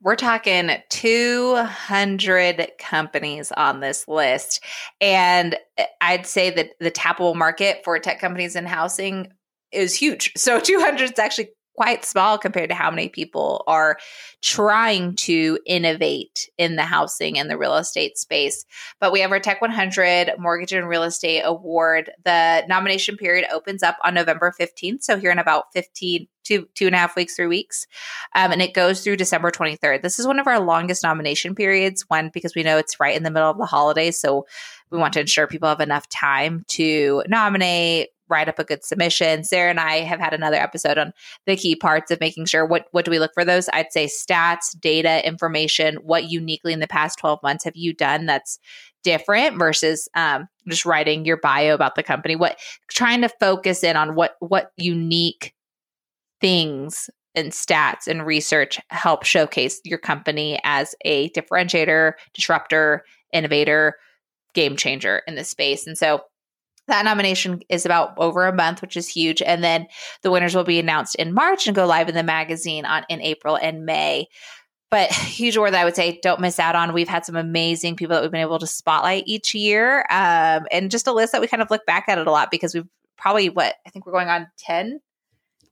We're 0.02 0.16
talking 0.16 0.70
200 0.90 2.72
companies 2.78 3.52
on 3.52 3.80
this 3.80 4.06
list. 4.06 4.62
And 5.00 5.56
eh, 5.78 5.86
I'd 6.00 6.26
say 6.26 6.50
that 6.50 6.72
the 6.80 6.90
tappable 6.90 7.34
market 7.34 7.82
for 7.84 7.98
tech 7.98 8.20
companies 8.20 8.56
in 8.56 8.66
housing 8.66 9.32
is 9.72 9.94
huge. 9.94 10.32
So 10.36 10.60
200 10.60 11.12
is 11.12 11.18
actually 11.18 11.50
quite 11.76 12.04
small 12.04 12.38
compared 12.38 12.70
to 12.70 12.74
how 12.74 12.90
many 12.90 13.08
people 13.08 13.62
are 13.66 13.98
trying 14.42 15.14
to 15.14 15.58
innovate 15.66 16.48
in 16.58 16.76
the 16.76 16.82
housing 16.82 17.38
and 17.38 17.50
the 17.50 17.58
real 17.58 17.76
estate 17.76 18.18
space. 18.18 18.64
But 19.00 19.12
we 19.12 19.20
have 19.20 19.30
our 19.30 19.40
Tech 19.40 19.60
100 19.60 20.32
Mortgage 20.38 20.72
and 20.72 20.88
Real 20.88 21.02
Estate 21.02 21.42
Award. 21.42 22.10
The 22.24 22.64
nomination 22.68 23.16
period 23.16 23.46
opens 23.52 23.82
up 23.82 23.96
on 24.02 24.14
November 24.14 24.52
15th. 24.58 25.02
So 25.02 25.18
here 25.18 25.30
in 25.30 25.38
about 25.38 25.72
15, 25.74 26.26
two, 26.46 26.68
two 26.74 26.86
and 26.86 26.94
a 26.94 26.98
half 26.98 27.16
weeks, 27.16 27.34
three 27.34 27.46
weeks. 27.46 27.86
Um, 28.34 28.52
and 28.52 28.62
it 28.62 28.72
goes 28.72 29.02
through 29.02 29.16
December 29.16 29.50
23rd. 29.50 30.02
This 30.02 30.18
is 30.18 30.26
one 30.26 30.38
of 30.38 30.46
our 30.46 30.60
longest 30.60 31.02
nomination 31.02 31.54
periods, 31.54 32.04
one, 32.08 32.30
because 32.32 32.54
we 32.54 32.62
know 32.62 32.78
it's 32.78 33.00
right 33.00 33.16
in 33.16 33.24
the 33.24 33.30
middle 33.30 33.50
of 33.50 33.58
the 33.58 33.66
holidays. 33.66 34.18
So 34.18 34.46
we 34.90 34.98
want 34.98 35.12
to 35.14 35.20
ensure 35.20 35.46
people 35.46 35.68
have 35.68 35.80
enough 35.80 36.08
time 36.08 36.64
to 36.68 37.24
nominate, 37.28 38.10
write 38.28 38.48
up 38.48 38.58
a 38.58 38.64
good 38.64 38.84
submission. 38.84 39.44
Sarah 39.44 39.70
and 39.70 39.80
I 39.80 39.98
have 39.98 40.20
had 40.20 40.34
another 40.34 40.56
episode 40.56 40.98
on 40.98 41.12
the 41.46 41.56
key 41.56 41.76
parts 41.76 42.10
of 42.10 42.20
making 42.20 42.46
sure 42.46 42.66
what 42.66 42.86
what 42.92 43.04
do 43.04 43.10
we 43.10 43.18
look 43.18 43.34
for 43.34 43.44
those? 43.44 43.68
I'd 43.72 43.92
say 43.92 44.06
stats, 44.06 44.78
data, 44.78 45.26
information, 45.26 45.96
what 45.96 46.30
uniquely 46.30 46.72
in 46.72 46.80
the 46.80 46.86
past 46.86 47.18
12 47.18 47.42
months 47.42 47.64
have 47.64 47.76
you 47.76 47.92
done 47.92 48.26
that's 48.26 48.58
different 49.06 49.56
versus 49.56 50.08
um, 50.14 50.48
just 50.68 50.84
writing 50.84 51.24
your 51.24 51.36
bio 51.36 51.74
about 51.74 51.94
the 51.94 52.02
company 52.02 52.34
what 52.34 52.58
trying 52.88 53.20
to 53.20 53.28
focus 53.28 53.84
in 53.84 53.94
on 53.94 54.16
what 54.16 54.34
what 54.40 54.72
unique 54.76 55.54
things 56.40 57.08
and 57.36 57.52
stats 57.52 58.08
and 58.08 58.26
research 58.26 58.80
help 58.90 59.24
showcase 59.24 59.80
your 59.84 59.98
company 59.98 60.58
as 60.64 60.96
a 61.04 61.30
differentiator 61.30 62.14
disruptor 62.34 63.04
innovator 63.32 63.94
game 64.54 64.74
changer 64.74 65.22
in 65.28 65.36
this 65.36 65.50
space 65.50 65.86
and 65.86 65.96
so 65.96 66.22
that 66.88 67.04
nomination 67.04 67.60
is 67.68 67.84
about 67.84 68.14
over 68.16 68.46
a 68.46 68.54
month, 68.54 68.80
which 68.80 68.96
is 68.96 69.08
huge. 69.08 69.42
And 69.42 69.62
then 69.62 69.86
the 70.22 70.30
winners 70.30 70.54
will 70.54 70.64
be 70.64 70.78
announced 70.78 71.16
in 71.16 71.34
March 71.34 71.66
and 71.66 71.74
go 71.74 71.86
live 71.86 72.08
in 72.08 72.14
the 72.14 72.22
magazine 72.22 72.84
on 72.84 73.04
in 73.08 73.20
April 73.20 73.56
and 73.56 73.84
May. 73.84 74.28
But 74.90 75.12
huge 75.12 75.56
award 75.56 75.74
that 75.74 75.80
I 75.80 75.84
would 75.84 75.96
say 75.96 76.20
don't 76.22 76.40
miss 76.40 76.58
out 76.58 76.76
on. 76.76 76.92
We've 76.92 77.08
had 77.08 77.24
some 77.24 77.36
amazing 77.36 77.96
people 77.96 78.14
that 78.14 78.22
we've 78.22 78.30
been 78.30 78.40
able 78.40 78.58
to 78.58 78.66
spotlight 78.66 79.24
each 79.26 79.54
year. 79.54 80.00
Um, 80.10 80.66
and 80.70 80.90
just 80.90 81.06
a 81.06 81.12
list 81.12 81.32
that 81.32 81.40
we 81.40 81.48
kind 81.48 81.62
of 81.62 81.70
look 81.70 81.86
back 81.86 82.08
at 82.08 82.18
it 82.18 82.26
a 82.26 82.30
lot 82.30 82.50
because 82.50 82.74
we've 82.74 82.88
probably 83.16 83.48
what 83.48 83.74
I 83.86 83.90
think 83.90 84.06
we're 84.06 84.12
going 84.12 84.28
on 84.28 84.48
10, 84.58 85.00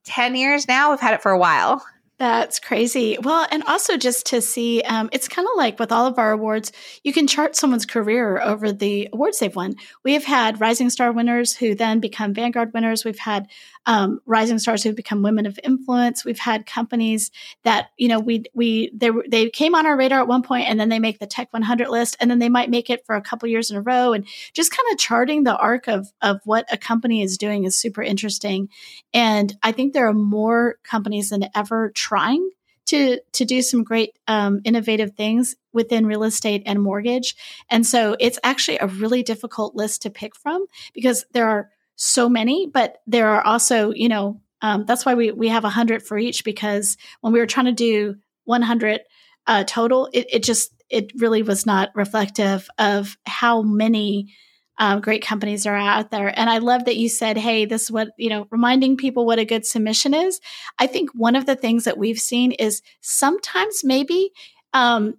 10 0.05 0.37
years 0.37 0.67
now. 0.67 0.91
We've 0.91 1.01
had 1.01 1.15
it 1.15 1.23
for 1.23 1.31
a 1.31 1.39
while. 1.39 1.85
That's 2.17 2.61
crazy. 2.61 3.19
Well, 3.21 3.45
and 3.51 3.65
also 3.65 3.97
just 3.97 4.27
to 4.27 4.41
see, 4.41 4.83
um, 4.83 5.09
it's 5.13 5.27
kind 5.27 5.49
of 5.49 5.57
like 5.57 5.81
with 5.81 5.91
all 5.91 6.07
of 6.07 6.17
our 6.17 6.31
awards, 6.31 6.71
you 7.03 7.13
can 7.13 7.27
chart 7.27 7.57
someone's 7.57 7.85
career 7.85 8.41
over 8.41 8.71
the 8.71 9.09
awards 9.13 9.41
they've 9.41 9.55
won. 9.55 9.75
We 10.05 10.13
have 10.13 10.25
had 10.25 10.61
Rising 10.61 10.91
Star 10.91 11.11
winners 11.11 11.57
who 11.57 11.75
then 11.75 11.99
become 11.99 12.33
Vanguard 12.33 12.73
winners. 12.73 13.05
We've 13.05 13.19
had 13.19 13.49
um, 13.87 14.21
rising 14.27 14.59
stars 14.59 14.83
who've 14.83 14.97
become 14.97 15.23
women 15.23 15.47
of 15.47 15.59
influence. 15.63 16.25
We've 16.25 16.39
had 16.39 16.67
companies 16.67 17.31
that 17.65 17.89
you 17.97 18.09
know 18.09 18.21
we 18.21 18.45
we 18.55 18.91
they 18.95 19.11
they 19.29 19.51
came 19.51 19.75
on 19.75 19.87
our 19.87 19.97
radar 19.97 20.21
at 20.21 20.29
one 20.29 20.43
point, 20.43 20.69
and 20.69 20.79
then 20.79 20.89
they 20.89 20.99
make 20.99 21.19
the 21.19 21.27
Tech100 21.27 21.89
list, 21.89 22.17
and 22.21 22.31
then 22.31 22.39
they 22.39 22.49
might 22.49 22.71
make 22.71 22.91
it 22.91 23.05
for 23.07 23.17
a 23.17 23.23
couple 23.23 23.49
years 23.49 23.71
in 23.71 23.77
a 23.77 23.83
row, 23.83 24.13
and 24.13 24.27
just 24.53 24.71
kind 24.71 24.93
of 24.93 24.99
charting 24.99 25.45
the 25.45 25.57
arc 25.57 25.89
of 25.89 26.13
of 26.23 26.41
what 26.45 26.67
a 26.73 26.77
company 26.77 27.23
is 27.23 27.39
doing 27.39 27.65
is 27.65 27.77
super 27.77 28.03
interesting. 28.03 28.69
And 29.13 29.57
I 29.63 29.73
think 29.73 29.93
there 29.93 30.09
are 30.09 30.15
more 30.15 30.77
companies 30.85 31.31
than 31.31 31.49
ever 31.55 31.91
trying 31.91 32.51
to 32.87 33.21
to 33.33 33.45
do 33.45 33.63
some 33.63 33.83
great 33.83 34.19
um, 34.29 34.61
innovative 34.65 35.15
things 35.15 35.57
within 35.73 36.07
real 36.07 36.25
estate 36.25 36.63
and 36.67 36.83
mortgage. 36.83 37.35
And 37.71 37.87
so 37.87 38.17
it's 38.21 38.39
actually 38.45 38.79
a 38.79 38.87
really 38.87 39.23
difficult 39.23 39.75
list 39.75 40.03
to 40.03 40.11
pick 40.11 40.37
from 40.37 40.67
because 40.93 41.25
there 41.33 41.49
are 41.49 41.71
so 41.97 42.29
many, 42.29 42.69
but 42.73 42.99
there 43.07 43.29
are 43.29 43.45
also, 43.45 43.91
you 43.93 44.09
know, 44.09 44.41
um, 44.63 44.85
that's 44.87 45.05
why 45.05 45.15
we, 45.15 45.31
we 45.31 45.49
have 45.49 45.65
a 45.65 45.69
100 45.69 46.03
for 46.03 46.19
each 46.19 46.45
because 46.45 46.97
when 47.21 47.33
we 47.33 47.39
were 47.39 47.47
trying 47.47 47.67
to 47.67 47.73
do 47.73 48.17
100 48.45 49.01
uh, 49.47 49.65
total, 49.65 50.09
it, 50.13 50.27
it 50.31 50.43
just, 50.43 50.73
it 50.89 51.13
really 51.17 51.43
was 51.43 51.67
not 51.67 51.91
reflective 51.95 52.69
of 52.79 53.17
how 53.27 53.63
many 53.63 54.33
um, 54.79 55.01
great 55.01 55.25
companies 55.25 55.67
are 55.67 55.77
out 55.77 56.11
there. 56.11 56.37
And 56.39 56.51
I 56.51 56.59
love 56.59 56.87
that 56.87 56.97
you 56.97 57.09
said, 57.09 57.37
hey, 57.37 57.65
this 57.65 57.83
is 57.83 57.91
what, 57.91 58.09
you 58.17 58.29
know, 58.29 58.47
reminding 58.51 58.97
people 58.97 59.25
what 59.25 59.39
a 59.39 59.45
good 59.45 59.65
submission 59.65 60.15
is. 60.15 60.41
I 60.79 60.87
think 60.87 61.11
one 61.15 61.37
of 61.37 61.47
the 61.47 61.57
things 61.57 61.85
that 61.85 61.99
we've 61.99 62.19
seen 62.19 62.53
is 62.53 62.83
sometimes 63.01 63.85
maybe 63.85 64.31
um, 64.73 65.15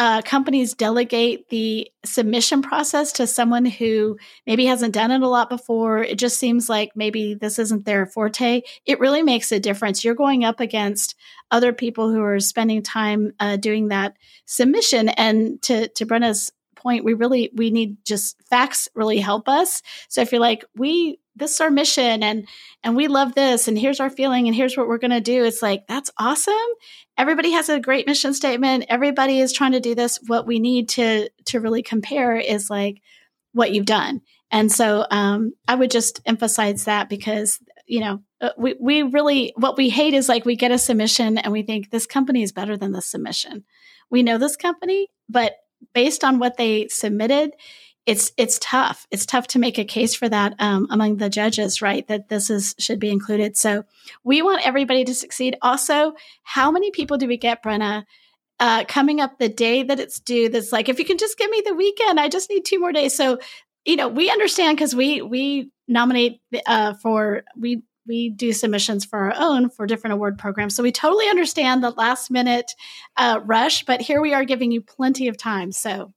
uh, 0.00 0.22
companies 0.22 0.72
delegate 0.72 1.50
the 1.50 1.86
submission 2.06 2.62
process 2.62 3.12
to 3.12 3.26
someone 3.26 3.66
who 3.66 4.16
maybe 4.46 4.64
hasn't 4.64 4.94
done 4.94 5.10
it 5.10 5.20
a 5.20 5.28
lot 5.28 5.50
before, 5.50 5.98
it 5.98 6.18
just 6.18 6.38
seems 6.38 6.70
like 6.70 6.92
maybe 6.96 7.34
this 7.34 7.58
isn't 7.58 7.84
their 7.84 8.06
forte. 8.06 8.62
It 8.86 8.98
really 8.98 9.22
makes 9.22 9.52
a 9.52 9.60
difference. 9.60 10.02
You're 10.02 10.14
going 10.14 10.42
up 10.42 10.58
against 10.58 11.16
other 11.50 11.74
people 11.74 12.10
who 12.10 12.22
are 12.22 12.40
spending 12.40 12.82
time 12.82 13.34
uh, 13.38 13.56
doing 13.56 13.88
that 13.88 14.16
submission. 14.46 15.10
And 15.10 15.60
to 15.64 15.88
to 15.88 16.06
Brena's 16.06 16.50
point, 16.76 17.04
we 17.04 17.12
really 17.12 17.50
we 17.54 17.70
need 17.70 17.98
just 18.02 18.40
facts 18.48 18.88
really 18.94 19.18
help 19.18 19.50
us. 19.50 19.82
So 20.08 20.22
if 20.22 20.32
you're 20.32 20.40
like 20.40 20.64
we 20.74 21.18
this 21.36 21.54
is 21.54 21.60
our 21.60 21.70
mission 21.70 22.22
and 22.22 22.46
and 22.82 22.96
we 22.96 23.08
love 23.08 23.34
this 23.34 23.68
and 23.68 23.78
here's 23.78 24.00
our 24.00 24.10
feeling 24.10 24.46
and 24.46 24.56
here's 24.56 24.76
what 24.76 24.88
we're 24.88 24.98
going 24.98 25.10
to 25.10 25.20
do. 25.20 25.44
It's 25.44 25.62
like 25.62 25.86
that's 25.86 26.10
awesome. 26.18 26.54
Everybody 27.16 27.52
has 27.52 27.68
a 27.68 27.80
great 27.80 28.06
mission 28.06 28.34
statement. 28.34 28.86
Everybody 28.88 29.40
is 29.40 29.52
trying 29.52 29.72
to 29.72 29.80
do 29.80 29.94
this. 29.94 30.18
What 30.26 30.46
we 30.46 30.58
need 30.58 30.88
to 30.90 31.28
to 31.46 31.60
really 31.60 31.82
compare 31.82 32.36
is 32.36 32.70
like 32.70 33.00
what 33.52 33.72
you've 33.72 33.86
done. 33.86 34.22
And 34.50 34.70
so 34.70 35.06
um, 35.10 35.52
i 35.68 35.74
would 35.74 35.90
just 35.90 36.20
emphasize 36.26 36.84
that 36.84 37.08
because 37.08 37.58
you 37.86 38.00
know 38.00 38.22
uh, 38.40 38.50
we, 38.56 38.74
we 38.80 39.02
really 39.02 39.52
what 39.56 39.76
we 39.76 39.90
hate 39.90 40.14
is 40.14 40.28
like 40.28 40.44
we 40.44 40.56
get 40.56 40.72
a 40.72 40.78
submission 40.78 41.38
and 41.38 41.52
we 41.52 41.62
think 41.62 41.90
this 41.90 42.06
company 42.06 42.42
is 42.42 42.52
better 42.52 42.76
than 42.76 42.92
the 42.92 43.02
submission. 43.02 43.64
We 44.10 44.22
know 44.22 44.38
this 44.38 44.56
company 44.56 45.08
but 45.28 45.56
based 45.94 46.24
on 46.24 46.38
what 46.38 46.56
they 46.56 46.88
submitted 46.88 47.52
it's 48.06 48.32
it's 48.36 48.58
tough. 48.60 49.06
It's 49.10 49.26
tough 49.26 49.46
to 49.48 49.58
make 49.58 49.78
a 49.78 49.84
case 49.84 50.14
for 50.14 50.28
that 50.28 50.54
um, 50.58 50.88
among 50.90 51.18
the 51.18 51.28
judges, 51.28 51.82
right? 51.82 52.06
That 52.08 52.28
this 52.28 52.50
is 52.50 52.74
should 52.78 52.98
be 52.98 53.10
included. 53.10 53.56
So 53.56 53.84
we 54.24 54.42
want 54.42 54.66
everybody 54.66 55.04
to 55.04 55.14
succeed. 55.14 55.56
Also, 55.62 56.14
how 56.42 56.70
many 56.70 56.90
people 56.90 57.18
do 57.18 57.28
we 57.28 57.36
get, 57.36 57.62
Brena? 57.62 58.04
Uh, 58.58 58.84
coming 58.84 59.20
up 59.20 59.38
the 59.38 59.48
day 59.48 59.82
that 59.82 59.98
it's 59.98 60.20
due, 60.20 60.50
that's 60.50 60.70
like, 60.70 60.90
if 60.90 60.98
you 60.98 61.04
can 61.06 61.16
just 61.16 61.38
give 61.38 61.50
me 61.50 61.62
the 61.64 61.74
weekend, 61.74 62.20
I 62.20 62.28
just 62.28 62.50
need 62.50 62.66
two 62.66 62.78
more 62.78 62.92
days. 62.92 63.16
So, 63.16 63.38
you 63.86 63.96
know, 63.96 64.08
we 64.08 64.30
understand 64.30 64.76
because 64.76 64.94
we 64.94 65.22
we 65.22 65.70
nominate 65.88 66.40
uh, 66.66 66.94
for 66.94 67.44
we 67.58 67.82
we 68.06 68.28
do 68.28 68.52
submissions 68.52 69.04
for 69.04 69.18
our 69.18 69.34
own 69.36 69.70
for 69.70 69.86
different 69.86 70.14
award 70.14 70.36
programs. 70.36 70.74
So 70.74 70.82
we 70.82 70.92
totally 70.92 71.28
understand 71.28 71.82
the 71.82 71.90
last 71.90 72.30
minute 72.30 72.72
uh, 73.16 73.40
rush, 73.44 73.84
but 73.84 74.00
here 74.00 74.20
we 74.20 74.34
are 74.34 74.44
giving 74.44 74.72
you 74.72 74.80
plenty 74.80 75.28
of 75.28 75.36
time. 75.36 75.72
So 75.72 76.12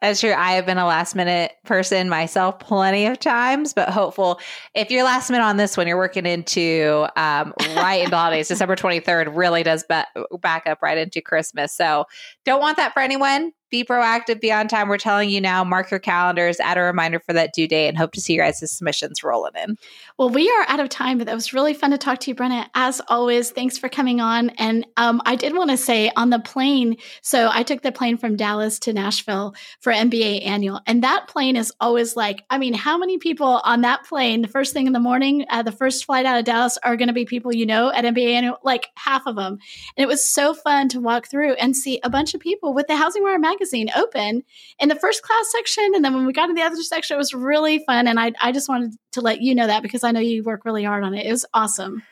that's 0.00 0.20
true. 0.20 0.32
I 0.32 0.52
have 0.52 0.66
been 0.66 0.78
a 0.78 0.86
last 0.86 1.14
minute 1.14 1.52
person 1.64 2.08
myself 2.08 2.58
plenty 2.58 3.06
of 3.06 3.18
times, 3.18 3.72
but 3.72 3.88
hopeful. 3.88 4.40
If 4.74 4.90
you're 4.90 5.04
last 5.04 5.30
minute 5.30 5.44
on 5.44 5.56
this 5.56 5.76
one, 5.76 5.86
you're 5.86 5.96
working 5.96 6.26
into 6.26 7.06
um, 7.16 7.52
right 7.74 8.02
into 8.04 8.16
holidays. 8.16 8.48
December 8.58 8.76
23rd 8.76 9.36
really 9.36 9.62
does 9.62 9.84
ba- 9.88 10.06
back 10.40 10.66
up 10.66 10.80
right 10.82 10.98
into 10.98 11.20
Christmas. 11.20 11.74
So 11.74 12.04
don't 12.44 12.60
want 12.60 12.76
that 12.76 12.92
for 12.94 13.00
anyone 13.00 13.52
be 13.70 13.84
proactive, 13.84 14.40
be 14.40 14.50
on 14.50 14.68
time. 14.68 14.88
We're 14.88 14.98
telling 14.98 15.30
you 15.30 15.40
now, 15.40 15.62
mark 15.64 15.90
your 15.90 16.00
calendars, 16.00 16.58
add 16.60 16.78
a 16.78 16.82
reminder 16.82 17.20
for 17.20 17.32
that 17.34 17.52
due 17.52 17.68
date, 17.68 17.88
and 17.88 17.98
hope 17.98 18.12
to 18.12 18.20
see 18.20 18.34
your 18.34 18.46
guys' 18.46 18.70
submissions 18.70 19.22
rolling 19.22 19.52
in. 19.62 19.76
Well, 20.16 20.30
we 20.30 20.50
are 20.50 20.64
out 20.68 20.80
of 20.80 20.88
time, 20.88 21.18
but 21.18 21.26
that 21.26 21.34
was 21.34 21.52
really 21.52 21.74
fun 21.74 21.90
to 21.90 21.98
talk 21.98 22.20
to 22.20 22.30
you, 22.30 22.34
Brena. 22.34 22.66
As 22.74 23.00
always, 23.08 23.50
thanks 23.50 23.76
for 23.76 23.88
coming 23.88 24.20
on. 24.20 24.50
And 24.50 24.86
um, 24.96 25.20
I 25.26 25.36
did 25.36 25.54
want 25.54 25.70
to 25.70 25.76
say 25.76 26.10
on 26.16 26.30
the 26.30 26.38
plane, 26.38 26.96
so 27.20 27.50
I 27.52 27.62
took 27.62 27.82
the 27.82 27.92
plane 27.92 28.16
from 28.16 28.36
Dallas 28.36 28.78
to 28.80 28.92
Nashville 28.92 29.54
for 29.80 29.92
MBA 29.92 30.46
annual, 30.46 30.80
and 30.86 31.02
that 31.04 31.28
plane 31.28 31.56
is 31.56 31.72
always 31.80 32.16
like, 32.16 32.44
I 32.48 32.56
mean, 32.56 32.72
how 32.72 32.96
many 32.96 33.18
people 33.18 33.60
on 33.64 33.82
that 33.82 34.04
plane, 34.04 34.42
the 34.42 34.48
first 34.48 34.72
thing 34.72 34.86
in 34.86 34.92
the 34.94 35.00
morning, 35.00 35.44
uh, 35.50 35.62
the 35.62 35.72
first 35.72 36.06
flight 36.06 36.24
out 36.24 36.38
of 36.38 36.44
Dallas, 36.46 36.78
are 36.82 36.96
going 36.96 37.08
to 37.08 37.14
be 37.14 37.26
people 37.26 37.54
you 37.54 37.66
know 37.66 37.92
at 37.92 38.04
MBA 38.04 38.32
annual? 38.32 38.58
Like 38.62 38.88
half 38.96 39.26
of 39.26 39.36
them. 39.36 39.58
And 39.96 40.02
it 40.02 40.08
was 40.08 40.26
so 40.26 40.54
fun 40.54 40.88
to 40.90 41.00
walk 41.00 41.28
through 41.28 41.52
and 41.54 41.76
see 41.76 42.00
a 42.02 42.10
bunch 42.10 42.34
of 42.34 42.40
people 42.40 42.72
with 42.72 42.86
the 42.86 42.94
HousingWire 42.94 43.40
magazine 43.40 43.57
magazine 43.58 43.90
open 43.96 44.42
in 44.78 44.88
the 44.88 44.94
first 44.94 45.22
class 45.22 45.50
section. 45.50 45.92
And 45.94 46.04
then 46.04 46.14
when 46.14 46.26
we 46.26 46.32
got 46.32 46.46
to 46.46 46.54
the 46.54 46.62
other 46.62 46.76
section, 46.76 47.16
it 47.16 47.18
was 47.18 47.34
really 47.34 47.80
fun. 47.80 48.06
And 48.06 48.18
I, 48.18 48.32
I 48.40 48.52
just 48.52 48.68
wanted 48.68 48.94
to 49.12 49.20
let 49.20 49.40
you 49.40 49.54
know 49.54 49.66
that 49.66 49.82
because 49.82 50.04
I 50.04 50.12
know 50.12 50.20
you 50.20 50.42
work 50.42 50.64
really 50.64 50.84
hard 50.84 51.04
on 51.04 51.14
it. 51.14 51.26
It 51.26 51.30
was 51.30 51.46
awesome. 51.52 52.02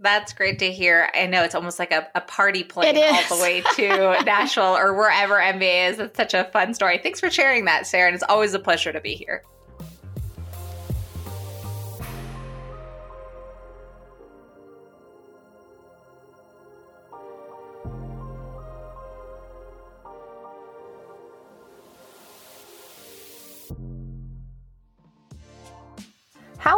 That's 0.00 0.32
great 0.32 0.60
to 0.60 0.70
hear. 0.70 1.10
I 1.12 1.26
know 1.26 1.42
it's 1.42 1.56
almost 1.56 1.80
like 1.80 1.90
a, 1.90 2.06
a 2.14 2.20
party 2.20 2.62
plane 2.62 2.96
all 2.96 3.36
the 3.36 3.42
way 3.42 3.62
to 3.74 4.22
Nashville 4.24 4.76
or 4.76 4.94
wherever 4.94 5.34
MBA 5.34 5.90
is. 5.90 5.98
It's 5.98 6.16
such 6.16 6.34
a 6.34 6.44
fun 6.44 6.72
story. 6.72 6.98
Thanks 6.98 7.18
for 7.18 7.30
sharing 7.30 7.64
that, 7.64 7.86
Sarah. 7.86 8.06
And 8.06 8.14
it's 8.14 8.24
always 8.28 8.54
a 8.54 8.60
pleasure 8.60 8.92
to 8.92 9.00
be 9.00 9.14
here. 9.14 9.42